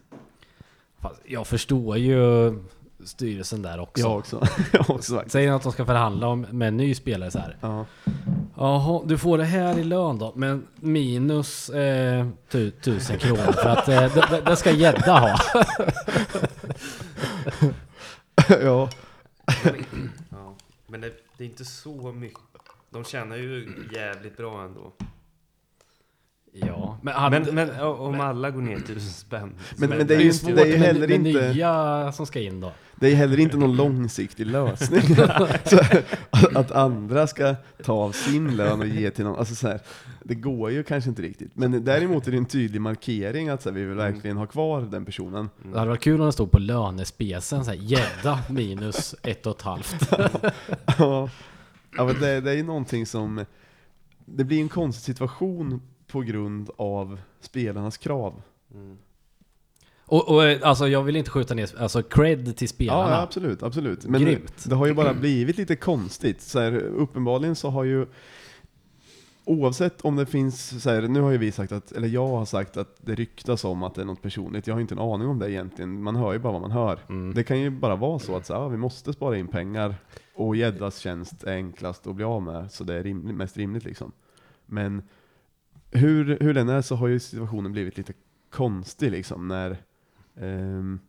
Fast 1.01 1.21
jag 1.25 1.47
förstår 1.47 1.97
ju 1.99 2.53
styrelsen 3.05 3.63
där 3.63 3.81
också. 3.81 4.03
Jag 4.03 4.17
också. 4.19 4.47
jag 4.73 4.91
också. 4.91 5.23
Säger 5.27 5.53
att 5.53 5.63
de 5.63 5.73
ska 5.73 5.85
förhandla 5.87 6.27
om, 6.29 6.41
med 6.51 6.69
en 6.69 6.77
ny 6.77 6.95
spelare 6.95 7.31
så 7.31 7.39
här. 7.39 7.57
Ja. 7.61 7.87
Jaha, 8.57 9.03
du 9.07 9.19
får 9.19 9.39
det 9.39 9.45
här 9.45 9.79
i 9.79 9.85
lön 9.85 10.19
då, 10.19 10.33
men 10.37 10.67
minus 10.77 11.69
eh, 11.71 12.27
tu, 12.51 12.71
tusen 12.71 13.19
kronor 13.19 13.53
för 13.53 13.69
att 13.69 13.89
eh, 13.89 14.01
det, 14.15 14.27
det- 14.31 14.41
det 14.47 14.57
ska 14.57 14.71
gädda 14.71 15.19
ha. 15.21 15.39
ja. 18.49 18.91
Ja. 20.31 20.55
Men 20.87 21.01
det, 21.01 21.13
det 21.37 21.45
är 21.45 21.49
inte 21.49 21.65
så 21.65 22.13
mycket. 22.13 22.39
De 22.91 23.05
tjänar 23.05 23.37
ju 23.37 23.73
jävligt 23.93 24.37
bra 24.37 24.65
ändå. 24.65 24.93
Ja, 26.53 26.99
men, 27.03 27.15
hade, 27.15 27.41
Men, 27.41 27.55
men 27.55 27.81
om 27.81 28.21
alla 28.21 28.51
går 28.51 28.61
ner 28.63 28.77
tusen 28.79 29.01
spänn. 29.01 29.53
Men- 29.77 29.91
men 29.91 30.07
det 30.07 30.15
är 30.15 30.21
ju 30.21 30.33
svårt 30.33 30.55
det 30.55 30.63
är 30.63 30.67
ju 30.67 30.73
med 30.79 30.81
heller 30.87 31.07
det 31.07 31.15
inte- 31.15 31.53
nya 31.53 32.13
som 32.13 32.27
ska 32.27 32.41
in 32.41 32.61
då. 32.61 32.73
Det 32.97 33.09
är 33.13 33.15
heller 33.15 33.41
inte 33.41 33.57
någon 33.57 33.77
långsiktig 33.77 34.47
lösning. 34.47 35.03
så, 35.65 35.79
att, 36.55 36.71
andra 36.71 37.27
ska 37.27 37.55
ta 37.85 37.93
av 37.93 38.13
sin 38.13 38.57
lön 38.57 38.81
och 38.81 38.87
ge 38.87 39.11
till 39.11 39.25
någon, 39.25 39.39
alltså 39.39 39.55
så 39.55 39.69
här, 39.69 39.81
det 40.25 40.35
går 40.35 40.71
ju 40.71 40.83
kanske 40.83 41.11
inte 41.11 41.23
riktigt. 41.23 41.51
Men 41.55 41.85
däremot 41.85 42.27
är 42.27 42.31
det 42.31 42.37
en 42.37 42.45
tydlig 42.47 42.81
markering 42.81 43.49
att 43.49 43.63
så 43.63 43.69
här, 43.69 43.75
vi 43.77 43.85
vill 43.85 43.97
verkligen 43.97 44.37
ha 44.37 44.47
kvar 44.47 44.81
den 44.83 45.05
personen. 45.05 45.49
Det 45.73 45.79
hade 45.79 45.89
varit 45.91 46.03
kul 46.03 46.21
om 46.21 46.27
det 46.27 46.33
stod 46.33 46.51
på 46.51 46.59
lönespecen 46.59 47.65
gädda 47.79 48.39
minus 48.51 49.15
ett 49.23 49.47
och 49.47 49.57
ett 49.57 49.63
halvt. 49.63 50.11
Ja, 50.99 51.29
ja 51.97 52.05
men 52.05 52.21
det, 52.21 52.41
det 52.41 52.51
är 52.51 52.55
ju 52.57 52.63
någonting 52.63 53.07
som, 53.07 53.45
det 54.25 54.45
blir 54.45 54.61
en 54.61 54.69
konstig 54.69 55.05
situation 55.15 55.81
på 56.13 56.21
grund 56.21 56.71
av 56.77 57.21
spelarnas 57.41 57.97
krav. 57.97 58.43
Mm. 58.75 58.99
Och, 60.07 60.29
och 60.29 60.45
eh, 60.45 60.69
alltså 60.69 60.89
jag 60.89 61.03
vill 61.03 61.17
inte 61.17 61.31
skjuta 61.31 61.55
ner, 61.55 61.71
alltså 61.79 62.03
cred 62.03 62.57
till 62.57 62.69
spelarna. 62.69 63.11
ja, 63.11 63.23
absolut, 63.23 63.63
absolut. 63.63 64.05
Men 64.05 64.23
Grymt. 64.23 64.65
det 64.69 64.75
har 64.75 64.87
ju 64.87 64.95
bara 64.95 65.15
blivit 65.15 65.57
lite 65.57 65.77
konstigt. 65.77 66.43
Så 66.43 66.61
här, 66.61 66.73
uppenbarligen 66.77 67.57
så 67.57 67.71
har 67.71 67.85
ju 67.85 68.07
Oavsett 69.45 70.01
om 70.01 70.17
det 70.17 70.27
finns, 70.27 70.83
så 70.83 70.91
här, 70.91 71.03
nu 71.03 71.21
har 71.21 71.31
ju 71.31 71.39
vi 71.39 71.53
sagt 71.53 71.73
att, 71.73 71.93
eller 71.93 72.09
jag 72.09 72.27
har 72.27 72.45
sagt 72.45 72.77
att 72.77 72.97
det 73.01 73.15
ryktas 73.15 73.65
om 73.65 73.83
att 73.83 73.95
det 73.95 74.01
är 74.01 74.05
något 74.05 74.23
personligt. 74.23 74.67
Jag 74.67 74.75
har 74.75 74.81
inte 74.81 74.95
en 74.95 74.99
aning 74.99 75.29
om 75.29 75.39
det 75.39 75.51
egentligen. 75.51 76.03
Man 76.03 76.17
hör 76.17 76.33
ju 76.33 76.39
bara 76.39 76.53
vad 76.53 76.61
man 76.61 76.71
hör. 76.71 76.99
Mm. 77.09 77.35
Det 77.35 77.45
kan 77.45 77.61
ju 77.61 77.71
bara 77.71 77.97
vara 77.97 78.19
så 78.19 78.37
att 78.37 78.47
så, 78.47 78.55
här, 78.55 78.61
ja, 78.61 78.69
vi 78.69 78.77
måste 78.77 79.13
spara 79.13 79.39
in 79.39 79.49
pengar 79.49 79.95
och 80.35 80.57
gäddas 80.57 80.99
tjänst 80.99 81.45
är 81.45 81.55
enklast 81.55 82.07
att 82.07 82.15
bli 82.15 82.25
av 82.25 82.43
med, 82.43 82.73
så 82.73 82.85
det 82.85 82.95
är 82.95 83.03
rim, 83.03 83.19
mest 83.19 83.57
rimligt 83.57 83.85
liksom. 83.85 84.13
Men 84.67 85.03
hur, 85.91 86.39
hur 86.41 86.55
den 86.55 86.69
är 86.69 86.83
så 86.83 86.95
har 86.97 87.09
ju 87.09 87.21
situationen 87.21 87.73
blivit 87.73 87.97
lite 87.97 88.13
konstig 88.51 89.11
liksom 89.11 89.49
när, 89.49 89.77
ehm, 90.37 91.01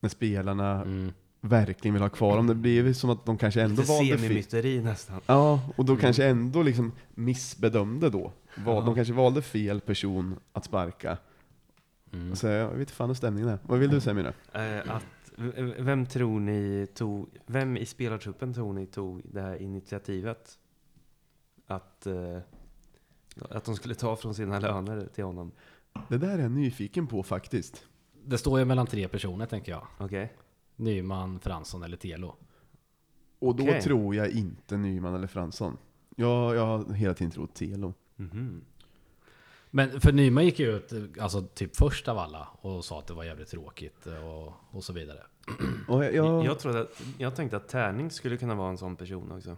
när 0.00 0.08
spelarna 0.08 0.82
Mm. 0.82 1.12
verkligen 1.40 1.94
vill 1.94 2.02
ha 2.02 2.08
kvar 2.10 2.36
dem. 2.36 2.46
Det 2.46 2.54
blir 2.54 2.72
ju 2.84 2.94
som 2.94 3.10
att 3.10 3.26
de 3.26 3.38
kanske 3.38 3.62
ändå 3.62 3.82
Lite 3.82 3.92
valde 3.92 4.18
fel. 4.62 4.82
nästan. 4.84 5.20
Ja, 5.26 5.60
och 5.76 5.84
då 5.84 5.92
Mm. 5.92 6.00
kanske 6.00 6.26
ändå 6.26 6.62
liksom 6.62 6.92
missbedömde 7.14 8.10
då. 8.10 8.32
Val, 8.64 8.74
Ja. 8.76 8.80
De 8.80 8.94
kanske 8.94 9.14
valde 9.14 9.42
fel 9.42 9.80
person 9.80 10.36
att 10.52 10.64
sparka. 10.64 11.18
Mm. 12.12 12.36
Så 12.36 12.46
jag 12.46 12.68
vet 12.70 12.78
inte 12.80 12.92
fan 12.92 13.08
hur 13.10 13.14
stämningen 13.14 13.48
är. 13.48 13.58
Vad 13.62 13.78
vill 13.78 13.90
du 13.90 14.00
säga 14.00 14.14
Mine? 14.14 14.32
Eh, 14.52 14.94
att, 14.96 15.04
vem 15.78 16.06
tror 16.06 16.40
ni 16.40 16.86
tog, 16.94 17.28
vem 17.46 17.76
i 17.76 17.86
spelartruppen 17.86 18.54
tror 18.54 18.72
ni 18.72 18.86
tog 18.86 19.22
det 19.24 19.40
här 19.40 19.62
initiativet? 19.62 20.58
Att, 21.66 22.06
eh, 22.06 22.38
att 23.50 23.64
de 23.64 23.76
skulle 23.76 23.94
ta 23.94 24.16
från 24.16 24.34
sina 24.34 24.58
löner 24.58 25.08
till 25.14 25.24
honom? 25.24 25.52
Det 26.08 26.18
där 26.18 26.38
är 26.38 26.42
jag 26.42 26.50
nyfiken 26.50 27.06
på 27.06 27.22
faktiskt. 27.22 27.84
Det 28.24 28.38
står 28.38 28.58
ju 28.58 28.64
mellan 28.64 28.86
tre 28.86 29.08
personer 29.08 29.46
tänker 29.46 29.72
jag. 29.72 29.86
Okej? 29.98 30.36
Nyman, 30.76 31.40
Fransson 31.40 31.82
eller 31.82 31.96
Telo. 31.96 32.34
Och 33.38 33.56
då 33.56 33.62
Okej. 33.62 33.82
tror 33.82 34.14
jag 34.14 34.30
inte 34.30 34.76
Nyman 34.76 35.14
eller 35.14 35.26
Fransson. 35.26 35.76
Jag, 36.16 36.56
jag 36.56 36.66
har 36.66 36.92
hela 36.92 37.14
tiden 37.14 37.30
trott 37.30 37.54
Telo. 37.54 37.94
Mhm. 38.16 38.64
Men 39.70 40.00
för 40.00 40.12
Nyman 40.12 40.44
gick 40.44 40.58
ju 40.58 40.76
ut, 40.76 40.92
alltså 41.20 41.42
typ 41.42 41.76
först 41.76 42.08
av 42.08 42.18
alla 42.18 42.48
och 42.60 42.84
sa 42.84 42.98
att 42.98 43.06
det 43.06 43.14
var 43.14 43.24
jävligt 43.24 43.48
tråkigt 43.48 44.06
och, 44.06 44.52
och 44.76 44.84
så 44.84 44.92
vidare. 44.92 45.22
Och 45.88 46.04
jag, 46.04 46.14
Jag, 46.14 46.26
jag, 46.26 46.44
jag, 46.44 46.58
trodde 46.58 46.80
att, 46.80 47.02
jag 47.18 47.36
tänkte 47.36 47.56
att 47.56 47.68
Tärning 47.68 48.10
skulle 48.10 48.36
kunna 48.36 48.54
vara 48.54 48.70
en 48.70 48.78
sån 48.78 48.96
person 48.96 49.32
också. 49.32 49.56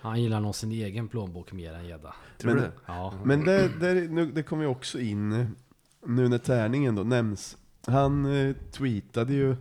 Han 0.00 0.22
gillar 0.22 0.40
nog 0.40 0.54
sin 0.54 0.72
egen 0.72 1.08
plånbok 1.08 1.52
mer 1.52 1.72
än 1.72 1.86
gädda. 1.86 2.14
Tror 2.38 2.54
Men- 2.54 2.62
du 2.62 2.68
det? 2.68 2.72
Ja. 2.86 3.14
men 3.24 3.44
det, 3.44 3.68
det, 3.80 3.94
nu, 4.10 4.32
det 4.32 4.42
kommer 4.42 4.62
ju 4.62 4.68
också 4.68 5.00
in, 5.00 5.56
nu 6.06 6.28
när 6.28 6.38
tärningen 6.38 6.94
då 6.94 7.02
nämns. 7.02 7.56
Han 7.86 8.26
eh, 8.26 8.56
tweetade 8.72 9.32
ju 9.32 9.56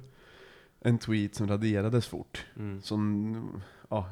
en 0.79 0.97
tweet 0.97 1.35
som 1.35 1.47
raderades 1.47 2.07
fort. 2.07 2.45
Mm. 2.55 2.81
som, 2.81 3.61
ja, 3.89 4.09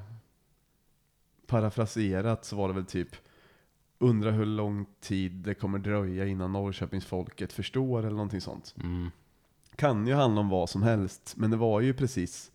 parafraserat 1.47 2.45
så 2.45 2.55
var 2.55 2.67
det 2.67 2.73
väl 2.73 2.85
typ 2.85 3.09
Undrar 3.99 4.31
hur 4.31 4.45
lång 4.45 4.85
tid 5.01 5.31
det 5.31 5.53
kommer 5.53 5.79
dröja 5.79 6.25
innan 6.25 6.51
Norrköpingsfolket 6.53 7.53
förstår 7.53 7.99
eller 7.99 8.09
någonting 8.09 8.41
sånt. 8.41 8.75
Mm. 8.83 9.11
Kan 9.75 10.07
ju 10.07 10.13
handla 10.13 10.41
om 10.41 10.49
vad 10.49 10.69
som 10.69 10.83
helst, 10.83 11.33
men 11.37 11.51
det 11.51 11.57
var 11.57 11.81
ju 11.81 11.93
precis 11.93 12.51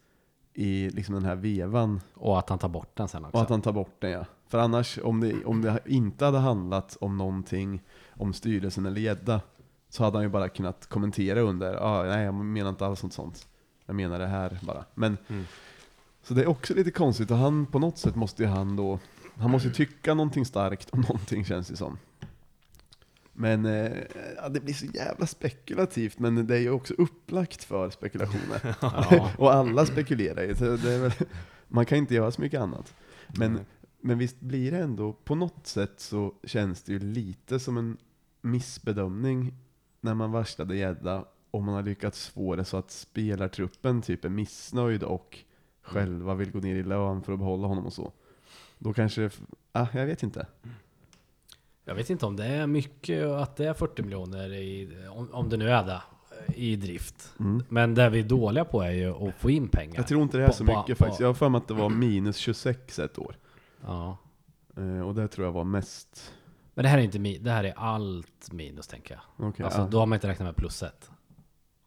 i 0.55 0.91
liksom 0.91 1.15
den 1.15 1.25
här 1.25 1.35
vevan 1.37 2.01
Och 2.15 2.39
att 2.39 2.49
han 2.49 2.59
tar 2.59 2.69
bort 2.69 2.97
den 2.97 3.09
sen 3.09 3.25
också. 3.25 3.37
och 3.37 3.43
att 3.43 3.51
han 3.51 3.63
tar 3.63 3.73
bort 3.73 3.97
den 4.01 4.11
ja. 4.11 4.25
För 4.49 4.59
annars, 4.59 4.99
om 5.03 5.21
det, 5.21 5.45
om 5.45 5.63
det 5.63 5.81
inte 5.87 6.25
hade 6.25 6.39
handlat 6.39 6.97
om 7.01 7.17
någonting 7.17 7.83
om 8.11 8.33
styrelsen 8.33 8.87
eller 8.87 9.01
gädda 9.01 9.41
så 9.89 10.05
hade 10.05 10.17
han 10.17 10.23
ju 10.25 10.29
bara 10.29 10.49
kunnat 10.49 10.87
kommentera 10.87 11.41
under, 11.41 11.75
ah, 11.75 12.03
nej 12.03 12.25
jag 12.25 12.35
menar 12.35 12.71
inte 12.71 12.87
alls 12.87 13.03
något 13.03 13.13
sånt. 13.13 13.47
Jag 13.87 13.97
menar 13.97 14.19
det 14.19 14.27
här 14.27 14.59
bara. 14.63 14.85
Men 14.95 15.17
Mm. 15.29 15.45
så 16.23 16.35
det 16.35 16.43
är 16.43 16.47
också 16.49 16.75
lite 16.75 16.91
konstigt 16.91 17.31
och 17.31 17.37
han 17.37 17.67
på 17.67 17.79
något 17.79 17.99
sätt 17.99 18.17
måste 18.17 18.43
ju 18.43 18.49
han 18.49 18.77
då, 18.77 18.99
han 19.37 19.51
måste 19.51 19.71
tycka 19.71 20.15
någonting 20.15 20.45
starkt 20.47 20.91
om 20.91 21.01
någonting 21.09 21.45
känns 21.45 21.69
det 21.69 21.77
som. 21.77 21.99
Men 23.41 23.67
eh, 23.67 23.93
ja, 24.37 24.49
det 24.49 24.61
blir 24.61 24.75
så 24.75 24.87
jävla 24.87 25.27
spekulativt, 25.27 26.19
men 26.19 26.47
det 26.47 26.57
är 26.57 26.61
ju 26.61 26.71
också 26.71 26.95
upplagt 26.95 27.65
för 27.65 27.91
spekulationer. 27.91 28.77
Ja. 28.81 29.31
och 29.39 29.55
alla 29.55 29.87
spekulerar 29.87 30.43
ju, 30.43 30.55
så 30.55 30.77
väl, 30.77 31.13
man 31.69 31.87
kan 31.87 31.99
inte 31.99 32.15
göra 32.15 32.31
så 32.31 32.41
mycket 32.41 32.61
annat. 32.61 32.95
Men, 33.27 33.61
men 34.01 34.19
visst 34.19 34.41
blir 34.41 34.71
det 34.71 34.79
ändå, 34.79 35.13
på 35.13 35.35
något 35.35 35.67
sätt 35.67 35.93
så 35.97 36.35
känns 36.45 36.83
det 36.83 36.93
ju 36.93 36.99
lite 36.99 37.61
som 37.61 37.77
en 37.77 37.97
missbedömning 38.41 39.55
när 40.01 40.15
man 40.15 40.33
varslade 40.33 40.77
gädda 40.77 41.25
och 41.51 41.63
man 41.63 41.75
har 41.75 41.83
lyckats 41.83 42.29
få 42.29 42.57
det 42.57 42.65
så 42.65 42.77
att 42.77 42.91
spelartruppen 42.91 44.03
typ 44.03 44.25
är 44.25 44.29
missnöjd 44.29 45.03
och 45.03 45.39
själva 45.83 46.35
vill 46.35 46.51
gå 46.51 46.59
ner 46.59 46.77
i 46.77 46.83
lön 46.83 47.23
för 47.23 47.33
att 47.33 47.39
behålla 47.39 47.69
honom 47.69 47.87
och 47.87 47.93
så. 47.93 48.13
Då 48.79 48.93
kanske, 48.93 49.31
ah, 49.73 49.87
jag 49.93 50.07
vet 50.07 50.23
inte. 50.23 50.47
Jag 51.91 51.95
vet 51.95 52.11
inte 52.11 52.27
om 52.27 52.37
det 52.37 52.45
är 52.45 52.67
mycket 52.67 53.27
att 53.27 53.57
det 53.57 53.67
är 53.67 53.75
40 53.75 54.03
miljoner 54.03 54.53
i, 54.53 54.97
om, 55.11 55.29
om 55.33 55.49
det 55.49 55.57
nu 55.57 55.71
är 55.71 55.85
det, 55.85 56.03
i 56.55 56.77
drift. 56.77 57.33
Men 57.69 57.95
det 57.95 58.11
vi 58.11 58.21
är 58.21 58.25
dåliga 58.25 58.65
på 58.65 58.83
är 58.83 58.91
ju 58.91 59.29
att 59.29 59.35
få 59.35 59.51
in 59.51 59.69
pengar. 59.69 59.97
Jag 59.97 60.07
tror 60.07 60.23
inte 60.23 60.39
det 60.39 60.45
är 60.45 60.51
så 60.51 60.65
mycket 60.65 60.99
faktiskt. 60.99 61.21
Jag 61.21 61.27
har 61.27 61.35
för 61.35 61.49
mig 61.49 61.59
att 61.59 61.69
det 61.69 61.75
var 61.75 61.89
minus 61.89 62.37
26 62.37 62.99
ett 62.99 63.19
år. 63.19 63.37
Ja. 63.87 64.17
Eh, 64.77 65.01
och 65.01 65.15
det 65.15 65.29
tror 65.29 65.47
jag 65.47 65.53
var 65.53 65.65
mest. 65.65 66.35
Men 66.75 66.83
det 66.83 66.89
här 66.89 66.99
är 66.99 67.03
inte 67.03 67.19
det 67.19 67.51
här 67.51 67.65
är 67.65 67.75
allt 67.77 68.53
minus 68.53 68.87
tänker 68.87 69.15
jag. 69.15 69.49
Okej, 69.49 69.65
alltså 69.65 69.81
ja. 69.81 69.89
då 69.91 69.99
har 69.99 70.07
man 70.07 70.17
inte 70.17 70.29
räknat 70.29 70.47
med 70.47 70.57
plusset. 70.57 71.11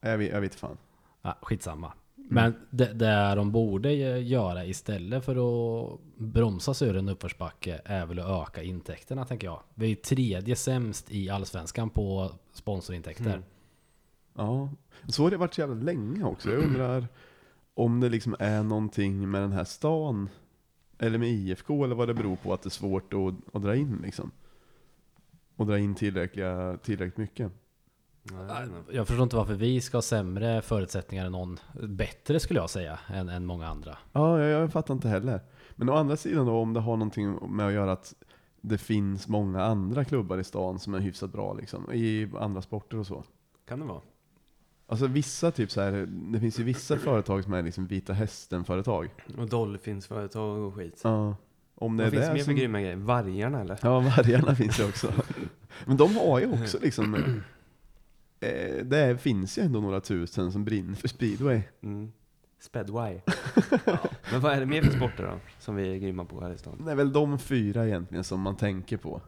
jag, 0.01 0.17
vet, 0.17 0.31
jag 0.31 0.41
vet 0.41 0.55
fan. 0.55 0.77
Ja, 1.21 1.37
skitsamma. 1.41 1.93
Men 2.29 2.53
det, 2.69 2.93
det 2.93 3.35
de 3.35 3.51
borde 3.51 3.93
göra 3.93 4.65
istället 4.65 5.25
för 5.25 5.35
att 5.35 5.99
bromsa 6.17 6.73
sig 6.73 6.89
ur 6.89 6.97
en 6.97 7.09
uppförsbacke 7.09 7.81
är 7.85 8.05
väl 8.05 8.19
att 8.19 8.49
öka 8.49 8.63
intäkterna 8.63 9.25
tänker 9.25 9.47
jag. 9.47 9.59
Vi 9.73 9.91
är 9.91 9.95
tredje 9.95 10.55
sämst 10.55 11.11
i 11.11 11.29
Allsvenskan 11.29 11.89
på 11.89 12.31
sponsorintäkter. 12.53 13.25
Mm. 13.25 13.43
Ja, 14.33 14.69
så 15.07 15.23
har 15.23 15.31
det 15.31 15.37
varit 15.37 15.53
så 15.53 15.61
jävla 15.61 15.75
länge 15.75 16.23
också. 16.23 16.51
Jag 16.51 16.63
undrar 16.63 17.07
om 17.73 17.99
det 17.99 18.09
liksom 18.09 18.35
är 18.39 18.63
någonting 18.63 19.31
med 19.31 19.41
den 19.41 19.51
här 19.51 19.63
stan, 19.63 20.29
eller 20.99 21.17
med 21.17 21.29
IFK, 21.29 21.83
eller 21.83 21.95
vad 21.95 22.07
det 22.07 22.13
beror 22.13 22.35
på 22.35 22.53
att 22.53 22.61
det 22.61 22.67
är 22.67 22.71
svårt 22.71 23.13
att, 23.13 23.55
att 23.55 23.61
dra 23.61 23.75
in 23.75 23.99
liksom. 24.03 24.31
Och 25.55 25.65
dra 25.65 25.79
in 25.79 25.95
tillräckligt 25.95 27.17
mycket. 27.17 27.51
Nej, 28.23 28.67
jag 28.91 29.07
förstår 29.07 29.23
inte 29.23 29.35
varför 29.35 29.53
vi 29.53 29.81
ska 29.81 29.97
ha 29.97 30.01
sämre 30.01 30.61
förutsättningar 30.61 31.25
än 31.25 31.31
någon. 31.31 31.59
Bättre 31.83 32.39
skulle 32.39 32.59
jag 32.59 32.69
säga, 32.69 32.99
än, 33.07 33.29
än 33.29 33.45
många 33.45 33.67
andra. 33.67 33.97
Ja, 34.11 34.39
jag, 34.39 34.61
jag 34.61 34.71
fattar 34.71 34.93
inte 34.93 35.09
heller. 35.09 35.39
Men 35.75 35.89
å 35.89 35.93
andra 35.93 36.17
sidan 36.17 36.45
då, 36.45 36.57
om 36.57 36.73
det 36.73 36.79
har 36.79 36.97
någonting 36.97 37.55
med 37.55 37.67
att 37.67 37.73
göra 37.73 37.91
att 37.91 38.13
det 38.61 38.77
finns 38.77 39.27
många 39.27 39.63
andra 39.63 40.05
klubbar 40.05 40.37
i 40.37 40.43
stan 40.43 40.79
som 40.79 40.93
är 40.93 40.99
hyfsat 40.99 41.31
bra 41.31 41.53
liksom, 41.53 41.93
i 41.93 42.29
andra 42.39 42.61
sporter 42.61 42.97
och 42.97 43.07
så. 43.07 43.23
Kan 43.67 43.79
det 43.79 43.85
vara? 43.85 44.01
Alltså 44.87 45.07
vissa 45.07 45.51
typ 45.51 45.71
så 45.71 45.81
här, 45.81 45.91
det 46.09 46.39
finns 46.39 46.59
ju 46.59 46.63
vissa 46.63 46.97
företag 46.97 47.43
som 47.43 47.53
är 47.53 47.61
liksom 47.63 47.87
Vita 47.87 48.13
Hästen-företag. 48.13 49.09
Och 49.37 49.49
Dolphins-företag 49.49 50.59
och 50.59 50.75
skit. 50.75 51.01
Ja. 51.03 51.35
Om 51.75 51.97
det 51.97 52.03
Vad 52.03 52.13
är 52.13 52.17
finns 52.17 52.25
det 52.25 52.33
mer 52.33 52.39
för 52.39 52.45
som... 52.45 52.55
grymma 52.55 52.81
grejer? 52.81 52.95
Vargarna 52.95 53.61
eller? 53.61 53.79
Ja, 53.81 53.99
vargarna 53.99 54.55
finns 54.55 54.79
ju 54.79 54.83
också. 54.83 55.13
Men 55.85 55.97
de 55.97 56.15
har 56.15 56.39
ju 56.39 56.63
också 56.63 56.77
liksom... 56.81 57.41
Eh, 58.43 58.85
det 58.85 59.21
finns 59.21 59.57
ju 59.57 59.61
ändå 59.63 59.81
några 59.81 60.01
tusen 60.01 60.51
som 60.51 60.65
brinner 60.65 60.95
för 60.95 61.07
speedway. 61.07 61.61
Mm. 61.81 62.11
Spedway. 62.59 63.19
ja. 63.85 63.97
Men 64.31 64.41
vad 64.41 64.53
är 64.53 64.59
det 64.59 64.65
mer 64.65 64.81
för 64.81 64.91
sporter 64.91 65.23
då? 65.23 65.39
Som 65.59 65.75
vi 65.75 65.93
är 65.93 65.97
grymma 65.97 66.25
på 66.25 66.41
här 66.41 66.51
i 66.51 66.57
stan? 66.57 66.81
Det 66.85 66.91
är 66.91 66.95
väl 66.95 67.13
de 67.13 67.39
fyra 67.39 67.87
egentligen 67.87 68.23
som 68.23 68.41
man 68.41 68.55
tänker 68.55 68.97
på. 68.97 69.21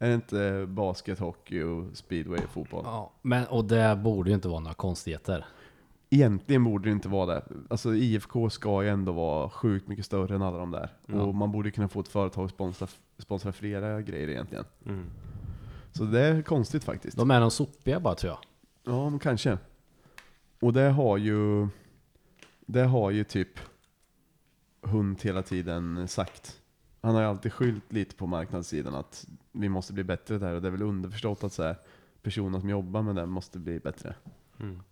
Är 0.00 0.08
det 0.08 0.14
inte 0.14 0.66
basket, 0.68 1.18
hockey 1.18 1.62
och 1.62 1.96
speedway 1.96 2.40
och 2.44 2.50
fotboll? 2.50 2.82
Ja, 2.84 3.12
men, 3.22 3.46
och 3.46 3.64
det 3.64 3.96
borde 3.96 4.30
ju 4.30 4.34
inte 4.34 4.48
vara 4.48 4.60
några 4.60 4.74
konstigheter. 4.74 5.44
Egentligen 6.10 6.64
borde 6.64 6.88
det 6.88 6.92
inte 6.92 7.08
vara 7.08 7.34
det. 7.34 7.44
Alltså 7.70 7.94
IFK 7.94 8.50
ska 8.50 8.82
ju 8.82 8.88
ändå 8.88 9.12
vara 9.12 9.50
sjukt 9.50 9.88
mycket 9.88 10.04
större 10.04 10.34
än 10.34 10.42
alla 10.42 10.58
de 10.58 10.70
där. 10.70 10.90
Ja. 11.06 11.22
Och 11.22 11.34
man 11.34 11.52
borde 11.52 11.70
kunna 11.70 11.88
få 11.88 12.00
ett 12.00 12.08
företag 12.08 12.44
att 12.44 12.50
sponsra, 12.50 12.86
sponsra 13.18 13.52
flera 13.52 14.02
grejer 14.02 14.28
egentligen. 14.28 14.64
Mm. 14.86 15.06
Så 15.92 16.04
det 16.04 16.20
är 16.20 16.42
konstigt 16.42 16.84
faktiskt. 16.84 17.16
De 17.16 17.30
är 17.30 17.40
de 17.40 17.50
sopiga 17.50 18.00
bara 18.00 18.14
tror 18.14 18.30
jag. 18.30 18.38
Ja, 18.84 19.10
men 19.10 19.18
kanske. 19.18 19.58
Och 20.60 20.72
det 20.72 20.90
har 20.90 21.16
ju, 21.16 21.68
det 22.66 22.84
har 22.84 23.10
ju 23.10 23.24
typ 23.24 23.60
Hunt 24.82 25.22
hela 25.22 25.42
tiden 25.42 26.08
sagt. 26.08 26.60
Han 27.00 27.14
har 27.14 27.22
ju 27.22 27.28
alltid 27.28 27.52
skyllt 27.52 27.92
lite 27.92 28.14
på 28.14 28.26
marknadssidan 28.26 28.94
att 28.94 29.26
vi 29.52 29.68
måste 29.68 29.92
bli 29.92 30.04
bättre 30.04 30.38
där 30.38 30.54
och 30.54 30.62
det 30.62 30.68
är 30.68 30.72
väl 30.72 30.82
underförstått 30.82 31.44
att 31.44 31.52
så 31.52 31.62
här, 31.62 31.76
personerna 32.22 32.60
som 32.60 32.68
jobbar 32.68 33.02
med 33.02 33.14
det 33.16 33.26
måste 33.26 33.58
bli 33.58 33.80
bättre. 33.80 34.14
Mm. 34.60 34.82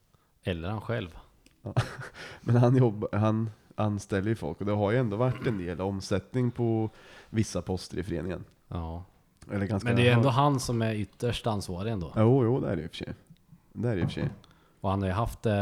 Eller 0.42 0.68
han 0.68 0.80
själv. 0.80 1.18
Men 2.40 2.56
han, 2.56 2.76
jobbar, 2.76 3.18
han 3.18 3.50
anställer 3.74 4.28
ju 4.28 4.34
folk 4.34 4.60
och 4.60 4.66
det 4.66 4.72
har 4.72 4.90
ju 4.90 4.98
ändå 4.98 5.16
varit 5.16 5.46
en 5.46 5.58
del 5.58 5.80
omsättning 5.80 6.50
på 6.50 6.90
vissa 7.30 7.62
poster 7.62 7.98
i 7.98 8.02
föreningen. 8.02 8.44
Ja. 8.68 9.04
Eller 9.50 9.66
ganska 9.66 9.88
Men 9.88 9.96
det 9.96 10.08
är 10.08 10.12
ändå 10.12 10.28
han 10.28 10.60
som 10.60 10.82
är 10.82 10.94
ytterst 10.94 11.46
ansvarig 11.46 11.92
ändå. 11.92 12.12
Jo, 12.16 12.44
jo, 12.44 12.60
det 12.60 12.68
är 12.68 12.76
det 12.76 12.82
i 12.82 12.86
och 12.86 12.90
för 12.90 12.96
sig. 12.96 13.14
Det 13.82 13.88
är 13.88 13.96
det 13.96 14.02
i 14.02 14.04
och 14.04 14.08
för 14.08 14.20
sig. 14.20 14.30
Och 14.80 14.90
han 14.90 15.02
har 15.02 15.08
ju 15.08 15.14
haft, 15.14 15.46
eh, 15.46 15.54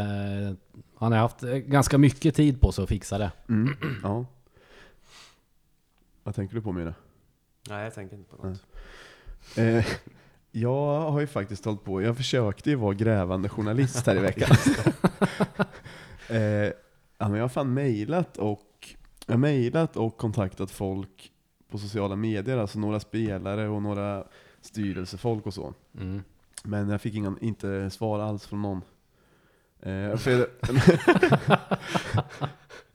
han 0.97 1.13
har 1.13 1.19
haft 1.19 1.43
eh, 1.43 1.57
ganska 1.57 1.99
mycket 1.99 2.35
tid 2.35 2.61
på 2.61 2.73
sig 2.73 2.83
att 2.83 2.89
fixa 2.89 3.19
det. 3.19 3.33
Mm. 3.49 3.75
Ja. 4.03 4.25
Vad 6.23 6.35
tänker 6.35 6.55
du 6.55 6.63
på 6.63 6.73
Myra? 6.73 6.95
Nej, 7.69 7.85
jag 7.85 7.95
tänker 7.95 8.17
inte 8.17 8.37
på 8.37 8.47
något. 8.47 8.63
Eh, 9.57 9.87
jag 10.51 11.11
har 11.11 11.21
ju 11.21 11.27
faktiskt 11.27 11.65
hållit 11.65 11.85
på, 11.85 12.03
jag 12.03 12.17
försökte 12.17 12.71
ju 12.71 12.77
vara 12.77 12.95
grävande 12.95 13.49
journalist 13.49 14.07
här 14.07 14.17
i 14.17 14.19
veckan. 14.31 14.57
eh, 16.29 16.39
ja, 17.19 17.29
men 17.29 17.35
jag 17.35 17.45
har 17.45 17.49
fan 17.49 17.75
mejlat 17.75 18.37
och, 18.37 18.95
jag 19.27 19.33
har 19.35 19.39
mejlat 19.39 19.97
och 19.97 20.17
kontaktat 20.17 20.71
folk 20.71 21.33
på 21.71 21.79
sociala 21.79 22.17
medier, 22.17 22.57
alltså 22.57 22.79
några 22.79 23.01
spelare 23.01 23.69
och 23.69 23.83
några 23.83 24.25
styrelsefolk 24.61 25.47
och 25.47 25.55
så. 25.55 25.75
Mm. 25.99 26.23
Men 26.65 26.89
jag 26.89 27.01
fick 27.01 27.15
ingen, 27.15 27.39
inte 27.41 27.91
svar 27.91 28.21
alls 28.21 28.47
från 28.47 28.63
någon. 28.63 28.83
Eh, 29.81 30.17
för 30.17 30.47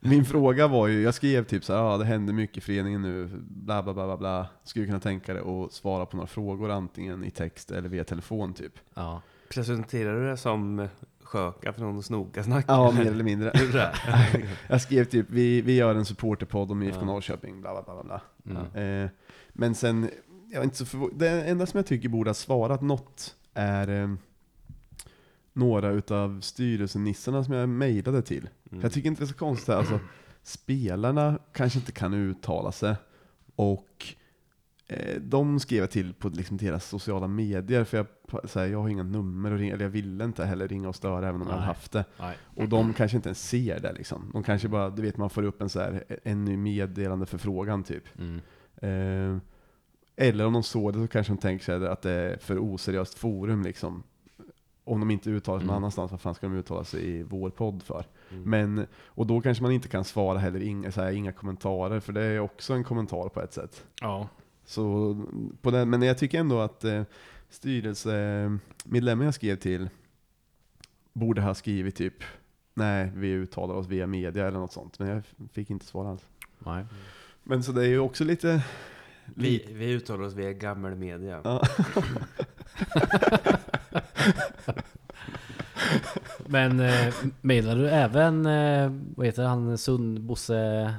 min 0.00 0.24
fråga 0.24 0.68
var 0.68 0.86
ju, 0.88 1.02
jag 1.02 1.14
skrev 1.14 1.44
typ 1.44 1.64
så 1.64 1.72
här, 1.72 1.80
ah, 1.82 1.96
det 1.98 2.04
händer 2.04 2.32
mycket 2.32 2.56
i 2.56 2.60
föreningen 2.60 3.02
nu, 3.02 3.30
bla 3.48 3.82
bla 3.82 3.94
bla 3.94 4.06
bla 4.06 4.16
bla. 4.16 4.46
Skulle 4.64 4.86
kunna 4.86 5.00
tänka 5.00 5.34
dig 5.34 5.42
att 5.42 5.72
svara 5.72 6.06
på 6.06 6.16
några 6.16 6.26
frågor 6.26 6.70
antingen 6.70 7.24
i 7.24 7.30
text 7.30 7.70
eller 7.70 7.88
via 7.88 8.04
telefon 8.04 8.54
typ. 8.54 8.72
Ja. 8.94 9.22
Presenterar 9.50 10.20
du 10.20 10.26
det 10.26 10.36
som 10.36 10.88
sköka 11.22 11.72
från 11.72 12.02
Snokasnack? 12.02 12.64
Ja, 12.68 12.90
mer 12.90 13.06
eller 13.06 13.24
mindre. 13.24 13.52
Jag 14.68 14.80
skrev 14.80 15.04
typ, 15.04 15.26
vi, 15.30 15.60
vi 15.60 15.76
gör 15.76 15.94
en 15.94 16.04
supporterpodd 16.04 16.70
om 16.70 16.82
IFK 16.82 17.00
Ja. 17.00 17.06
Norrköping, 17.06 17.60
bla 17.60 17.82
bla 17.82 17.94
bla 17.94 18.02
bla. 18.04 18.20
Mm. 18.74 19.04
Eh, 19.04 19.10
men 19.48 19.74
sen, 19.74 20.10
jag 20.50 20.60
är 20.60 20.64
inte 20.64 20.76
så 20.76 20.84
förvå- 20.84 21.10
det 21.14 21.28
enda 21.28 21.66
som 21.66 21.78
jag 21.78 21.86
tycker 21.86 22.08
borde 22.08 22.30
ha 22.30 22.34
svarat 22.34 22.82
något 22.82 23.36
är 23.54 24.02
eh, 24.02 24.14
några 25.52 25.90
utav 25.90 26.40
styrelsenissarna 26.40 27.44
som 27.44 27.54
jag 27.54 27.68
mejlade 27.68 28.22
till. 28.22 28.48
Mm. 28.70 28.82
Jag 28.82 28.92
tycker 28.92 29.08
inte 29.08 29.22
det 29.22 29.24
är 29.24 29.32
så 29.32 29.34
konstigt, 29.34 29.68
alltså 29.68 30.00
spelarna 30.42 31.38
kanske 31.52 31.78
inte 31.78 31.92
kan 31.92 32.14
uttala 32.14 32.72
sig 32.72 32.94
och 33.56 34.06
eh, 34.88 35.20
de 35.20 35.60
skrev 35.60 35.80
jag 35.80 35.90
till 35.90 36.14
på 36.14 36.28
liksom 36.28 36.56
deras 36.56 36.88
sociala 36.88 37.28
medier 37.28 37.84
för 37.84 37.96
jag, 37.96 38.06
så 38.50 38.60
här, 38.60 38.66
jag 38.66 38.82
har 38.82 38.88
inga 38.88 39.02
nummer 39.02 39.52
att 39.52 39.60
ringa, 39.60 39.74
eller 39.74 39.84
jag 39.84 39.90
ville 39.90 40.24
inte 40.24 40.44
heller 40.44 40.68
ringa 40.68 40.88
och 40.88 40.96
störa 40.96 41.28
även 41.28 41.42
om 41.42 41.46
jag 41.46 41.54
hade 41.54 41.60
Nej. 41.60 41.66
haft 41.66 41.92
det. 41.92 42.04
Nej. 42.20 42.36
Och 42.44 42.68
de 42.68 42.94
kanske 42.94 43.16
inte 43.16 43.28
ens 43.28 43.48
ser 43.48 43.80
det 43.80 43.92
liksom. 43.92 44.30
De 44.32 44.42
kanske 44.42 44.68
bara, 44.68 44.90
du 44.90 45.02
vet 45.02 45.16
man 45.16 45.30
får 45.30 45.42
upp 45.42 45.62
en 45.62 45.68
så 45.68 45.80
här, 45.80 46.04
en 46.24 46.44
ny 46.44 46.56
meddelande 46.56 47.26
förfrågan 47.26 47.84
typ. 47.84 48.04
Mm. 48.18 48.40
Eh, 48.76 49.42
eller 50.16 50.46
om 50.46 50.52
de 50.52 50.62
såg 50.62 50.92
det 50.92 50.98
så 50.98 51.08
kanske 51.08 51.32
de 51.32 51.38
tänker 51.38 51.64
sig 51.64 51.86
att 51.86 52.02
det 52.02 52.10
är 52.10 52.36
för 52.38 52.58
oseriöst 52.58 53.18
forum 53.18 53.62
liksom. 53.62 54.02
Om 54.84 55.00
de 55.00 55.10
inte 55.10 55.30
uttalar 55.30 55.58
sig 55.58 55.66
någon 55.66 55.74
Mm. 55.74 55.82
annanstans, 55.82 56.10
vad 56.10 56.20
fan 56.20 56.34
ska 56.34 56.46
de 56.48 56.56
uttala 56.56 56.84
sig 56.84 57.08
i 57.08 57.22
vår 57.22 57.50
podd 57.50 57.82
för? 57.82 58.04
Mm. 58.30 58.42
Men, 58.50 58.86
och 59.06 59.26
då 59.26 59.40
kanske 59.40 59.62
man 59.62 59.72
inte 59.72 59.88
kan 59.88 60.04
svara 60.04 60.38
heller, 60.38 60.60
inga, 60.62 60.92
så 60.92 61.02
här, 61.02 61.12
inga 61.12 61.32
kommentarer, 61.32 62.00
för 62.00 62.12
det 62.12 62.22
är 62.22 62.40
också 62.40 62.74
en 62.74 62.84
kommentar 62.84 63.28
på 63.28 63.40
ett 63.40 63.52
sätt. 63.52 63.84
Ja. 64.00 64.28
Så, 64.64 65.16
på 65.62 65.70
den, 65.70 65.90
men 65.90 66.02
jag 66.02 66.18
tycker 66.18 66.40
ändå 66.40 66.60
att 66.60 66.84
eh, 66.84 67.02
styrelsemedlemmen 67.50 69.24
jag 69.24 69.34
skrev 69.34 69.56
till 69.56 69.88
borde 71.12 71.42
ha 71.42 71.54
skrivit 71.54 71.96
typ 71.96 72.14
Nej, 72.74 73.12
vi 73.16 73.28
uttalar 73.32 73.74
oss 73.74 73.86
via 73.88 74.06
media 74.06 74.46
eller 74.46 74.58
något 74.58 74.72
sånt. 74.72 74.98
Men 74.98 75.08
jag 75.08 75.22
fick 75.52 75.70
inte 75.70 75.86
svar 75.86 76.06
alls. 76.10 76.26
Nej. 76.58 76.84
Men 77.42 77.62
så 77.62 77.72
det 77.72 77.82
är 77.82 77.88
ju 77.88 77.98
också 77.98 78.24
lite... 78.24 78.64
Vi, 79.24 79.66
vi 79.72 79.92
uttalar 79.92 80.24
oss 80.24 80.34
via 80.34 80.52
gammal 80.52 80.94
media. 80.94 81.40
Ja. 81.44 81.62
Men 86.46 86.80
eh, 86.80 87.14
mejlade 87.40 87.80
du 87.80 87.88
även, 87.88 88.46
eh, 88.46 88.92
vad 89.16 89.26
heter 89.26 89.44
han, 89.44 89.78
Sund, 89.78 90.20
Bosse 90.20 90.94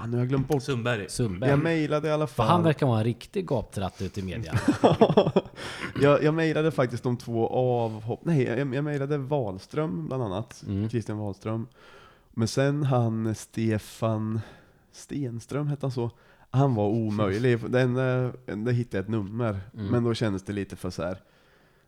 Fan, 0.00 0.10
nu 0.10 0.16
har 0.16 0.22
jag 0.22 0.28
glömt 0.28 0.48
bort. 0.48 0.62
Sundberg. 0.62 1.08
Sundberg? 1.08 1.50
Jag 1.50 1.58
mejlade 1.58 2.08
i 2.08 2.10
alla 2.10 2.26
För 2.26 2.34
fall. 2.34 2.46
han 2.46 2.62
verkar 2.62 2.86
vara 2.86 2.98
en 2.98 3.04
riktig 3.04 3.46
gaptratt 3.46 4.02
ute 4.02 4.20
i 4.20 4.22
media. 4.22 4.54
jag, 6.00 6.22
jag 6.22 6.34
mejlade 6.34 6.70
faktiskt 6.70 7.02
de 7.02 7.16
två 7.16 7.48
avhopp... 7.48 8.20
Nej, 8.24 8.42
jag, 8.42 8.74
jag 8.74 8.84
mejlade 8.84 9.18
Wahlström 9.18 10.06
bland 10.06 10.22
annat. 10.22 10.64
Mm. 10.66 10.88
Christian 10.88 11.18
Wahlström. 11.18 11.66
Men 12.30 12.48
sen 12.48 12.82
han 12.82 13.34
Stefan 13.34 14.40
Stenström, 14.92 15.68
hette 15.68 15.86
han 15.86 15.92
så? 15.92 16.10
Han 16.50 16.74
var 16.74 16.88
omöjlig. 16.88 17.74
Enda, 17.74 18.32
det 18.46 18.72
hittade 18.72 18.96
jag 18.96 19.02
ett 19.02 19.08
nummer. 19.08 19.60
Mm. 19.74 19.86
Men 19.86 20.04
då 20.04 20.14
kändes 20.14 20.42
det 20.42 20.52
lite 20.52 20.76
för 20.76 20.90
så 20.90 21.02
här 21.02 21.22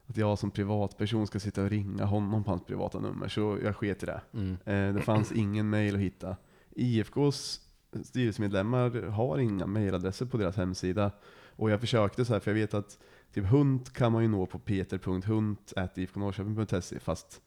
att 0.06 0.16
jag 0.16 0.38
som 0.38 0.50
privatperson 0.50 1.26
ska 1.26 1.40
sitta 1.40 1.62
och 1.62 1.70
ringa 1.70 2.04
honom 2.04 2.44
på 2.44 2.50
hans 2.50 2.64
privata 2.64 3.00
nummer. 3.00 3.28
Så 3.28 3.58
jag 3.62 3.76
sket 3.76 4.02
i 4.02 4.06
det. 4.06 4.20
Mm. 4.32 4.56
Eh, 4.64 4.94
det 4.94 5.02
fanns 5.02 5.32
ingen 5.32 5.70
mail 5.70 5.94
att 5.94 6.00
hitta. 6.00 6.36
IFKs 6.70 7.60
styrelsemedlemmar 8.04 9.10
har 9.10 9.38
inga 9.38 9.66
mailadresser 9.66 10.26
på 10.26 10.36
deras 10.36 10.56
hemsida. 10.56 11.10
Och 11.56 11.70
jag 11.70 11.80
försökte 11.80 12.24
så 12.24 12.32
här, 12.32 12.40
för 12.40 12.50
jag 12.50 12.58
vet 12.58 12.74
att 12.74 12.98
typ 13.34 13.46
Hunt 13.46 13.92
kan 13.92 14.12
man 14.12 14.22
ju 14.22 14.28
nå 14.28 14.46
på 14.46 14.58
peter.hunt.ifknorrköping.se 14.58 16.98
fast 16.98 17.40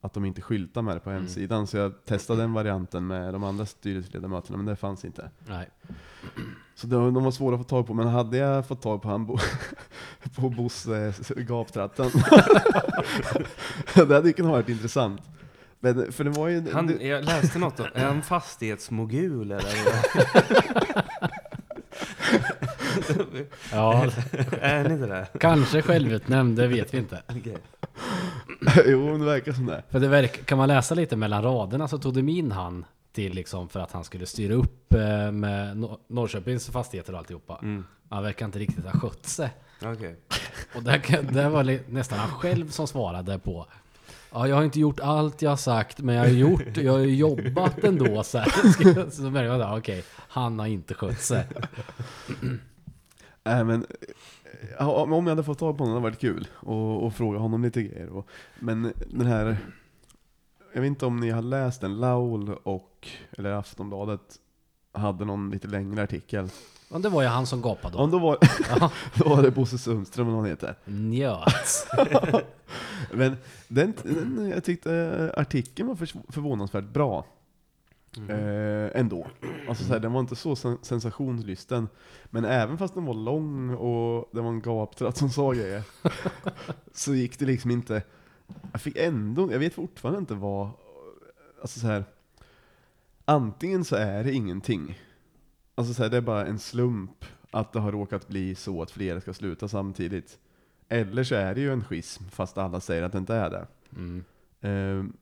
att 0.00 0.14
de 0.14 0.24
inte 0.24 0.42
skyltar 0.42 0.82
med 0.82 0.96
det 0.96 1.00
på 1.00 1.10
Mm. 1.10 1.22
hemsidan. 1.22 1.66
Så 1.66 1.76
jag 1.76 2.04
testade 2.04 2.42
den 2.42 2.52
varianten 2.52 3.06
med 3.06 3.32
de 3.34 3.44
andra 3.44 3.66
styrelseledamöterna, 3.66 4.56
men 4.56 4.66
det 4.66 4.76
fanns 4.76 5.04
inte. 5.04 5.30
Nej. 5.48 5.68
Så 6.74 6.86
de, 6.86 7.14
de 7.14 7.24
var 7.24 7.30
svåra 7.30 7.54
att 7.54 7.60
få 7.60 7.64
tag 7.68 7.86
på, 7.86 7.94
men 7.94 8.08
hade 8.08 8.36
jag 8.36 8.66
fått 8.66 8.82
tag 8.82 9.02
på 9.02 9.08
han 9.08 9.26
bo, 9.26 9.38
på 10.36 10.48
Bosse 10.48 11.12
gaptratten, 11.36 12.10
det 13.94 14.14
hade 14.14 14.26
ju 14.28 14.32
kunnat 14.32 14.52
varit 14.52 14.68
intressant. 14.68 15.20
Men, 15.82 16.12
för 16.12 16.24
det 16.24 16.30
var 16.30 16.48
ju... 16.48 16.72
Han, 16.72 16.86
det, 16.86 17.06
jag 17.06 17.24
läste 17.24 17.58
något 17.58 17.80
om, 17.80 17.86
är 17.94 18.04
han 18.06 18.22
fastighetsmogul 18.22 19.50
eller? 19.52 19.64
Ja, 23.72 24.04
är 24.60 24.82
han 24.82 24.92
inte 24.92 25.06
det? 25.06 25.26
kanske 25.40 25.82
självutnämnd, 25.82 26.56
det 26.56 26.66
vet 26.66 26.94
vi 26.94 26.98
inte. 26.98 27.22
Okej. 27.28 27.56
Jo, 28.86 29.18
det 29.18 29.24
verkar 29.24 29.52
som 29.52 29.66
det. 29.66 29.82
För 29.90 30.00
det 30.00 30.08
verk, 30.08 30.46
kan 30.46 30.58
man 30.58 30.68
läsa 30.68 30.94
lite 30.94 31.16
mellan 31.16 31.42
raderna 31.42 31.88
så 31.88 31.98
tog 31.98 32.14
de 32.14 32.28
in 32.28 32.52
han 32.52 32.84
till 33.12 33.34
liksom 33.34 33.68
för 33.68 33.80
att 33.80 33.92
han 33.92 34.04
skulle 34.04 34.26
styra 34.26 34.54
upp 34.54 34.92
eh, 34.92 35.32
med 35.32 35.76
Nor- 35.76 35.98
Norrköpings 36.08 36.66
fastigheter 36.66 37.12
och 37.12 37.18
alltihopa. 37.18 37.58
Mm. 37.62 37.84
Han 38.08 38.22
verkar 38.22 38.46
inte 38.46 38.58
riktigt 38.58 38.84
ha 38.84 39.00
skött 39.00 39.26
sig. 39.26 39.50
Okej. 39.82 40.16
Och 40.76 40.82
där, 40.82 41.32
där 41.32 41.48
var 41.48 41.64
det 41.64 41.88
nästan 41.88 42.18
han 42.18 42.30
själv 42.30 42.70
som 42.70 42.86
svarade 42.86 43.38
på 43.38 43.66
Ja, 44.32 44.48
jag 44.48 44.56
har 44.56 44.64
inte 44.64 44.80
gjort 44.80 45.00
allt 45.00 45.42
jag 45.42 45.50
har 45.50 45.56
sagt, 45.56 45.98
men 45.98 46.14
jag 46.14 46.22
har 46.22 46.30
gjort, 46.30 46.76
jag 46.76 46.92
har 46.92 46.98
jobbat 46.98 47.84
ändå. 47.84 48.22
Så, 48.22 48.38
här. 48.38 49.10
så 49.10 49.22
märker 49.22 49.58
man, 49.58 49.78
okej, 49.78 50.04
han 50.16 50.58
har 50.58 50.66
inte 50.66 50.94
skött 50.94 51.20
sig. 51.20 51.46
Äh, 53.44 53.64
men, 53.64 53.86
om 54.78 55.10
jag 55.12 55.28
hade 55.28 55.44
fått 55.44 55.58
tag 55.58 55.78
på 55.78 55.84
honom 55.84 55.94
hade 55.94 56.06
det 56.06 56.10
varit 56.10 56.20
kul. 56.20 56.48
Och, 56.54 57.04
och 57.06 57.14
fråga 57.14 57.38
honom 57.38 57.62
lite 57.62 57.82
grejer. 57.82 58.08
Och, 58.08 58.28
men 58.60 58.92
den 59.10 59.26
här... 59.26 59.56
Jag 60.72 60.80
vet 60.80 60.88
inte 60.88 61.06
om 61.06 61.16
ni 61.20 61.30
har 61.30 61.42
läst 61.42 61.80
den, 61.80 62.00
Laul 62.00 62.54
och, 62.62 63.08
eller 63.38 63.50
Aftonbladet, 63.52 64.20
hade 64.92 65.24
någon 65.24 65.50
lite 65.50 65.68
längre 65.68 66.02
artikel. 66.02 66.48
Och 66.90 67.00
det 67.00 67.08
var 67.08 67.22
ju 67.22 67.28
han 67.28 67.46
som 67.46 67.62
gapade 67.62 67.98
Ja, 67.98 68.06
då. 68.06 68.18
var, 68.18 68.38
Ja, 68.80 68.90
då 69.14 69.28
var 69.28 69.42
det 69.42 69.50
Bosse 69.50 69.78
Sundström 69.78 70.26
eller 70.26 70.36
vad 70.36 70.42
han 70.42 70.50
heter. 70.50 70.74
njöt. 70.84 71.86
Men 73.12 73.36
den, 73.68 73.94
den, 74.02 74.50
jag 74.54 74.64
tyckte 74.64 75.32
artikeln 75.36 75.88
var 75.88 75.94
för, 75.94 76.32
förvånansvärt 76.32 76.84
bra. 76.84 77.26
Mm. 78.16 78.30
Eh, 78.30 79.00
ändå. 79.00 79.26
Alltså 79.68 79.84
så 79.84 79.92
här, 79.92 80.00
den 80.00 80.12
var 80.12 80.20
inte 80.20 80.36
så 80.36 80.56
sen, 80.56 80.78
sensationslysten. 80.82 81.88
Men 82.24 82.44
även 82.44 82.78
fast 82.78 82.94
den 82.94 83.04
var 83.04 83.14
lång 83.14 83.74
och 83.74 84.28
det 84.32 84.40
var 84.40 84.48
en 84.48 84.60
gaptratt 84.60 85.16
som 85.16 85.30
sa 85.30 85.52
grejer. 85.52 85.82
så 86.92 87.14
gick 87.14 87.38
det 87.38 87.44
liksom 87.44 87.70
inte. 87.70 88.02
Jag 88.72 88.80
fick 88.80 88.96
ändå, 88.96 89.52
jag 89.52 89.58
vet 89.58 89.74
fortfarande 89.74 90.18
inte 90.18 90.34
vad, 90.34 90.70
alltså 91.60 91.80
så 91.80 91.86
här. 91.86 92.04
Antingen 93.24 93.84
så 93.84 93.96
är 93.96 94.24
det 94.24 94.32
ingenting. 94.32 94.98
Alltså 95.74 95.94
så 95.94 96.02
här, 96.02 96.10
det 96.10 96.16
är 96.16 96.20
bara 96.20 96.46
en 96.46 96.58
slump 96.58 97.24
att 97.50 97.72
det 97.72 97.80
har 97.80 97.92
råkat 97.92 98.28
bli 98.28 98.54
så 98.54 98.82
att 98.82 98.90
flera 98.90 99.20
ska 99.20 99.34
sluta 99.34 99.68
samtidigt. 99.68 100.38
Eller 100.88 101.24
så 101.24 101.34
är 101.34 101.54
det 101.54 101.60
ju 101.60 101.72
en 101.72 101.84
schism, 101.84 102.24
fast 102.30 102.58
alla 102.58 102.80
säger 102.80 103.02
att 103.02 103.12
det 103.12 103.18
inte 103.18 103.34
är 103.34 103.50
det. 103.50 103.66
Mm. 103.96 104.24
Ehm, 104.60 105.12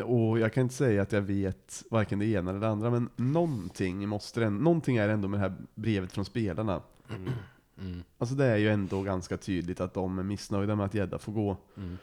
och 0.00 0.38
jag 0.38 0.52
kan 0.52 0.62
inte 0.62 0.74
säga 0.74 1.02
att 1.02 1.12
jag 1.12 1.22
vet 1.22 1.84
varken 1.90 2.18
det 2.18 2.26
ena 2.26 2.50
eller 2.50 2.60
det 2.60 2.68
andra, 2.68 2.90
men 2.90 3.08
någonting, 3.16 4.08
måste 4.08 4.40
det, 4.40 4.50
någonting 4.50 4.96
är 4.96 5.08
ändå 5.08 5.28
med 5.28 5.40
det 5.40 5.48
här 5.48 5.56
brevet 5.74 6.12
från 6.12 6.24
spelarna. 6.24 6.82
Mm. 7.10 7.32
Mm. 7.78 8.02
Alltså 8.18 8.34
det 8.34 8.44
är 8.44 8.56
ju 8.56 8.70
ändå 8.70 9.02
ganska 9.02 9.36
tydligt 9.36 9.80
att 9.80 9.94
de 9.94 10.18
är 10.18 10.22
missnöjda 10.22 10.76
med 10.76 10.86
att 10.86 10.94
Gädda 10.94 11.18
får 11.18 11.32
gå. 11.32 11.56
Mm. 11.76 11.98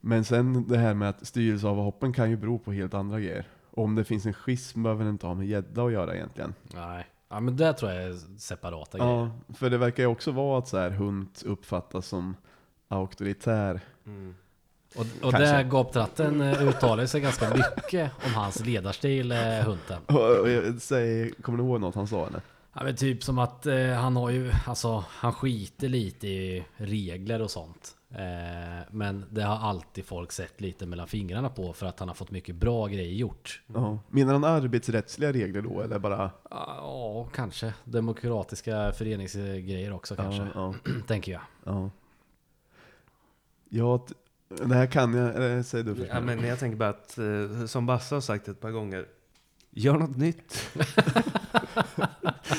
Men 0.00 0.24
sen 0.24 0.68
det 0.68 0.78
här 0.78 0.94
med 0.94 1.08
att 1.08 1.26
styrelseavhoppen 1.26 2.12
kan 2.12 2.30
ju 2.30 2.36
bero 2.36 2.58
på 2.58 2.72
helt 2.72 2.94
andra 2.94 3.20
grejer. 3.20 3.46
Och 3.70 3.84
om 3.84 3.94
det 3.94 4.04
finns 4.04 4.26
en 4.26 4.34
schism 4.34 4.82
behöver 4.82 5.04
det 5.04 5.10
inte 5.10 5.26
ha 5.26 5.34
med 5.34 5.46
Gädda 5.46 5.84
att 5.84 5.92
göra 5.92 6.14
egentligen. 6.14 6.54
Nej. 6.74 7.06
Ja 7.28 7.40
men 7.40 7.56
det 7.56 7.72
tror 7.72 7.92
jag 7.92 8.02
är 8.02 8.38
separata 8.38 8.98
grejer. 8.98 9.12
Ja, 9.12 9.54
för 9.54 9.70
det 9.70 9.78
verkar 9.78 10.02
ju 10.02 10.06
också 10.06 10.32
vara 10.32 10.58
att 10.58 10.68
så 10.68 10.78
här, 10.78 10.90
Hunt 10.90 11.42
uppfattas 11.42 12.06
som 12.06 12.36
auktoritär. 12.88 13.80
Mm. 14.06 14.34
Och, 14.94 15.00
och 15.00 15.06
Kanske. 15.20 15.38
där 15.38 15.62
Gaptratten 15.62 16.40
eh, 16.40 16.62
uttalar 16.68 17.06
sig 17.06 17.20
ganska 17.20 17.50
mycket 17.54 18.10
om 18.26 18.34
hans 18.34 18.64
ledarstil, 18.66 19.32
eh, 19.32 19.38
Hunten. 19.38 20.02
Jag 20.08 20.80
säger, 20.82 21.42
kommer 21.42 21.58
du 21.58 21.64
ihåg 21.64 21.80
något 21.80 21.94
han 21.94 22.06
sa 22.06 22.26
eller? 22.26 22.40
Ja, 22.72 22.82
men 22.84 22.96
typ 22.96 23.22
som 23.22 23.38
att 23.38 23.66
eh, 23.66 23.86
han 23.92 24.16
har 24.16 24.30
ju, 24.30 24.52
alltså 24.66 25.04
han 25.08 25.32
skiter 25.32 25.88
lite 25.88 26.26
i 26.28 26.64
regler 26.76 27.42
och 27.42 27.50
sånt. 27.50 27.96
Eh, 28.10 28.86
men 28.90 29.24
det 29.30 29.42
har 29.42 29.68
alltid 29.68 30.04
folk 30.04 30.32
sett 30.32 30.60
lite 30.60 30.86
mellan 30.86 31.06
fingrarna 31.06 31.48
på 31.48 31.72
för 31.72 31.86
att 31.86 31.98
han 31.98 32.08
har 32.08 32.14
fått 32.14 32.30
mycket 32.30 32.54
bra 32.54 32.86
grejer 32.86 33.12
gjort. 33.14 33.62
Ja. 33.74 33.98
Menar 34.08 34.32
han 34.32 34.44
arbetsrättsliga 34.44 35.32
regler 35.32 35.62
då 35.62 35.80
eller 35.80 35.98
bara? 35.98 36.30
Ja, 36.50 37.28
kanske. 37.34 37.74
Demokratiska 37.84 38.92
föreningsgrejer 38.92 39.92
också 39.92 40.16
kanske. 40.16 40.48
Ja, 40.54 40.74
Tänker 41.06 41.32
jag. 41.32 41.40
ja. 41.64 41.90
Ja, 43.68 43.98
t- 43.98 44.14
det 44.58 44.74
här 44.74 44.86
kan 44.86 45.14
jag, 45.14 45.34
eller 45.34 45.62
säg 45.62 45.82
du 45.84 45.94
först. 45.94 46.10
Ja, 46.12 46.20
men 46.20 46.44
jag 46.44 46.58
tänker 46.58 46.76
bara 46.78 46.88
att, 46.88 47.18
eh, 47.18 47.66
som 47.66 47.86
Basse 47.86 48.14
har 48.14 48.20
sagt 48.20 48.48
ett 48.48 48.60
par 48.60 48.70
gånger, 48.70 49.06
gör 49.70 49.98
något 49.98 50.16
nytt. 50.16 50.70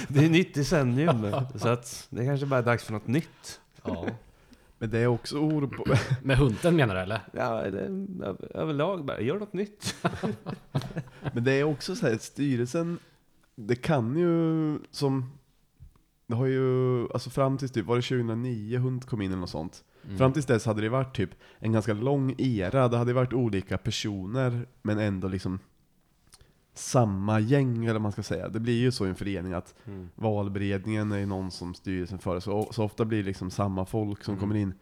det 0.07 0.25
är 0.25 0.29
nytt 0.29 0.53
decennium, 0.53 1.25
så 1.55 1.67
att 1.69 2.07
det 2.09 2.25
kanske 2.25 2.45
bara 2.45 2.59
är 2.59 2.63
dags 2.63 2.83
för 2.83 2.93
något 2.93 3.07
nytt. 3.07 3.59
Ja. 3.83 4.07
Men 4.77 4.89
det 4.89 4.99
är 4.99 5.07
också 5.07 5.37
ord 5.37 5.75
på... 5.77 5.85
Med 6.23 6.37
Hunten 6.37 6.75
menar 6.75 6.95
du 6.95 7.01
eller? 7.01 7.21
Ja, 7.33 7.61
det, 7.71 7.79
över- 8.25 8.57
överlag 8.57 9.05
bara, 9.05 9.21
gör 9.21 9.39
något 9.39 9.53
nytt. 9.53 9.95
Men 11.33 11.43
det 11.43 11.51
är 11.51 11.63
också 11.63 11.95
så 11.95 12.07
här, 12.07 12.17
styrelsen, 12.17 12.99
det 13.55 13.75
kan 13.75 14.17
ju 14.17 14.79
som, 14.91 15.31
det 16.27 16.35
har 16.35 16.45
ju, 16.45 17.01
alltså 17.11 17.29
fram 17.29 17.57
tills 17.57 17.71
typ, 17.71 17.85
var 17.85 17.95
det 17.95 18.01
2009 18.01 18.77
Hund 18.77 19.05
kom 19.05 19.21
in 19.21 19.31
eller 19.31 19.39
något 19.39 19.49
sånt? 19.49 19.83
Mm. 20.05 20.17
Fram 20.17 20.33
tills 20.33 20.45
dess 20.45 20.65
hade 20.65 20.81
det 20.81 20.89
varit 20.89 21.15
typ 21.15 21.29
en 21.59 21.71
ganska 21.71 21.93
lång 21.93 22.35
era, 22.37 22.87
det 22.87 22.97
hade 22.97 23.13
varit 23.13 23.33
olika 23.33 23.77
personer, 23.77 24.67
men 24.81 24.99
ändå 24.99 25.27
liksom 25.27 25.59
samma 26.73 27.39
gäng 27.39 27.83
eller 27.83 27.93
vad 27.93 28.01
man 28.01 28.11
ska 28.11 28.23
säga. 28.23 28.49
Det 28.49 28.59
blir 28.59 28.79
ju 28.79 28.91
så 28.91 29.05
i 29.05 29.09
en 29.09 29.15
förening 29.15 29.53
att 29.53 29.75
Mm. 29.87 30.09
valberedningen 30.15 31.11
är 31.11 31.25
någon 31.25 31.51
som 31.51 31.73
styrelsen 31.73 32.19
föreslår, 32.19 32.67
så 32.71 32.83
ofta 32.83 33.05
blir 33.05 33.17
det 33.17 33.23
liksom 33.25 33.51
samma 33.51 33.85
folk 33.85 34.23
som 34.23 34.31
Mm. 34.33 34.39
kommer 34.41 34.55
in. 34.55 34.73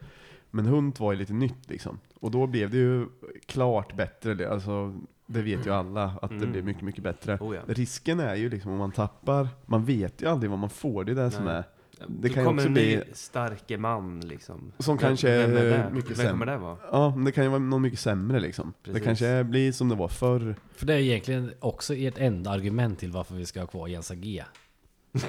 Men 0.51 0.65
Hunt 0.65 0.99
var 0.99 1.11
ju 1.11 1.17
lite 1.19 1.33
nytt 1.33 1.69
liksom. 1.69 1.99
Och 2.19 2.31
då 2.31 2.47
blev 2.47 2.69
det 2.69 2.77
ju 2.77 3.05
klart 3.45 3.95
bättre, 3.95 4.33
det- 4.33 4.51
alltså 4.51 4.95
det 5.25 5.41
vet 5.41 5.65
ju 5.67 5.73
alla 5.73 6.03
att 6.21 6.29
det 6.29 6.35
Mm. 6.35 6.51
blir 6.51 6.61
mycket, 6.63 6.83
mycket 6.83 7.03
bättre. 7.03 7.37
Oh, 7.41 7.55
ja. 7.55 7.61
Risken 7.67 8.19
är 8.19 8.35
ju 8.35 8.49
liksom 8.49 8.71
om 8.71 8.77
man 8.77 8.91
tappar, 8.91 9.47
man 9.65 9.85
vet 9.85 10.21
ju 10.21 10.25
aldrig 10.27 10.49
vad 10.49 10.59
man 10.59 10.69
får, 10.69 11.03
det 11.03 11.11
är 11.11 11.15
det 11.15 11.31
som 11.31 11.47
är. 11.47 11.63
Det 12.07 12.29
kan 12.29 12.43
ju 12.43 12.47
kommer 12.47 12.61
också 12.61 12.67
en 12.67 12.73
ny 12.73 12.97
bli- 12.97 13.03
starke 13.13 13.77
man 13.77 14.19
liksom. 14.19 14.71
Som 14.79 14.97
Vem- 14.97 15.01
kanske 15.07 15.29
är 15.29 15.47
vem 15.47 15.55
det? 15.55 15.89
mycket 15.93 16.09
Vem 16.11 16.15
sämre. 16.17 16.31
kommer 16.31 16.45
det 16.45 16.57
vara? 16.57 16.77
Ja, 16.91 17.15
men 17.15 17.25
det 17.25 17.31
kan 17.31 17.43
ju 17.43 17.49
vara 17.49 17.59
någon 17.59 17.81
mycket 17.81 17.99
sämre 17.99 18.39
liksom. 18.39 18.73
Det 18.83 18.91
Precis. 18.91 19.05
kanske 19.05 19.27
är, 19.27 19.43
blir 19.43 19.71
som 19.71 19.89
det 19.89 19.95
var 19.95 20.07
förr. 20.07 20.55
För 20.75 20.85
det 20.85 20.93
är 20.93 20.97
egentligen 20.99 21.51
också 21.59 21.95
ert 21.95 22.17
enda 22.17 22.51
argument 22.51 22.99
till 22.99 23.11
varför 23.11 23.35
vi 23.35 23.45
ska 23.45 23.59
ha 23.59 23.67
kvar 23.67 23.87
Jens 23.87 24.11
G. 24.15 24.43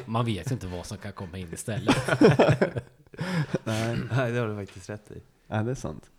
Man 0.07 0.25
vet 0.25 0.51
inte 0.51 0.67
vad 0.67 0.87
som 0.87 0.99
kan 0.99 1.13
komma 1.13 1.39
in 1.39 1.49
istället. 1.53 1.97
Nej, 3.65 3.97
Nej, 4.13 4.33
det 4.33 4.39
har 4.39 4.49
du 4.49 4.57
faktiskt 4.57 4.91
rätt 4.91 5.11
i. 5.11 5.23
ja, 5.47 5.63
det 5.63 5.71
är 5.71 5.75
sant. 5.75 6.11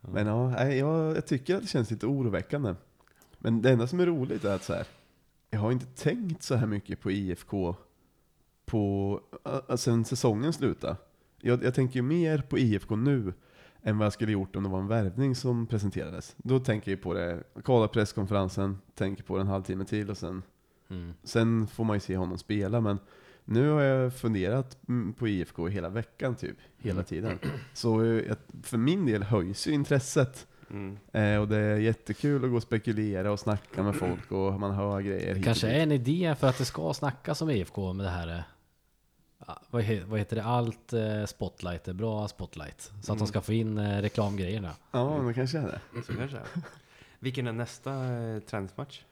Ja. 0.00 0.08
Men 0.12 0.26
ja, 0.26 0.64
jag, 0.72 1.16
jag 1.16 1.26
tycker 1.26 1.54
att 1.56 1.62
det 1.62 1.68
känns 1.68 1.90
lite 1.90 2.06
oroväckande. 2.06 2.74
Men 3.38 3.62
det 3.62 3.70
enda 3.70 3.86
som 3.86 4.00
är 4.00 4.06
roligt 4.06 4.44
är 4.44 4.54
att 4.54 4.64
så 4.64 4.72
här, 4.74 4.86
jag 5.50 5.60
har 5.60 5.72
inte 5.72 5.86
tänkt 5.86 6.42
så 6.42 6.54
här 6.54 6.66
mycket 6.66 7.00
på 7.00 7.10
IFK 7.10 7.76
på, 8.68 9.20
sen 9.76 10.04
säsongen 10.04 10.52
slutade. 10.52 10.96
Jag, 11.40 11.64
jag 11.64 11.74
tänker 11.74 11.96
ju 11.96 12.02
mer 12.02 12.38
på 12.38 12.58
IFK 12.58 12.96
nu 12.96 13.32
än 13.82 13.98
vad 13.98 14.06
jag 14.06 14.12
skulle 14.12 14.32
gjort 14.32 14.56
om 14.56 14.62
det 14.62 14.68
var 14.68 14.78
en 14.78 14.86
värvning 14.88 15.34
som 15.34 15.66
presenterades. 15.66 16.34
Då 16.36 16.58
tänker 16.60 16.90
jag 16.90 17.02
på 17.02 17.14
det, 17.14 17.42
kolla 17.62 17.88
presskonferensen, 17.88 18.78
tänker 18.94 19.22
på 19.22 19.36
det 19.36 19.40
en 19.40 19.46
halvtimme 19.48 19.84
till 19.84 20.10
och 20.10 20.16
sen, 20.18 20.42
Mm. 20.90 21.12
sen 21.24 21.66
får 21.66 21.84
man 21.84 21.96
ju 21.96 22.00
se 22.00 22.16
honom 22.16 22.38
spela. 22.38 22.80
Men 22.80 22.98
nu 23.44 23.68
har 23.70 23.80
jag 23.82 24.14
funderat 24.14 24.78
på 25.18 25.28
IFK 25.28 25.66
hela 25.68 25.88
veckan 25.88 26.34
typ, 26.34 26.56
hela 26.78 26.94
Mm. 26.94 27.04
tiden. 27.04 27.38
Så 27.74 28.04
jag, 28.04 28.36
för 28.62 28.76
min 28.78 29.06
del 29.06 29.22
höjs 29.22 29.66
ju 29.66 29.72
intresset. 29.72 30.46
Mm. 30.70 30.98
Eh, 31.12 31.40
och 31.40 31.48
det 31.48 31.56
är 31.56 31.76
jättekul 31.76 32.44
att 32.44 32.50
gå 32.50 32.56
och 32.56 32.62
spekulera 32.62 33.32
och 33.32 33.40
snacka 33.40 33.82
med 33.82 33.94
folk 33.96 34.32
och 34.32 34.60
man 34.60 34.70
hör 34.74 35.00
grejer. 35.00 35.34
Det 35.34 35.42
kanske 35.42 35.68
är 35.68 35.82
en 35.82 35.92
idé 35.92 36.34
för 36.40 36.46
att 36.46 36.58
det 36.58 36.64
ska 36.64 36.94
snackas 36.94 37.42
om 37.42 37.50
IFK 37.50 37.92
med 37.92 38.06
det 38.06 38.10
här 38.10 38.28
eh, 38.28 38.40
vad, 39.70 39.82
he, 39.82 40.04
vad 40.04 40.18
heter 40.18 40.36
det? 40.36 40.44
Allt 40.44 40.92
eh, 40.92 41.24
spotlight 41.26 41.88
är 41.88 41.92
bra 41.92 42.28
spotlight. 42.28 42.80
Så 42.80 42.90
att 43.00 43.08
Mm. 43.08 43.18
de 43.18 43.26
ska 43.26 43.40
få 43.40 43.52
in 43.52 43.78
eh, 43.78 44.00
reklamgrejerna. 44.02 44.70
Ja, 44.90 45.22
det 45.28 45.34
kanske 45.34 45.58
är 45.58 45.62
det. 45.94 46.02
Så 46.02 46.12
kanske 46.16 46.36
det 46.36 46.42
är. 46.42 46.62
Vilken 47.18 47.46
är 47.46 47.52
nästa 47.52 47.92
eh, 48.04 48.40
träningsmatch? 48.40 49.02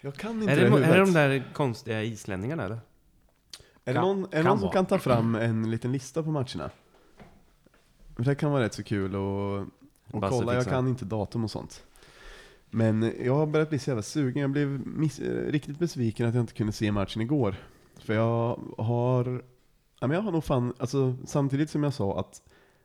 Jag 0.00 0.14
kan 0.14 0.30
inte 0.42 0.52
Är 0.52 0.56
det, 0.56 0.68
det, 0.78 0.84
är 0.86 0.92
det 0.98 1.00
de 1.04 1.12
där 1.12 1.44
konstiga 1.54 2.02
islänningarna 2.02 2.64
eller? 2.64 2.74
Är 2.76 2.80
det 3.84 3.92
Kan- 3.92 4.02
någon, 4.04 4.18
är 4.24 4.28
det 4.28 4.36
kan 4.36 4.44
någon 4.44 4.58
som 4.58 4.62
vara. 4.66 4.72
kan 4.72 4.86
ta 4.86 4.98
fram 4.98 5.34
en 5.34 5.70
liten 5.70 5.92
lista 5.92 6.22
på 6.22 6.30
matcherna? 6.30 6.70
Det 8.16 8.34
kan 8.34 8.50
vara 8.52 8.62
rätt 8.64 8.74
så 8.74 8.82
kul 8.82 9.10
att 9.14 9.64
och 10.14 10.22
kolla, 10.28 10.54
jag 10.54 10.66
kan 10.66 10.88
inte 10.88 11.04
datum 11.04 11.44
och 11.44 11.50
sånt. 11.50 11.84
Men 12.70 13.12
jag 13.24 13.34
har 13.34 13.46
börjat 13.46 13.68
bli 13.68 13.78
så 13.78 13.90
jävla 13.90 14.02
sugen, 14.02 14.40
jag 14.42 14.50
blev 14.50 14.68
miss, 14.86 15.18
riktigt 15.48 15.78
besviken 15.78 16.28
att 16.28 16.34
jag 16.34 16.42
inte 16.42 16.52
kunde 16.54 16.72
se 16.72 16.92
matchen 16.92 17.22
igår. 17.22 17.54
För 17.98 18.14
jag 18.14 18.60
har, 18.78 19.42
ja 20.00 20.06
men 20.06 20.10
jag 20.14 20.22
har 20.22 20.32
nog 20.32 20.44
fan, 20.44 20.72
alltså 20.78 21.14
samtidigt 21.24 21.70
som 21.70 21.82
jag 21.82 21.92
sa 21.94 22.20
att 22.20 22.42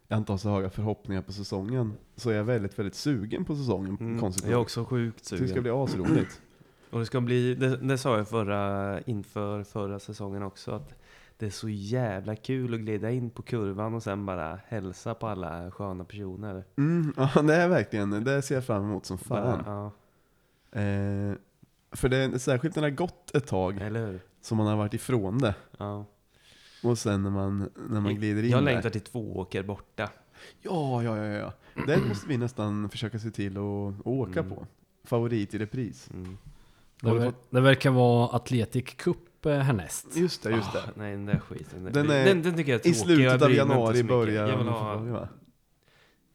jag 0.08 0.18
inte 0.18 0.32
har 0.34 0.38
så 0.38 0.50
höga 0.50 0.70
förhoppningar 0.70 1.22
på 1.22 1.32
säsongen, 1.34 1.94
så 2.16 2.30
är 2.30 2.34
jag 2.36 2.44
väldigt, 2.44 2.80
väldigt 2.80 2.96
sugen 2.96 3.46
på 3.46 3.56
säsongen, 3.56 3.98
Mm. 4.00 4.20
konstigt 4.20 4.44
Jag 4.46 4.54
är 4.54 4.58
också 4.62 4.86
sjukt 4.86 5.26
Så 5.26 5.36
det 5.36 5.40
ska 5.40 5.48
sugen. 5.48 5.64
bli 5.64 5.72
asroligt. 5.72 6.42
Och 6.90 7.00
det 7.00 7.06
ska 7.06 7.22
bli, 7.22 7.56
det, 7.56 7.78
det 7.78 7.98
sa 7.98 8.18
jag 8.18 8.28
förra, 8.28 9.02
inför 9.02 9.64
förra 9.64 10.00
säsongen 10.00 10.44
också, 10.44 10.72
att 10.72 10.94
det 11.38 11.46
är 11.46 11.50
så 11.50 11.70
jävla 11.70 12.36
kul 12.36 12.74
att 12.74 12.80
glida 12.80 13.12
in 13.12 13.30
på 13.30 13.42
kurvan 13.42 13.94
och 13.94 14.04
sen 14.04 14.26
bara 14.26 14.60
hälsa 14.68 15.14
på 15.14 15.28
alla 15.28 15.72
sköna 15.72 16.04
personer. 16.04 16.64
Mm, 16.78 17.14
ja 17.36 17.42
det 17.42 17.56
är 17.56 17.68
verkligen, 17.68 18.24
det 18.24 18.42
ser 18.42 18.56
jag 18.56 18.66
fram 18.66 18.84
emot 18.84 19.06
som 19.06 19.18
fan. 19.18 19.64
Bara, 19.66 19.74
ja, 19.76 19.92
Eh, 20.82 21.34
för 21.92 22.10
det 22.10 22.18
är 22.18 22.38
särskilt 22.38 22.76
när 22.76 22.84
det 22.84 22.90
har 22.90 22.96
gått 22.96 23.36
ett 23.36 23.48
tag 23.48 23.80
som 24.42 24.58
man 24.58 24.68
har 24.68 24.76
varit 24.76 24.94
ifrån 24.94 25.38
det. 25.38 25.56
Ja. 25.78 26.06
Och 26.86 26.98
sen 26.98 27.24
när 27.24 27.30
man, 27.30 27.70
när 27.90 28.02
man 28.02 28.16
glider 28.16 28.44
in 28.44 28.50
Jag 28.50 28.60
där. 28.60 28.66
längtar 28.74 28.90
till 28.90 29.02
två 29.02 29.38
åker 29.38 29.64
borta. 29.64 30.10
Ja, 30.62 31.04
ja, 31.04 31.18
ja, 31.18 31.24
ja. 31.26 31.54
Den 31.88 32.08
måste 32.08 32.28
vi 32.28 32.38
nästan 32.38 32.90
försöka 32.90 33.20
se 33.20 33.32
till 33.32 33.58
att 33.58 34.06
åka 34.08 34.40
Mm. 34.40 34.52
på. 34.52 34.68
Favorit 35.04 35.54
i 35.54 35.58
repris. 35.58 36.10
Mm. 36.14 36.38
Det, 37.02 37.10
ver- 37.10 37.26
fått- 37.26 37.48
det 37.52 37.62
verkar 37.62 37.92
vara 37.92 38.36
Atletic 38.36 38.86
Cup 38.98 39.46
eh, 39.46 39.52
härnäst. 39.58 40.08
Just 40.18 40.44
det, 40.44 40.52
just 40.52 40.74
det. 40.74 40.80
Ah, 40.80 40.90
nej, 40.96 41.12
den 41.12 41.26
där 41.26 41.40
skiten. 41.40 41.90
Den 41.94 42.10
är 42.10 42.26
den, 42.26 42.42
den 42.42 42.56
tycker 42.58 42.72
jag 42.72 42.86
är 42.86 42.90
I 42.90 42.94
tråkig. 42.94 43.16
slutet 43.16 43.24
jag 43.26 43.44
av 43.44 43.52
januari 43.52 44.04
börjar 44.04 44.48
Jag 44.48 44.58
vill 44.58 44.68
ha? 44.68 45.28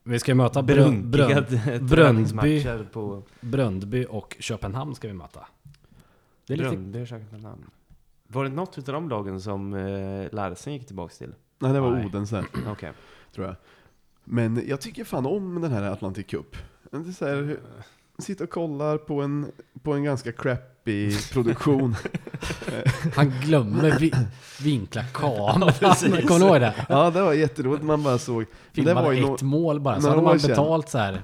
Vi 0.02 0.18
ska 0.18 0.34
möta 0.34 0.62
Brön, 0.62 1.10
Brön, 1.10 1.44
träningsmatcher 1.88 2.88
på 2.92 3.22
Bröndby 3.40 4.06
och 4.08 4.36
Köpenhamn 4.40 4.94
ska 4.94 5.08
vi 5.08 5.14
möta. 5.14 5.46
Det 6.46 6.52
är 6.52 6.56
lite, 6.56 6.70
Bröndby. 6.70 6.98
något 7.32 7.42
namn. 7.42 7.70
Var 8.32 8.44
det 8.44 8.50
något 8.50 8.78
utav 8.78 8.92
de 8.94 9.08
lagen 9.08 9.40
som 9.40 9.74
eh, 9.74 10.28
Larsen 10.32 10.72
gick 10.72 10.86
tillbaks 10.86 11.18
till? 11.18 11.34
Nej, 11.58 11.72
det 11.72 11.80
var 11.80 11.90
Nej. 11.90 12.06
Odense, 12.06 12.44
Okej. 12.68 12.92
tror 13.34 13.46
jag. 13.46 13.56
Men 14.24 14.62
jag 14.68 14.80
tycker 14.80 15.04
fan 15.04 15.26
om 15.26 15.60
den 15.60 15.72
här 15.72 15.82
Atlantic 15.82 16.26
Cup. 16.26 16.56
Det 16.90 16.96
är 16.96 17.12
så 17.12 17.26
här, 17.26 17.56
sitta 18.18 18.44
och 18.44 18.50
kollar 18.50 18.98
på 18.98 19.22
en, 19.22 19.46
på 19.82 19.92
en 19.92 20.04
ganska 20.04 20.32
crappy 20.32 21.12
produktion. 21.32 21.96
han 23.16 23.30
glömmer 23.44 23.98
vi, 23.98 24.12
vinkla 24.62 25.02
kameran. 25.04 25.60
Kommer 26.26 26.38
du 26.38 26.44
ihåg 26.46 26.60
det? 26.60 26.74
ja, 26.88 27.10
det 27.10 27.22
var 27.22 27.32
jätteroligt. 27.32 27.84
Man 27.84 28.02
bara 28.02 28.18
såg. 28.18 28.36
Men 28.36 28.44
det 28.72 28.74
Filmade 28.74 29.06
var 29.06 29.12
ju 29.12 29.20
ett 29.20 29.26
no- 29.40 29.44
mål 29.44 29.80
bara. 29.80 30.00
Så 30.00 30.00
några 30.02 30.10
hade 30.14 30.22
man 30.24 30.34
år 30.34 30.38
sedan. 30.38 30.48
betalt 30.50 30.88
så 30.88 30.98
här 30.98 31.22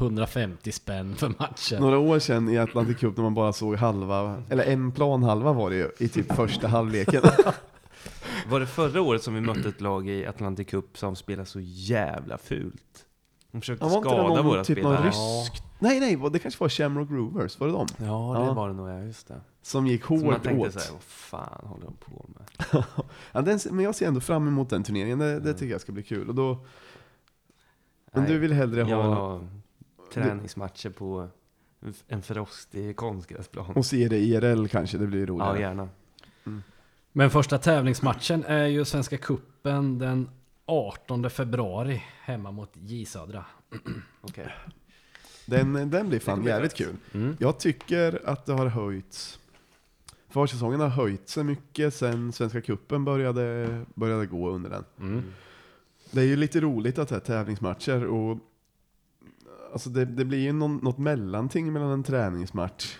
150 0.00 0.72
spänn 0.72 1.16
för 1.16 1.28
matchen. 1.38 1.80
några 1.80 1.98
år 1.98 2.18
sedan 2.18 2.48
i 2.48 2.58
Atlantic 2.58 2.98
Cup 2.98 3.16
när 3.16 3.22
man 3.24 3.34
bara 3.34 3.52
såg 3.52 3.76
halva, 3.76 4.42
eller 4.48 4.64
en 4.64 4.92
plan 4.92 5.22
halva 5.22 5.52
var 5.52 5.70
det 5.70 5.76
ju, 5.76 5.90
i 5.98 6.08
typ 6.08 6.32
första 6.34 6.68
halvleken. 6.68 7.22
Var 8.50 8.60
det 8.60 8.66
förra 8.66 9.00
året 9.02 9.22
som 9.22 9.34
vi 9.34 9.40
mötte 9.40 9.68
ett 9.68 9.80
lag 9.80 10.08
i 10.08 10.26
Atlantic 10.26 10.68
Cup 10.68 10.98
som 10.98 11.16
spelade 11.16 11.46
så 11.46 11.60
jävla 11.62 12.38
fult? 12.38 13.04
De 13.52 13.60
försökte 13.60 13.84
Ja, 13.84 13.90
skada 13.90 14.22
någon 14.22 14.46
våra 14.46 14.64
typ 14.64 14.82
någon 14.82 14.94
spelare. 14.96 15.10
rysk- 15.10 15.62
Nej, 15.78 16.00
nej, 16.00 16.16
vad- 16.16 16.32
det 16.32 16.38
kanske 16.38 16.64
var 16.64 16.68
Shamrock 16.68 17.10
Rovers, 17.10 17.60
var 17.60 17.66
det 17.66 17.72
dem? 17.72 17.86
Ja, 17.96 18.04
det 18.38 18.44
Ja. 18.46 18.52
var 18.54 18.68
det 18.68 18.74
nog, 18.74 18.88
ja 18.88 18.98
just 19.00 19.28
det. 19.28 19.40
Som 19.62 19.86
gick 19.86 20.04
Så 20.04 20.14
man 20.14 20.22
hårt 20.24 20.42
tänkte 20.42 20.66
åt. 20.66 20.72
såhär, 20.72 20.92
vad 20.92 21.02
fan 21.02 21.60
håller 21.68 21.84
de 21.84 21.94
på 21.96 22.26
med? 22.28 22.84
Ja, 23.32 23.40
den, 23.42 23.58
men 23.70 23.84
jag 23.84 23.94
ser 23.94 24.06
ändå 24.08 24.20
fram 24.20 24.48
emot 24.48 24.70
den 24.70 24.82
turneringen, 24.82 25.18
det, 25.18 25.26
det 25.26 25.36
Mm. 25.36 25.54
tycker 25.54 25.72
jag 25.72 25.80
ska 25.80 25.92
bli 25.92 26.02
kul. 26.02 26.28
Och 26.28 26.34
då, 26.34 26.54
men 28.12 28.22
Nej, 28.22 28.32
du 28.32 28.38
vill 28.38 28.52
hellre 28.52 28.78
jag 28.80 28.86
vill 28.86 28.94
ha 28.94 29.14
ha 29.14 29.40
träningsmatcher 30.10 30.90
på 30.90 31.28
en 32.08 32.22
frostig 32.22 32.96
konstgräsplan. 32.96 33.70
och 33.76 33.86
se 33.86 34.08
det 34.08 34.18
IRL 34.18 34.66
kanske, 34.66 34.98
det 34.98 35.06
blir 35.06 35.20
Ja, 35.20 35.26
roligare. 35.26 35.60
gärna. 35.60 35.88
Men 37.12 37.30
första 37.30 37.58
tävlingsmatchen 37.58 38.44
är 38.44 38.66
ju 38.66 38.84
Svenska 38.84 39.16
Kuppen 39.16 39.98
den 39.98 40.30
18 40.66 41.30
februari 41.30 42.02
hemma 42.22 42.50
mot 42.50 42.70
J 42.74 43.06
Södra. 43.06 43.44
Okej. 44.20 44.54
Den, 45.46 45.90
den 45.90 46.08
blir 46.08 46.18
fan 46.18 46.44
jävligt 46.44 46.74
kul. 46.74 46.96
Mm. 47.14 47.36
Jag 47.40 47.58
tycker 47.58 48.20
att 48.24 48.46
det 48.46 48.52
har 48.52 48.66
höjts. 48.66 49.38
Försäsongen 50.28 50.80
har 50.80 50.88
höjt 50.88 51.28
sig 51.28 51.44
mycket 51.44 51.94
sen 51.94 52.32
Svenska 52.32 52.60
Cupen 52.60 53.04
började, 53.04 53.68
började 53.94 54.26
gå 54.26 54.50
under 54.50 54.70
den. 54.70 54.84
Mm. 55.00 55.22
Det 56.10 56.20
är 56.20 56.24
ju 56.24 56.36
lite 56.36 56.60
roligt 56.60 56.98
att 56.98 57.08
det 57.08 57.16
är 57.16 57.20
tävlingsmatcher 57.20 58.04
och 58.04 58.38
alltså 59.72 59.90
det, 59.90 60.04
det 60.04 60.24
blir 60.24 60.38
ju 60.38 60.52
någon, 60.52 60.76
något 60.76 60.98
mellanting 60.98 61.72
mellan 61.72 61.90
en 61.90 62.02
träningsmatch 62.02 62.96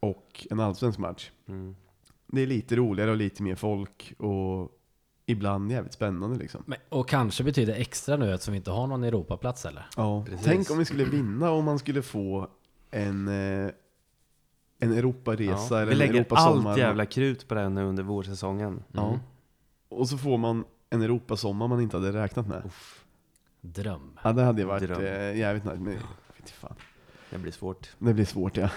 och 0.00 0.46
en 0.50 0.60
allsvensk 0.60 0.98
match. 0.98 1.30
Mm. 1.48 1.76
Det 2.26 2.40
är 2.40 2.46
lite 2.46 2.76
roligare 2.76 3.10
och 3.10 3.16
lite 3.16 3.42
mer 3.42 3.54
folk 3.54 4.14
och 4.18 4.70
ibland 5.26 5.72
jävligt 5.72 5.92
spännande 5.92 6.38
liksom. 6.38 6.62
Men, 6.66 6.78
och 6.88 7.08
kanske 7.08 7.44
betyder 7.44 7.74
extra 7.74 8.16
nu 8.16 8.34
eftersom 8.34 8.52
vi 8.52 8.58
inte 8.58 8.70
har 8.70 8.86
någon 8.86 9.04
Europaplats 9.04 9.66
eller? 9.66 9.86
Ja, 9.96 10.24
Precis. 10.24 10.44
tänk 10.46 10.70
om 10.70 10.78
vi 10.78 10.84
skulle 10.84 11.04
vinna 11.04 11.50
och 11.50 11.64
man 11.64 11.78
skulle 11.78 12.02
få 12.02 12.48
en, 12.90 13.28
eh, 13.28 13.70
en 14.78 14.92
Europaresa 14.92 15.74
Ja. 15.74 15.76
eller 15.76 15.86
Vi 15.86 15.92
en 15.92 15.98
lägger 15.98 16.14
Europasommar. 16.14 16.70
allt 16.70 16.78
jävla 16.78 17.06
krut 17.06 17.48
på 17.48 17.54
det 17.54 17.68
nu 17.68 17.84
under 17.84 18.02
vårsäsongen. 18.02 18.82
Ja. 18.92 19.08
Mm. 19.08 19.20
Och 19.88 20.08
så 20.08 20.18
får 20.18 20.38
man 20.38 20.64
en 20.90 21.02
Europasommar 21.02 21.68
man 21.68 21.80
inte 21.80 21.96
hade 21.96 22.12
räknat 22.12 22.48
med. 22.48 22.70
Dröm. 23.60 24.18
Ja, 24.24 24.32
det 24.32 24.42
hade 24.42 24.60
ju 24.60 24.66
varit 24.66 24.82
Dröm. 24.82 25.04
eh, 25.04 25.36
jävligt 25.36 25.64
nice. 25.64 25.76
Men 25.76 25.98
fan. 26.52 26.76
Det 27.30 27.38
blir 27.38 27.52
svårt. 27.52 27.90
det 27.98 28.14
blir 28.14 28.24
svårt 28.24 28.56
ja. 28.56 28.70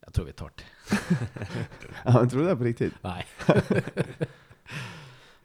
Jag 0.00 0.14
tror 0.14 0.24
vi 0.24 0.32
tar 0.32 0.50
det. 0.56 0.64
ja 2.04 2.12
men 2.20 2.28
tror 2.28 2.40
du 2.42 2.48
det 2.48 2.56
på 2.56 2.64
riktigt? 2.64 2.94
Nej. 3.02 3.26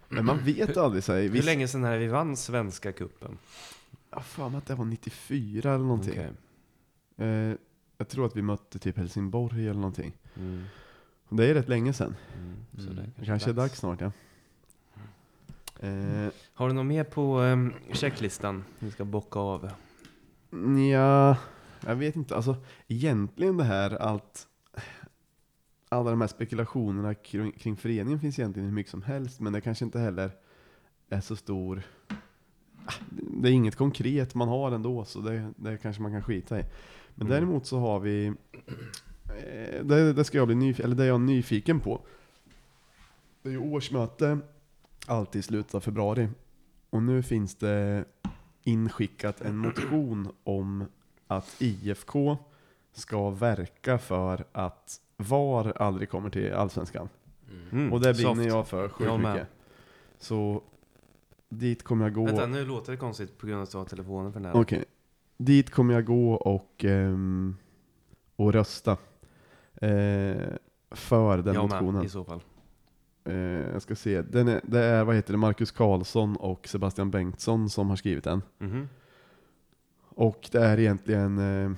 Men 0.10 0.26
man 0.26 0.44
vet 0.44 0.78
aldrig. 0.78 1.04
Så 1.04 1.14
här, 1.14 1.22
Hur 1.22 1.30
visst, 1.30 1.46
länge 1.46 1.68
sedan 1.68 1.84
är 1.84 1.92
det 1.92 1.98
vi 1.98 2.08
vann 2.08 2.38
Svenska 2.38 2.92
Cupen? 2.92 3.38
Jag 4.10 4.50
mig 4.50 4.58
att 4.58 4.66
det 4.66 4.76
var 4.76 4.86
94 4.86 5.74
eller 5.74 5.86
någonting. 5.86 6.20
Okej. 6.20 7.28
Eh, 7.28 7.56
jag 7.98 8.08
tror 8.08 8.26
att 8.26 8.36
vi 8.36 8.42
mötte 8.42 8.80
typ 8.80 8.98
Helsingborg 8.98 9.64
eller 9.64 9.80
någonting. 9.80 10.14
Mm. 10.38 10.66
Det 11.30 11.46
är 11.46 11.54
rätt 11.54 11.70
länge 11.70 11.94
sedan. 11.94 12.16
Mm. 12.38 12.88
Så 12.88 12.94
det 12.94 13.10
Det 13.16 13.26
kanske 13.26 13.50
är 13.50 13.54
dags 13.54 13.80
snart 13.80 14.02
ja. 14.02 14.12
Eh, 15.82 16.28
Har 16.54 16.68
du 16.68 16.74
något 16.74 16.86
mer 16.86 17.04
på 17.04 17.40
um, 17.40 17.74
checklistan 17.94 18.64
vi 18.80 18.92
ska 18.92 19.06
bocka 19.06 19.40
av? 19.40 19.70
Ja, 20.92 21.38
jag 21.86 21.96
vet 21.96 22.16
inte. 22.16 22.36
Alltså 22.36 22.56
egentligen 22.88 23.58
det 23.58 23.64
här 23.64 23.92
allt. 23.96 24.48
Alla 25.90 26.10
de 26.10 26.22
här 26.22 26.28
spekulationerna 26.28 27.14
kring, 27.14 27.52
kring 27.52 27.78
föreningen 27.78 28.20
finns 28.20 28.40
egentligen 28.40 28.68
hur 28.70 28.76
mycket 28.76 28.92
som 28.92 29.02
helst. 29.02 29.40
Men 29.40 29.54
det 29.54 29.62
kanske 29.62 29.86
inte 29.86 30.00
heller 30.00 30.32
är 31.10 31.22
så 31.22 31.36
stor. 31.36 31.82
Ah, 32.86 32.94
Det 33.10 33.50
är 33.50 33.54
inget 33.54 33.76
konkret 33.76 34.36
man 34.36 34.48
har 34.48 34.72
ändå. 34.72 35.06
Så 35.06 35.20
det, 35.20 35.52
det 35.56 35.78
kanske 35.78 36.02
man 36.02 36.12
kan 36.12 36.24
skita 36.24 36.60
i. 36.60 36.64
Men 37.16 37.28
Mm. 37.28 37.30
däremot 37.40 37.66
så 37.66 37.80
har 37.80 38.00
vi. 38.00 38.26
eh, 38.26 39.84
Det, 39.86 40.14
det 40.14 40.24
ska 40.24 40.38
jag 40.38 40.48
bli 40.48 40.56
nyfiken, 40.56 40.86
eller 40.86 40.96
det 40.96 41.04
är 41.04 41.08
jag 41.08 41.22
nyfiken 41.22 41.80
på. 41.80 42.02
Det 43.42 43.50
är 43.50 43.54
ju 43.54 43.60
årsmöte 43.60 44.40
alltid 45.08 45.40
i 45.40 45.44
slutet 45.44 45.76
av 45.76 45.80
februari. 45.80 46.30
Och 46.90 47.04
nu 47.04 47.24
finns 47.24 47.56
det 47.56 48.06
inskickat 48.64 49.42
en 49.42 49.58
motion 49.58 50.32
om 50.44 50.86
att 51.28 51.56
IFK 51.60 52.38
ska 52.94 53.30
verka 53.30 53.98
för 53.98 54.46
att 54.52 55.02
VAR 55.18 55.74
aldrig 55.76 56.10
kommer 56.10 56.30
till 56.30 56.54
Allsvenskan. 56.54 57.10
Mm. 57.72 57.94
Och 57.94 58.02
det 58.02 58.16
Soft. 58.16 58.26
brinner 58.36 58.48
jag 58.48 58.68
för 58.68 58.90
sjukt 58.90 59.10
Jag 59.10 59.20
med. 59.20 59.34
mycket. 59.34 59.48
Så 60.20 60.62
dit 61.50 61.84
kommer 61.84 62.06
jag 62.06 62.14
gå. 62.14 62.26
Vänta, 62.26 62.46
nu 62.46 62.66
låter 62.66 62.92
det 62.92 62.98
konstigt 62.98 63.38
på 63.38 63.48
grund 63.48 63.58
av 63.58 63.64
att 63.64 63.72
du 63.72 63.78
har 63.78 63.86
telefonen 63.86 64.34
för 64.34 64.40
nära. 64.40 64.54
Okej. 64.54 64.86
Dit 65.38 65.70
kommer 65.70 65.94
jag 65.94 66.06
gå 66.06 66.34
och, 66.34 66.86
ehm, 66.86 67.56
och 68.36 68.54
rösta. 68.54 68.92
Eh, 69.74 70.36
för 70.92 71.38
den 71.38 71.54
jag 71.54 71.64
motionen. 71.64 71.94
med, 71.96 72.06
i 72.06 72.10
så 72.10 72.24
fall. 72.24 72.42
Eh, 73.26 73.36
jag 73.74 73.82
ska 73.82 73.96
se. 73.96 74.22
Den 74.22 74.48
är, 74.48 74.62
det 74.64 74.80
är, 74.80 75.04
vad 75.04 75.16
heter 75.16 75.34
det, 75.34 75.38
Marcus 75.38 75.72
Karlsson 75.72 76.36
och 76.36 76.68
Sebastian 76.68 77.12
Bengtsson 77.12 77.70
som 77.70 77.90
har 77.90 77.96
skrivit 77.96 78.24
den. 78.24 78.42
Mhm. 78.60 78.88
Och 80.10 80.50
det 80.52 80.60
är 80.60 80.80
egentligen, 80.80 81.38
eh, 81.38 81.72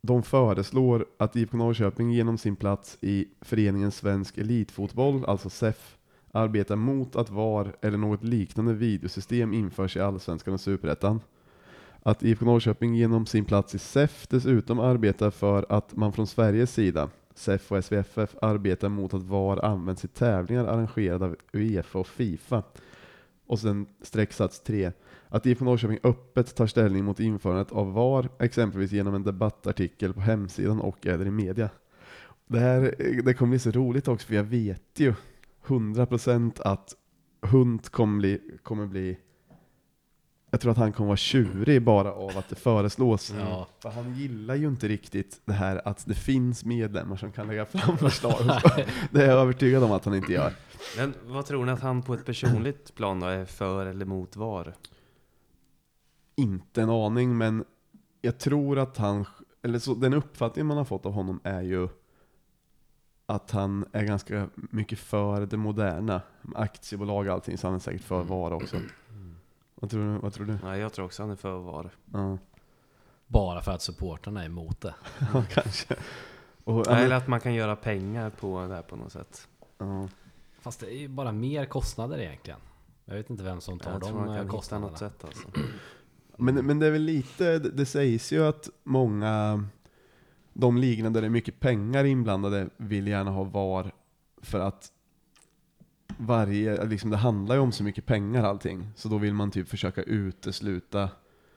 de 0.00 0.22
föreslår 0.22 1.06
att 1.18 1.36
IFK 1.36 1.56
Norrköping 1.56 2.10
genom 2.10 2.38
sin 2.38 2.56
plats 2.56 2.98
i 3.00 3.28
föreningen 3.40 3.90
Svensk 3.90 4.38
Elitfotboll, 4.38 5.24
alltså 5.24 5.50
SEF, 5.50 5.96
arbetar 6.32 6.76
mot 6.76 7.16
att 7.16 7.30
VAR 7.30 7.76
eller 7.80 7.98
något 7.98 8.24
liknande 8.24 8.74
videosystem 8.74 9.52
införs 9.52 9.96
i 9.96 10.00
Allsvenskan 10.00 10.54
och 10.54 10.60
Superettan. 10.60 11.20
Att 12.02 12.22
IFK 12.22 12.44
Norrköping 12.44 12.94
genom 12.94 13.26
sin 13.26 13.44
plats 13.44 13.74
i 13.74 13.78
SEF 13.78 14.26
dessutom 14.28 14.80
arbetar 14.80 15.30
för 15.30 15.66
att 15.68 15.96
man 15.96 16.12
från 16.12 16.26
Sveriges 16.26 16.72
sida, 16.74 17.08
SEF 17.34 17.72
och 17.72 17.84
SVFF, 17.84 18.36
arbetar 18.42 18.88
mot 18.88 19.14
att 19.14 19.22
VAR 19.22 19.64
används 19.64 20.04
i 20.04 20.08
tävlingar 20.08 20.64
arrangerade 20.64 21.24
av 21.24 21.36
Uefa 21.52 21.98
och 21.98 22.06
Fifa. 22.06 22.62
Och 23.46 23.58
sen 23.58 23.86
strecksats 24.02 24.60
3. 24.60 24.92
Att 25.28 25.46
IFK 25.46 25.64
Norrköping 25.64 25.98
öppet 26.02 26.54
tar 26.54 26.66
ställning 26.66 27.04
mot 27.04 27.20
införandet 27.20 27.72
av 27.72 27.92
VAR, 27.92 28.28
exempelvis 28.38 28.92
genom 28.92 29.14
en 29.14 29.22
debattartikel 29.22 30.14
på 30.14 30.20
hemsidan 30.20 30.80
och 30.80 31.06
eller 31.06 31.26
i 31.26 31.30
media. 31.30 31.70
Det 32.46 32.58
här 32.58 32.94
det 33.24 33.34
kommer 33.34 33.50
bli 33.50 33.58
så 33.58 33.70
roligt 33.70 34.08
också, 34.08 34.26
för 34.26 34.34
jag 34.34 34.44
vet 34.44 35.00
ju 35.00 35.14
100% 35.66 36.60
att 36.64 36.94
Hunt 37.42 37.88
kommer 37.88 38.18
bli, 38.18 38.40
kommer 38.62 38.86
bli 38.86 39.18
jag 40.54 40.60
tror 40.60 40.72
att 40.72 40.78
han 40.78 40.92
kommer 40.92 41.06
vara 41.06 41.16
tjurig 41.16 41.82
bara 41.82 42.12
av 42.12 42.38
att 42.38 42.48
det 42.48 42.54
föreslås. 42.54 43.34
Ja. 43.38 43.66
För 43.78 43.90
han 43.90 44.14
gillar 44.14 44.54
ju 44.54 44.68
inte 44.68 44.88
riktigt 44.88 45.40
det 45.44 45.52
här 45.52 45.88
att 45.88 46.06
det 46.06 46.14
finns 46.14 46.64
medlemmar 46.64 47.16
som 47.16 47.32
kan 47.32 47.46
lägga 47.46 47.66
fram 47.66 47.98
förslag. 47.98 48.60
det 49.10 49.22
är 49.22 49.28
jag 49.28 49.40
övertygad 49.40 49.82
om 49.82 49.92
att 49.92 50.04
han 50.04 50.14
inte 50.14 50.32
gör. 50.32 50.52
Men 50.96 51.14
vad 51.24 51.46
tror 51.46 51.64
ni 51.64 51.72
att 51.72 51.80
han 51.80 52.02
på 52.02 52.14
ett 52.14 52.24
personligt 52.24 52.94
plan 52.94 53.20
då 53.20 53.26
är 53.26 53.44
för 53.44 53.86
eller 53.86 54.04
mot 54.04 54.36
VAR? 54.36 54.74
Inte 56.36 56.82
en 56.82 56.90
aning, 56.90 57.38
men 57.38 57.64
jag 58.20 58.38
tror 58.38 58.78
att 58.78 58.96
han, 58.96 59.24
eller 59.62 59.78
så, 59.78 59.94
den 59.94 60.14
uppfattningen 60.14 60.66
man 60.66 60.76
har 60.76 60.84
fått 60.84 61.06
av 61.06 61.12
honom 61.12 61.40
är 61.44 61.62
ju 61.62 61.88
att 63.26 63.50
han 63.50 63.84
är 63.92 64.04
ganska 64.04 64.48
mycket 64.54 64.98
för 64.98 65.46
det 65.46 65.56
moderna. 65.56 66.20
Aktiebolag 66.54 67.26
och 67.26 67.32
allting, 67.32 67.58
så 67.58 67.66
han 67.66 67.74
är 67.74 67.78
säkert 67.78 68.02
för 68.02 68.22
VAR 68.22 68.52
också. 68.52 68.76
Vad 69.84 69.90
tror 69.90 70.12
du? 70.14 70.18
Vad 70.18 70.32
tror 70.32 70.46
du? 70.46 70.58
Nej, 70.64 70.80
jag 70.80 70.92
tror 70.92 71.04
också 71.06 71.22
han 71.22 71.30
är 71.30 71.36
för 71.36 71.58
VAR. 71.58 71.90
Ja, 72.12 72.38
Bara 73.26 73.60
för 73.62 73.72
att 73.72 73.82
supportrarna 73.82 74.42
är 74.42 74.46
emot 74.46 74.80
det. 74.80 74.94
kanske. 75.50 75.94
Och, 76.64 76.78
ja, 76.86 76.90
men- 76.90 77.04
Eller 77.04 77.16
att 77.16 77.28
man 77.28 77.40
kan 77.40 77.54
göra 77.54 77.76
pengar 77.76 78.30
på 78.30 78.66
det 78.66 78.74
här 78.74 78.82
på 78.82 78.96
något 78.96 79.12
sätt. 79.12 79.48
ja. 79.78 80.08
Fast 80.60 80.80
det 80.80 80.86
är 80.94 80.98
ju 80.98 81.08
bara 81.08 81.32
mer 81.32 81.64
kostnader 81.64 82.18
egentligen. 82.18 82.58
Jag 83.04 83.14
vet 83.14 83.30
inte 83.30 83.42
vem 83.44 83.60
som 83.60 83.78
tar 83.78 83.92
Jag 83.92 84.02
tror 84.02 84.12
de 84.18 84.26
man 84.26 84.34
eh, 84.34 84.40
kan 84.40 84.48
kostnaderna. 84.48 84.90
något 84.90 84.98
sätt 84.98 85.24
alltså. 85.24 85.48
Men, 86.36 86.54
men 86.66 86.78
det 86.78 86.86
är 86.86 86.90
väl 86.90 87.02
lite, 87.02 87.58
det, 87.58 87.70
det 87.70 87.86
sägs 87.86 88.32
ju 88.32 88.44
att 88.46 88.68
många, 88.84 89.64
de 90.52 90.76
ligorna 90.78 91.10
där 91.10 91.20
det 91.20 91.26
är 91.26 91.30
mycket 91.30 91.60
pengar 91.60 92.04
inblandade 92.04 92.68
vill 92.76 93.06
gärna 93.08 93.30
ha 93.30 93.44
VAR 93.44 93.92
för 94.42 94.60
att 94.60 94.92
varje, 96.18 96.84
liksom 96.84 97.10
det 97.10 97.16
handlar 97.16 97.54
ju 97.54 97.60
om 97.60 97.72
så 97.72 97.84
mycket 97.84 98.06
pengar 98.06 98.44
allting. 98.44 98.88
Så 98.96 99.08
då 99.08 99.18
vill 99.18 99.34
man 99.34 99.50
typ 99.50 99.68
försöka 99.68 100.02
utesluta. 100.02 101.08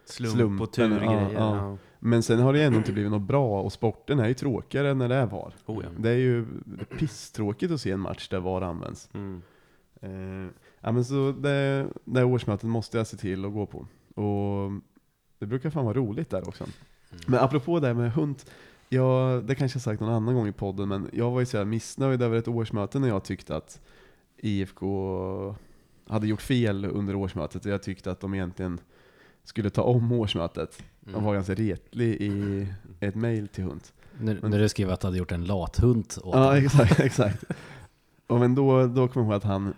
Slump 0.05 0.33
Slumpen, 0.33 0.61
och 0.61 0.73
turgrejer. 0.73 1.31
ja, 1.33 1.55
ja. 1.55 1.77
Men 1.99 2.23
sen 2.23 2.39
har 2.39 2.53
det 2.53 2.63
ändå 2.63 2.77
inte 2.77 2.91
blivit 2.91 3.11
något 3.11 3.21
bra 3.27 3.61
och 3.61 3.73
sporten 3.73 4.19
är 4.19 4.27
ju 4.27 4.33
tråkigare 4.33 4.93
när 4.93 5.09
det 5.09 5.15
är 5.15 5.25
VAR. 5.25 5.53
Oh, 5.65 5.83
ja. 5.83 5.89
Det 5.97 6.09
är 6.09 6.15
ju 6.15 6.45
pisstråkigt 6.97 7.71
att 7.71 7.81
se 7.81 7.91
en 7.91 7.99
match 7.99 8.27
där 8.29 8.39
VAR 8.39 8.61
används. 8.61 9.09
Mm. 9.13 9.41
Eh, 10.01 10.51
ja 10.79 10.91
men 10.91 11.05
så 11.05 11.31
det, 11.31 11.87
det 12.05 12.23
årsmötet 12.23 12.69
måste 12.69 12.97
jag 12.97 13.07
se 13.07 13.17
till 13.17 13.45
att 13.45 13.53
gå 13.53 13.65
på. 13.65 13.87
Och 14.21 14.71
det 15.39 15.45
brukar 15.45 15.69
fan 15.69 15.85
vara 15.85 15.97
roligt 15.97 16.29
där 16.29 16.47
också. 16.47 16.65
Men 17.27 17.39
apropå 17.39 17.79
det 17.79 17.87
här 17.87 17.93
med 17.93 18.11
hund. 18.11 18.43
Jag, 18.89 19.43
det 19.43 19.55
kanske 19.55 19.75
jag 19.75 19.83
sagt 19.83 20.01
någon 20.01 20.13
annan 20.13 20.35
gång 20.35 20.47
i 20.47 20.51
podden, 20.51 20.89
men 20.89 21.09
jag 21.13 21.31
var 21.31 21.39
ju 21.39 21.45
så 21.45 21.65
missnöjd 21.65 22.21
över 22.21 22.37
ett 22.37 22.47
årsmöte 22.47 22.99
när 22.99 23.07
jag 23.07 23.23
tyckte 23.23 23.55
att 23.55 23.81
IFK 24.37 25.55
hade 26.07 26.27
gjort 26.27 26.41
fel 26.41 26.85
under 26.85 27.15
årsmötet 27.15 27.65
och 27.65 27.71
jag 27.71 27.83
tyckte 27.83 28.11
att 28.11 28.19
de 28.19 28.33
egentligen 28.33 28.79
skulle 29.43 29.69
ta 29.69 29.81
om 29.81 30.11
årsmötet. 30.11 30.83
De 30.99 31.09
Mm. 31.09 31.23
var 31.23 31.33
ganska 31.33 31.53
retlig 31.53 32.07
i 32.21 32.67
ett 32.99 33.15
mail 33.15 33.47
till 33.47 33.63
Hunt. 33.63 33.93
När, 34.19 34.37
Men- 34.41 34.51
när 34.51 34.59
du 34.59 34.69
skrev 34.69 34.89
att 34.91 34.99
du 34.99 35.07
hade 35.07 35.17
gjort 35.17 35.31
en 35.31 35.45
lathund 35.45 36.05
åt 36.23 36.35
Ja, 36.35 36.57
exakt, 36.57 36.99
exakt. 36.99 37.43
Och 38.27 38.39
men 38.39 38.55
då, 38.55 38.87
då 38.87 39.07
kom 39.07 39.21
jag 39.21 39.25
ihåg 39.31 39.33
att 39.37 39.43
han, 39.43 39.73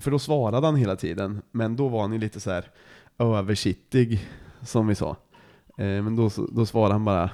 för 0.00 0.10
då 0.10 0.18
svarade 0.18 0.66
han 0.66 0.76
hela 0.76 0.96
tiden, 0.96 1.42
men 1.50 1.76
då 1.76 1.88
var 1.88 2.00
han 2.00 2.12
ju 2.12 2.18
lite 2.18 2.40
så 2.40 2.50
här 2.50 2.70
översittig, 3.18 4.28
som 4.62 4.86
vi 4.86 4.94
sa. 4.94 5.16
Eh, 5.78 6.02
men 6.02 6.16
då, 6.16 6.30
då 6.52 6.66
svarade 6.66 6.94
han 6.94 7.04
bara 7.04 7.30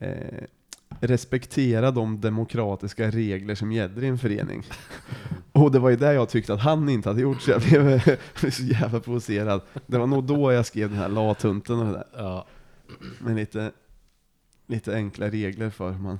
eh, 0.00 0.44
respektera 1.00 1.90
de 1.90 2.20
demokratiska 2.20 3.10
regler 3.10 3.54
som 3.54 3.72
gäller 3.72 4.04
i 4.04 4.06
en 4.06 4.18
förening. 4.18 4.62
Och 5.52 5.72
det 5.72 5.78
var 5.78 5.90
ju 5.90 5.96
det 5.96 6.14
jag 6.14 6.28
tyckte 6.28 6.54
att 6.54 6.60
han 6.60 6.88
inte 6.88 7.08
hade 7.08 7.20
gjort, 7.20 7.42
så 7.42 7.50
jag 7.50 7.62
blev, 7.68 8.50
så 8.50 8.62
jävla 8.62 9.00
provocerad. 9.00 9.60
Det 9.86 9.98
var 9.98 10.06
nog 10.06 10.24
då 10.24 10.52
jag 10.52 10.66
skrev 10.66 10.88
den 10.90 10.98
här 10.98 11.08
lathunten 11.08 11.78
och 11.78 11.86
det 11.86 11.92
där. 11.92 12.06
Ja. 12.16 12.46
Med 13.18 13.36
lite, 13.36 13.72
lite 14.66 14.94
enkla 14.94 15.28
regler 15.28 15.70
för 15.70 15.90
hur 15.90 16.02
man, 16.02 16.18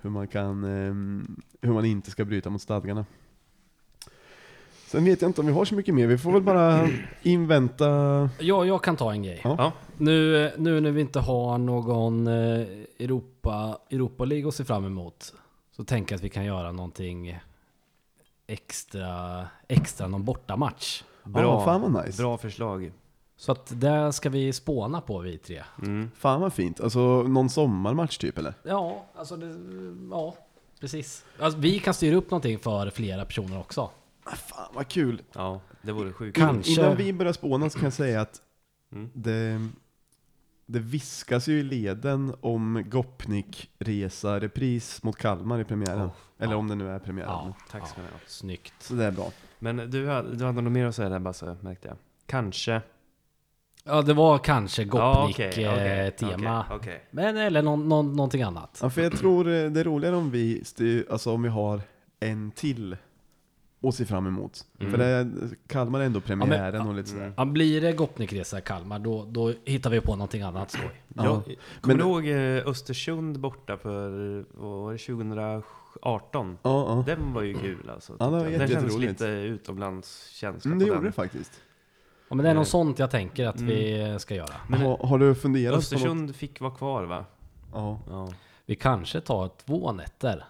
hur 0.00 0.10
man 0.10 0.28
kan, 0.28 0.64
ehm, 0.64 1.40
hur 1.60 1.72
man 1.72 1.84
inte 1.84 2.10
ska 2.10 2.24
bryta 2.24 2.50
mot 2.50 2.62
stadgarna. 2.62 3.06
Sen 4.88 5.04
vet 5.04 5.22
jag 5.22 5.28
inte 5.28 5.40
om 5.40 5.46
vi 5.46 5.52
har 5.52 5.64
så 5.64 5.74
mycket 5.74 5.94
mer, 5.94 6.06
vi 6.06 6.18
får 6.18 6.32
väl 6.32 6.42
bara 6.42 6.88
invänta... 7.22 7.86
Ja, 8.38 8.64
jag 8.64 8.82
kan 8.82 8.96
ta 8.96 9.12
en 9.12 9.22
grej. 9.22 9.40
Ja. 9.44 9.54
Ja. 9.58 9.72
Nu, 9.96 10.50
nu 10.58 10.80
när 10.80 10.90
vi 10.90 11.00
inte 11.00 11.20
har 11.20 11.58
någon 11.58 12.26
eh, 12.26 12.66
Europa, 12.98 13.78
Europa 13.90 14.24
League 14.24 14.48
att 14.48 14.54
se 14.54 14.64
fram 14.64 14.84
emot 14.84 15.34
så 15.76 15.84
tänker 15.84 16.12
jag 16.12 16.16
att 16.18 16.24
vi 16.24 16.28
kan 16.28 16.44
göra 16.44 16.72
någonting 16.72 17.38
extra, 18.46 19.44
extra 19.68 20.06
någon 20.08 20.24
bortamatch. 20.24 21.02
Bra, 21.24 21.42
Ja, 21.42 21.64
fan 21.64 21.80
vad 21.92 22.06
nice. 22.06 22.22
bra 22.22 22.38
förslag. 22.38 22.92
Så 23.36 23.52
att 23.52 23.80
där 23.80 24.10
ska 24.10 24.30
vi 24.30 24.52
spåna 24.52 25.00
på 25.00 25.18
vi 25.18 25.38
tre. 25.38 25.62
Mm. 25.82 26.10
Fan 26.16 26.40
vad 26.40 26.52
fint, 26.52 26.80
alltså 26.80 27.22
någon 27.22 27.50
sommarmatch 27.50 28.18
typ 28.18 28.38
eller? 28.38 28.54
Ja, 28.62 29.04
alltså 29.14 29.36
det, 29.36 29.56
ja, 30.10 30.34
precis. 30.80 31.24
Alltså, 31.38 31.58
vi 31.58 31.78
kan 31.78 31.94
styra 31.94 32.16
upp 32.16 32.30
någonting 32.30 32.58
för 32.58 32.90
flera 32.90 33.24
personer 33.24 33.60
också. 33.60 33.90
Ah, 34.32 34.36
fan 34.36 34.72
vad 34.74 34.88
kul! 34.88 35.22
Ja, 35.32 35.60
det 35.82 35.92
vore 35.92 36.12
sjukt. 36.12 36.36
Kanske. 36.36 36.72
innan 36.72 36.96
vi 36.96 37.12
börjar 37.12 37.32
spåna 37.32 37.70
så 37.70 37.78
kan 37.78 37.86
jag 37.86 37.92
säga 37.92 38.20
att 38.20 38.42
Mm. 38.92 39.10
det, 39.14 39.68
det 40.66 40.78
viskas 40.78 41.48
ju 41.48 41.58
i 41.58 41.62
leden 41.62 42.34
om 42.40 42.84
Gopnik-resa 42.86 44.40
repris 44.40 45.02
mot 45.02 45.16
Kalmar 45.16 45.60
i 45.60 45.64
premiären. 45.64 46.06
Oh, 46.06 46.10
eller 46.38 46.52
ja. 46.52 46.58
om 46.58 46.68
det 46.68 46.74
nu 46.74 46.88
är 46.90 46.98
premiären. 46.98 47.30
Ja, 47.30 47.54
Tack 47.70 47.88
ska 47.88 48.00
ja, 48.00 48.04
ni 48.06 48.12
ha. 48.12 48.18
Snyggt. 48.26 48.74
Så 48.78 48.94
det 48.94 49.04
är 49.04 49.10
bra. 49.10 49.30
Men 49.58 49.76
du, 49.76 49.88
du 50.36 50.44
hade 50.44 50.60
nog 50.60 50.72
mer 50.72 50.86
att 50.86 50.94
säga 50.94 51.08
där 51.08 51.18
Basse, 51.18 51.56
märkte 51.60 51.88
jag. 51.88 51.96
Kanske. 52.26 52.82
Ja, 53.84 54.02
det 54.02 54.14
var 54.14 54.38
kanske 54.38 54.82
Ja, 54.82 55.28
okej, 55.30 55.48
okej, 55.48 55.64
Gopnik-tema. 55.64 56.64
okej, 56.66 56.76
okej. 56.76 57.04
Men 57.10 57.36
eller 57.36 57.62
någon, 57.62 57.88
någon, 57.88 58.12
någonting 58.12 58.42
annat. 58.42 58.78
Ja, 58.82 58.90
för 58.90 59.02
jag 59.02 59.18
tror 59.18 59.48
eh, 59.48 59.70
det 59.70 59.80
är 59.80 59.84
roligare 59.84 60.16
om 60.16 60.30
vi, 60.30 60.64
styr, 60.64 61.06
alltså 61.10 61.32
om 61.32 61.42
vi 61.42 61.48
har 61.48 61.80
en 62.20 62.50
till 62.50 62.96
att 63.82 63.94
se 63.94 64.04
fram 64.04 64.26
emot. 64.26 64.64
Mm. 64.78 64.90
För 64.92 64.98
det 64.98 65.04
är, 65.06 65.30
Kalmar 65.66 66.00
är 66.00 66.04
ändå 66.04 66.20
premiären 66.20 66.86
och 66.88 66.94
lite 66.94 67.08
sådär. 67.08 67.22
Mm. 67.22 67.34
Ja, 67.36 67.44
blir 67.44 67.80
det 67.80 67.92
Gopnikresa 67.92 68.58
i 68.58 68.62
Kalmar, 68.62 68.98
då, 68.98 69.24
då 69.24 69.52
hittar 69.64 69.90
vi 69.90 70.00
på 70.00 70.16
någonting 70.16 70.42
annat 70.42 70.70
skoj. 70.70 71.02
Ja. 71.14 71.24
Jag, 71.24 71.42
kommer 71.44 71.56
Men- 71.82 71.98
du 71.98 72.02
ihåg 72.04 72.26
eh, 72.58 72.68
Östersund 72.68 73.40
borta 73.40 73.76
för, 73.76 74.10
vad 74.54 74.70
var 74.82 74.92
det, 74.92 74.98
2018? 74.98 76.58
Ja, 76.62 76.70
ja. 76.96 77.02
Den 77.06 77.32
var 77.32 77.42
ju 77.42 77.54
kul 77.54 77.90
alltså. 77.90 78.16
Ja, 78.18 78.26
det 78.26 78.58
den 78.58 78.68
kändes 78.68 78.98
lite 78.98 79.26
utomlandskänsla 79.26 80.68
Mm, 80.68 80.78
det 80.78 80.84
på 80.84 80.88
gjorde 80.88 80.98
den. 81.00 81.04
det 81.06 81.12
faktiskt. 81.12 81.52
Ja, 82.28 82.34
men 82.34 82.42
det 82.44 82.48
är 82.50 82.54
Eh. 82.54 82.58
något 82.58 82.68
sånt 82.68 82.98
jag 82.98 83.10
tänker 83.10 83.46
att 83.46 83.56
Mm. 83.60 83.68
vi 83.68 84.16
ska 84.18 84.34
göra. 84.34 84.54
Men 84.68 84.80
har, 84.80 84.96
har 84.96 85.18
du 85.18 85.34
funderat 85.34 85.70
på 85.72 85.76
något? 85.76 85.82
Östersund 85.84 86.36
fick 86.36 86.60
vara 86.60 86.70
kvar 86.74 87.04
va? 87.04 87.24
Ja, 87.72 87.98
Ja. 88.10 88.28
Vi 88.66 88.74
kanske 88.74 89.20
tar 89.20 89.50
två 89.66 89.92
nätter 89.92 90.44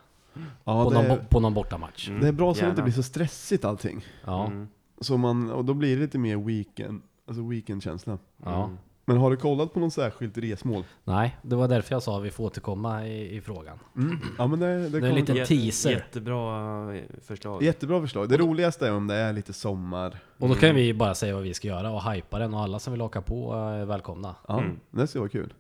ja 0.65 0.85
på, 0.85 0.91
det, 0.91 1.09
någon, 1.09 1.19
på 1.29 1.41
någon 1.41 1.55
bortamatch. 1.55 2.09
Mm, 2.09 2.21
det 2.21 2.29
är 2.29 2.33
bra 2.33 2.55
så 2.55 2.59
det 2.59 2.61
gärna. 2.61 2.71
inte 2.73 2.83
blir 2.83 2.93
så 2.93 3.03
stressigt 3.03 3.65
allting. 3.65 4.05
Ja. 4.25 4.47
Mm. 4.47 4.69
Så 5.01 5.17
man, 5.17 5.51
och 5.51 5.65
då 5.65 5.75
blir 5.75 5.97
det 5.97 6.03
lite 6.03 6.19
mer 6.19 6.37
weekend, 6.37 7.03
alltså 7.29 7.43
weekendkänsla. 7.49 8.19
ja. 8.45 8.65
Mm. 8.65 8.77
Men 9.05 9.17
har 9.17 9.31
du 9.31 9.37
kollat 9.37 9.75
på 9.75 9.81
något 9.81 9.93
särskilt 9.93 10.39
resmål? 10.39 10.85
Nej, 11.05 11.37
det 11.43 11.57
var 11.57 11.69
därför 11.69 11.95
jag 11.95 12.03
sa 12.03 12.19
att 12.19 12.25
vi 12.25 12.31
får 12.31 12.45
återkomma 12.45 13.07
i, 13.07 13.37
i 13.37 13.41
frågan. 13.41 13.79
Mm. 13.97 14.19
Ja 14.39 14.47
men 14.47 14.61
det, 14.61 14.89
det, 14.89 15.01
Det 15.01 15.07
är 15.09 15.11
En 15.13 15.27
Jä- 15.27 15.45
teaser. 15.47 15.91
Jättebra 15.91 16.95
eh, 16.97 17.03
förslag. 17.23 17.63
Jättebra 17.63 18.01
förslag. 18.01 18.29
Det 18.29 18.37
roligaste 18.37 18.87
är 18.87 18.93
om 18.95 19.07
det 19.07 19.15
är 19.15 19.33
lite 19.33 19.53
sommar. 19.53 20.19
Och 20.39 20.49
då 20.49 20.55
kan 20.55 20.75
vi 20.75 20.95
bara 20.95 21.15
säga 21.15 21.35
vad 21.35 21.43
vi 21.43 21.55
ska 21.55 21.69
göra 21.69 21.91
och 21.91 22.13
hypa 22.13 22.39
den 22.39 22.55
och 22.55 22.61
alla 22.61 22.79
som 22.79 22.93
vill 22.93 23.03
åka 23.03 23.21
på 23.23 23.53
är 23.55 23.85
välkomna. 23.85 24.35
Ja, 24.49 24.59
Mm. 24.61 24.77
det 24.91 25.07
ska 25.07 25.19
vara 25.19 25.29
kul. 25.29 25.55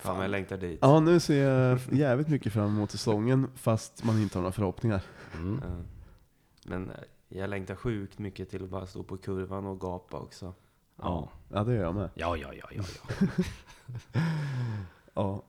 Fan 0.00 0.16
vad 0.16 0.24
jag 0.24 0.30
längtar 0.30 0.56
dit. 0.56 0.78
Ja, 0.82 1.00
nu 1.00 1.20
ser 1.20 1.48
jag 1.48 1.78
jävligt 1.92 2.28
mycket 2.28 2.52
fram 2.52 2.66
emot 2.68 2.90
säsongen 2.90 3.46
fast 3.54 4.04
man 4.04 4.22
inte 4.22 4.38
har 4.38 4.42
några 4.42 4.52
förhoppningar. 4.52 5.02
Mm. 5.34 5.60
Ja. 5.62 5.68
Men 6.64 6.90
eh, 6.90 6.96
jag 7.28 7.50
längtar 7.50 7.74
sjukt 7.74 8.18
mycket 8.18 8.50
till 8.50 8.64
att 8.64 8.70
bara 8.70 8.86
stå 8.86 9.02
på 9.02 9.16
kurvan 9.16 9.66
och 9.66 9.80
gapa 9.80 10.18
också. 10.18 10.54
Ja. 10.96 11.28
Ja, 11.48 11.64
det 11.64 11.74
gör 11.74 11.82
jag 11.82 11.94
med. 11.94 12.10
Ja, 12.14 12.36
ja, 12.36 12.54
ja, 12.54 12.68
ja, 12.70 12.82
ja. 13.20 13.26
Ja, 15.14 15.42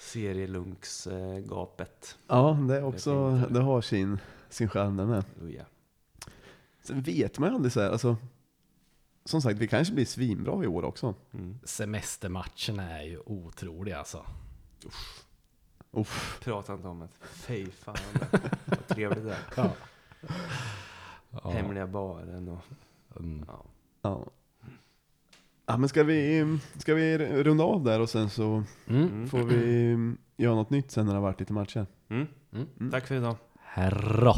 Serielunks-gapet. 0.00 2.18
ja 2.26 2.58
det, 2.68 2.76
är 2.76 2.84
också, 2.84 3.30
det 3.50 3.60
har 3.60 3.80
sin, 3.80 4.18
sin 4.48 4.68
charm 4.68 4.96
det 4.96 5.06
med. 5.06 5.24
Oh, 5.42 5.54
ja. 5.54 5.62
Sen 6.82 7.02
vet 7.02 7.38
man 7.38 7.48
ju 7.48 7.54
aldrig 7.54 7.72
så 7.72 7.80
här, 7.80 7.90
alltså. 7.90 8.16
Som 9.26 9.42
sagt, 9.42 9.58
vi 9.58 9.68
kanske 9.68 9.94
blir 9.94 10.04
svinbra 10.04 10.64
i 10.64 10.66
år 10.66 10.82
också. 10.84 11.14
Mm. 11.34 11.58
Semestermatcherna 11.64 12.98
är 12.98 13.02
ju 13.02 13.18
otroliga 13.26 13.98
alltså. 13.98 14.24
Uff. 15.92 16.40
Prata 16.44 16.72
inte 16.74 16.88
om 16.88 17.00
det. 17.00 17.08
Fy 17.28 17.66
fan. 17.70 17.96
Vad 18.64 18.86
trevligt 18.88 19.24
det 19.24 19.32
är. 19.32 19.38
Ja. 19.56 19.70
Ja. 21.30 21.50
Hemliga 21.50 21.86
baren 21.86 22.48
och... 22.48 22.58
Mm. 23.20 23.44
Ja. 23.48 23.64
Ja. 24.02 24.26
Ja 25.66 25.76
men 25.76 25.88
ska 25.88 26.02
vi, 26.04 26.58
ska 26.78 26.94
vi 26.94 27.18
runda 27.18 27.64
av 27.64 27.82
där 27.84 28.00
och 28.00 28.10
sen 28.10 28.30
så 28.30 28.44
Mm. 28.86 29.02
Mm. 29.02 29.28
får 29.28 29.38
vi 29.42 29.96
göra 30.36 30.54
något 30.54 30.70
nytt 30.70 30.90
sen 30.90 31.06
när 31.06 31.12
det 31.12 31.18
har 31.18 31.22
varit 31.22 31.40
lite 31.40 31.52
matcher. 31.52 31.86
Mm. 32.08 32.26
Mm. 32.52 32.66
Mm. 32.80 32.90
Tack 32.90 33.06
för 33.06 33.14
idag. 33.14 33.36
Herra. 33.60 34.34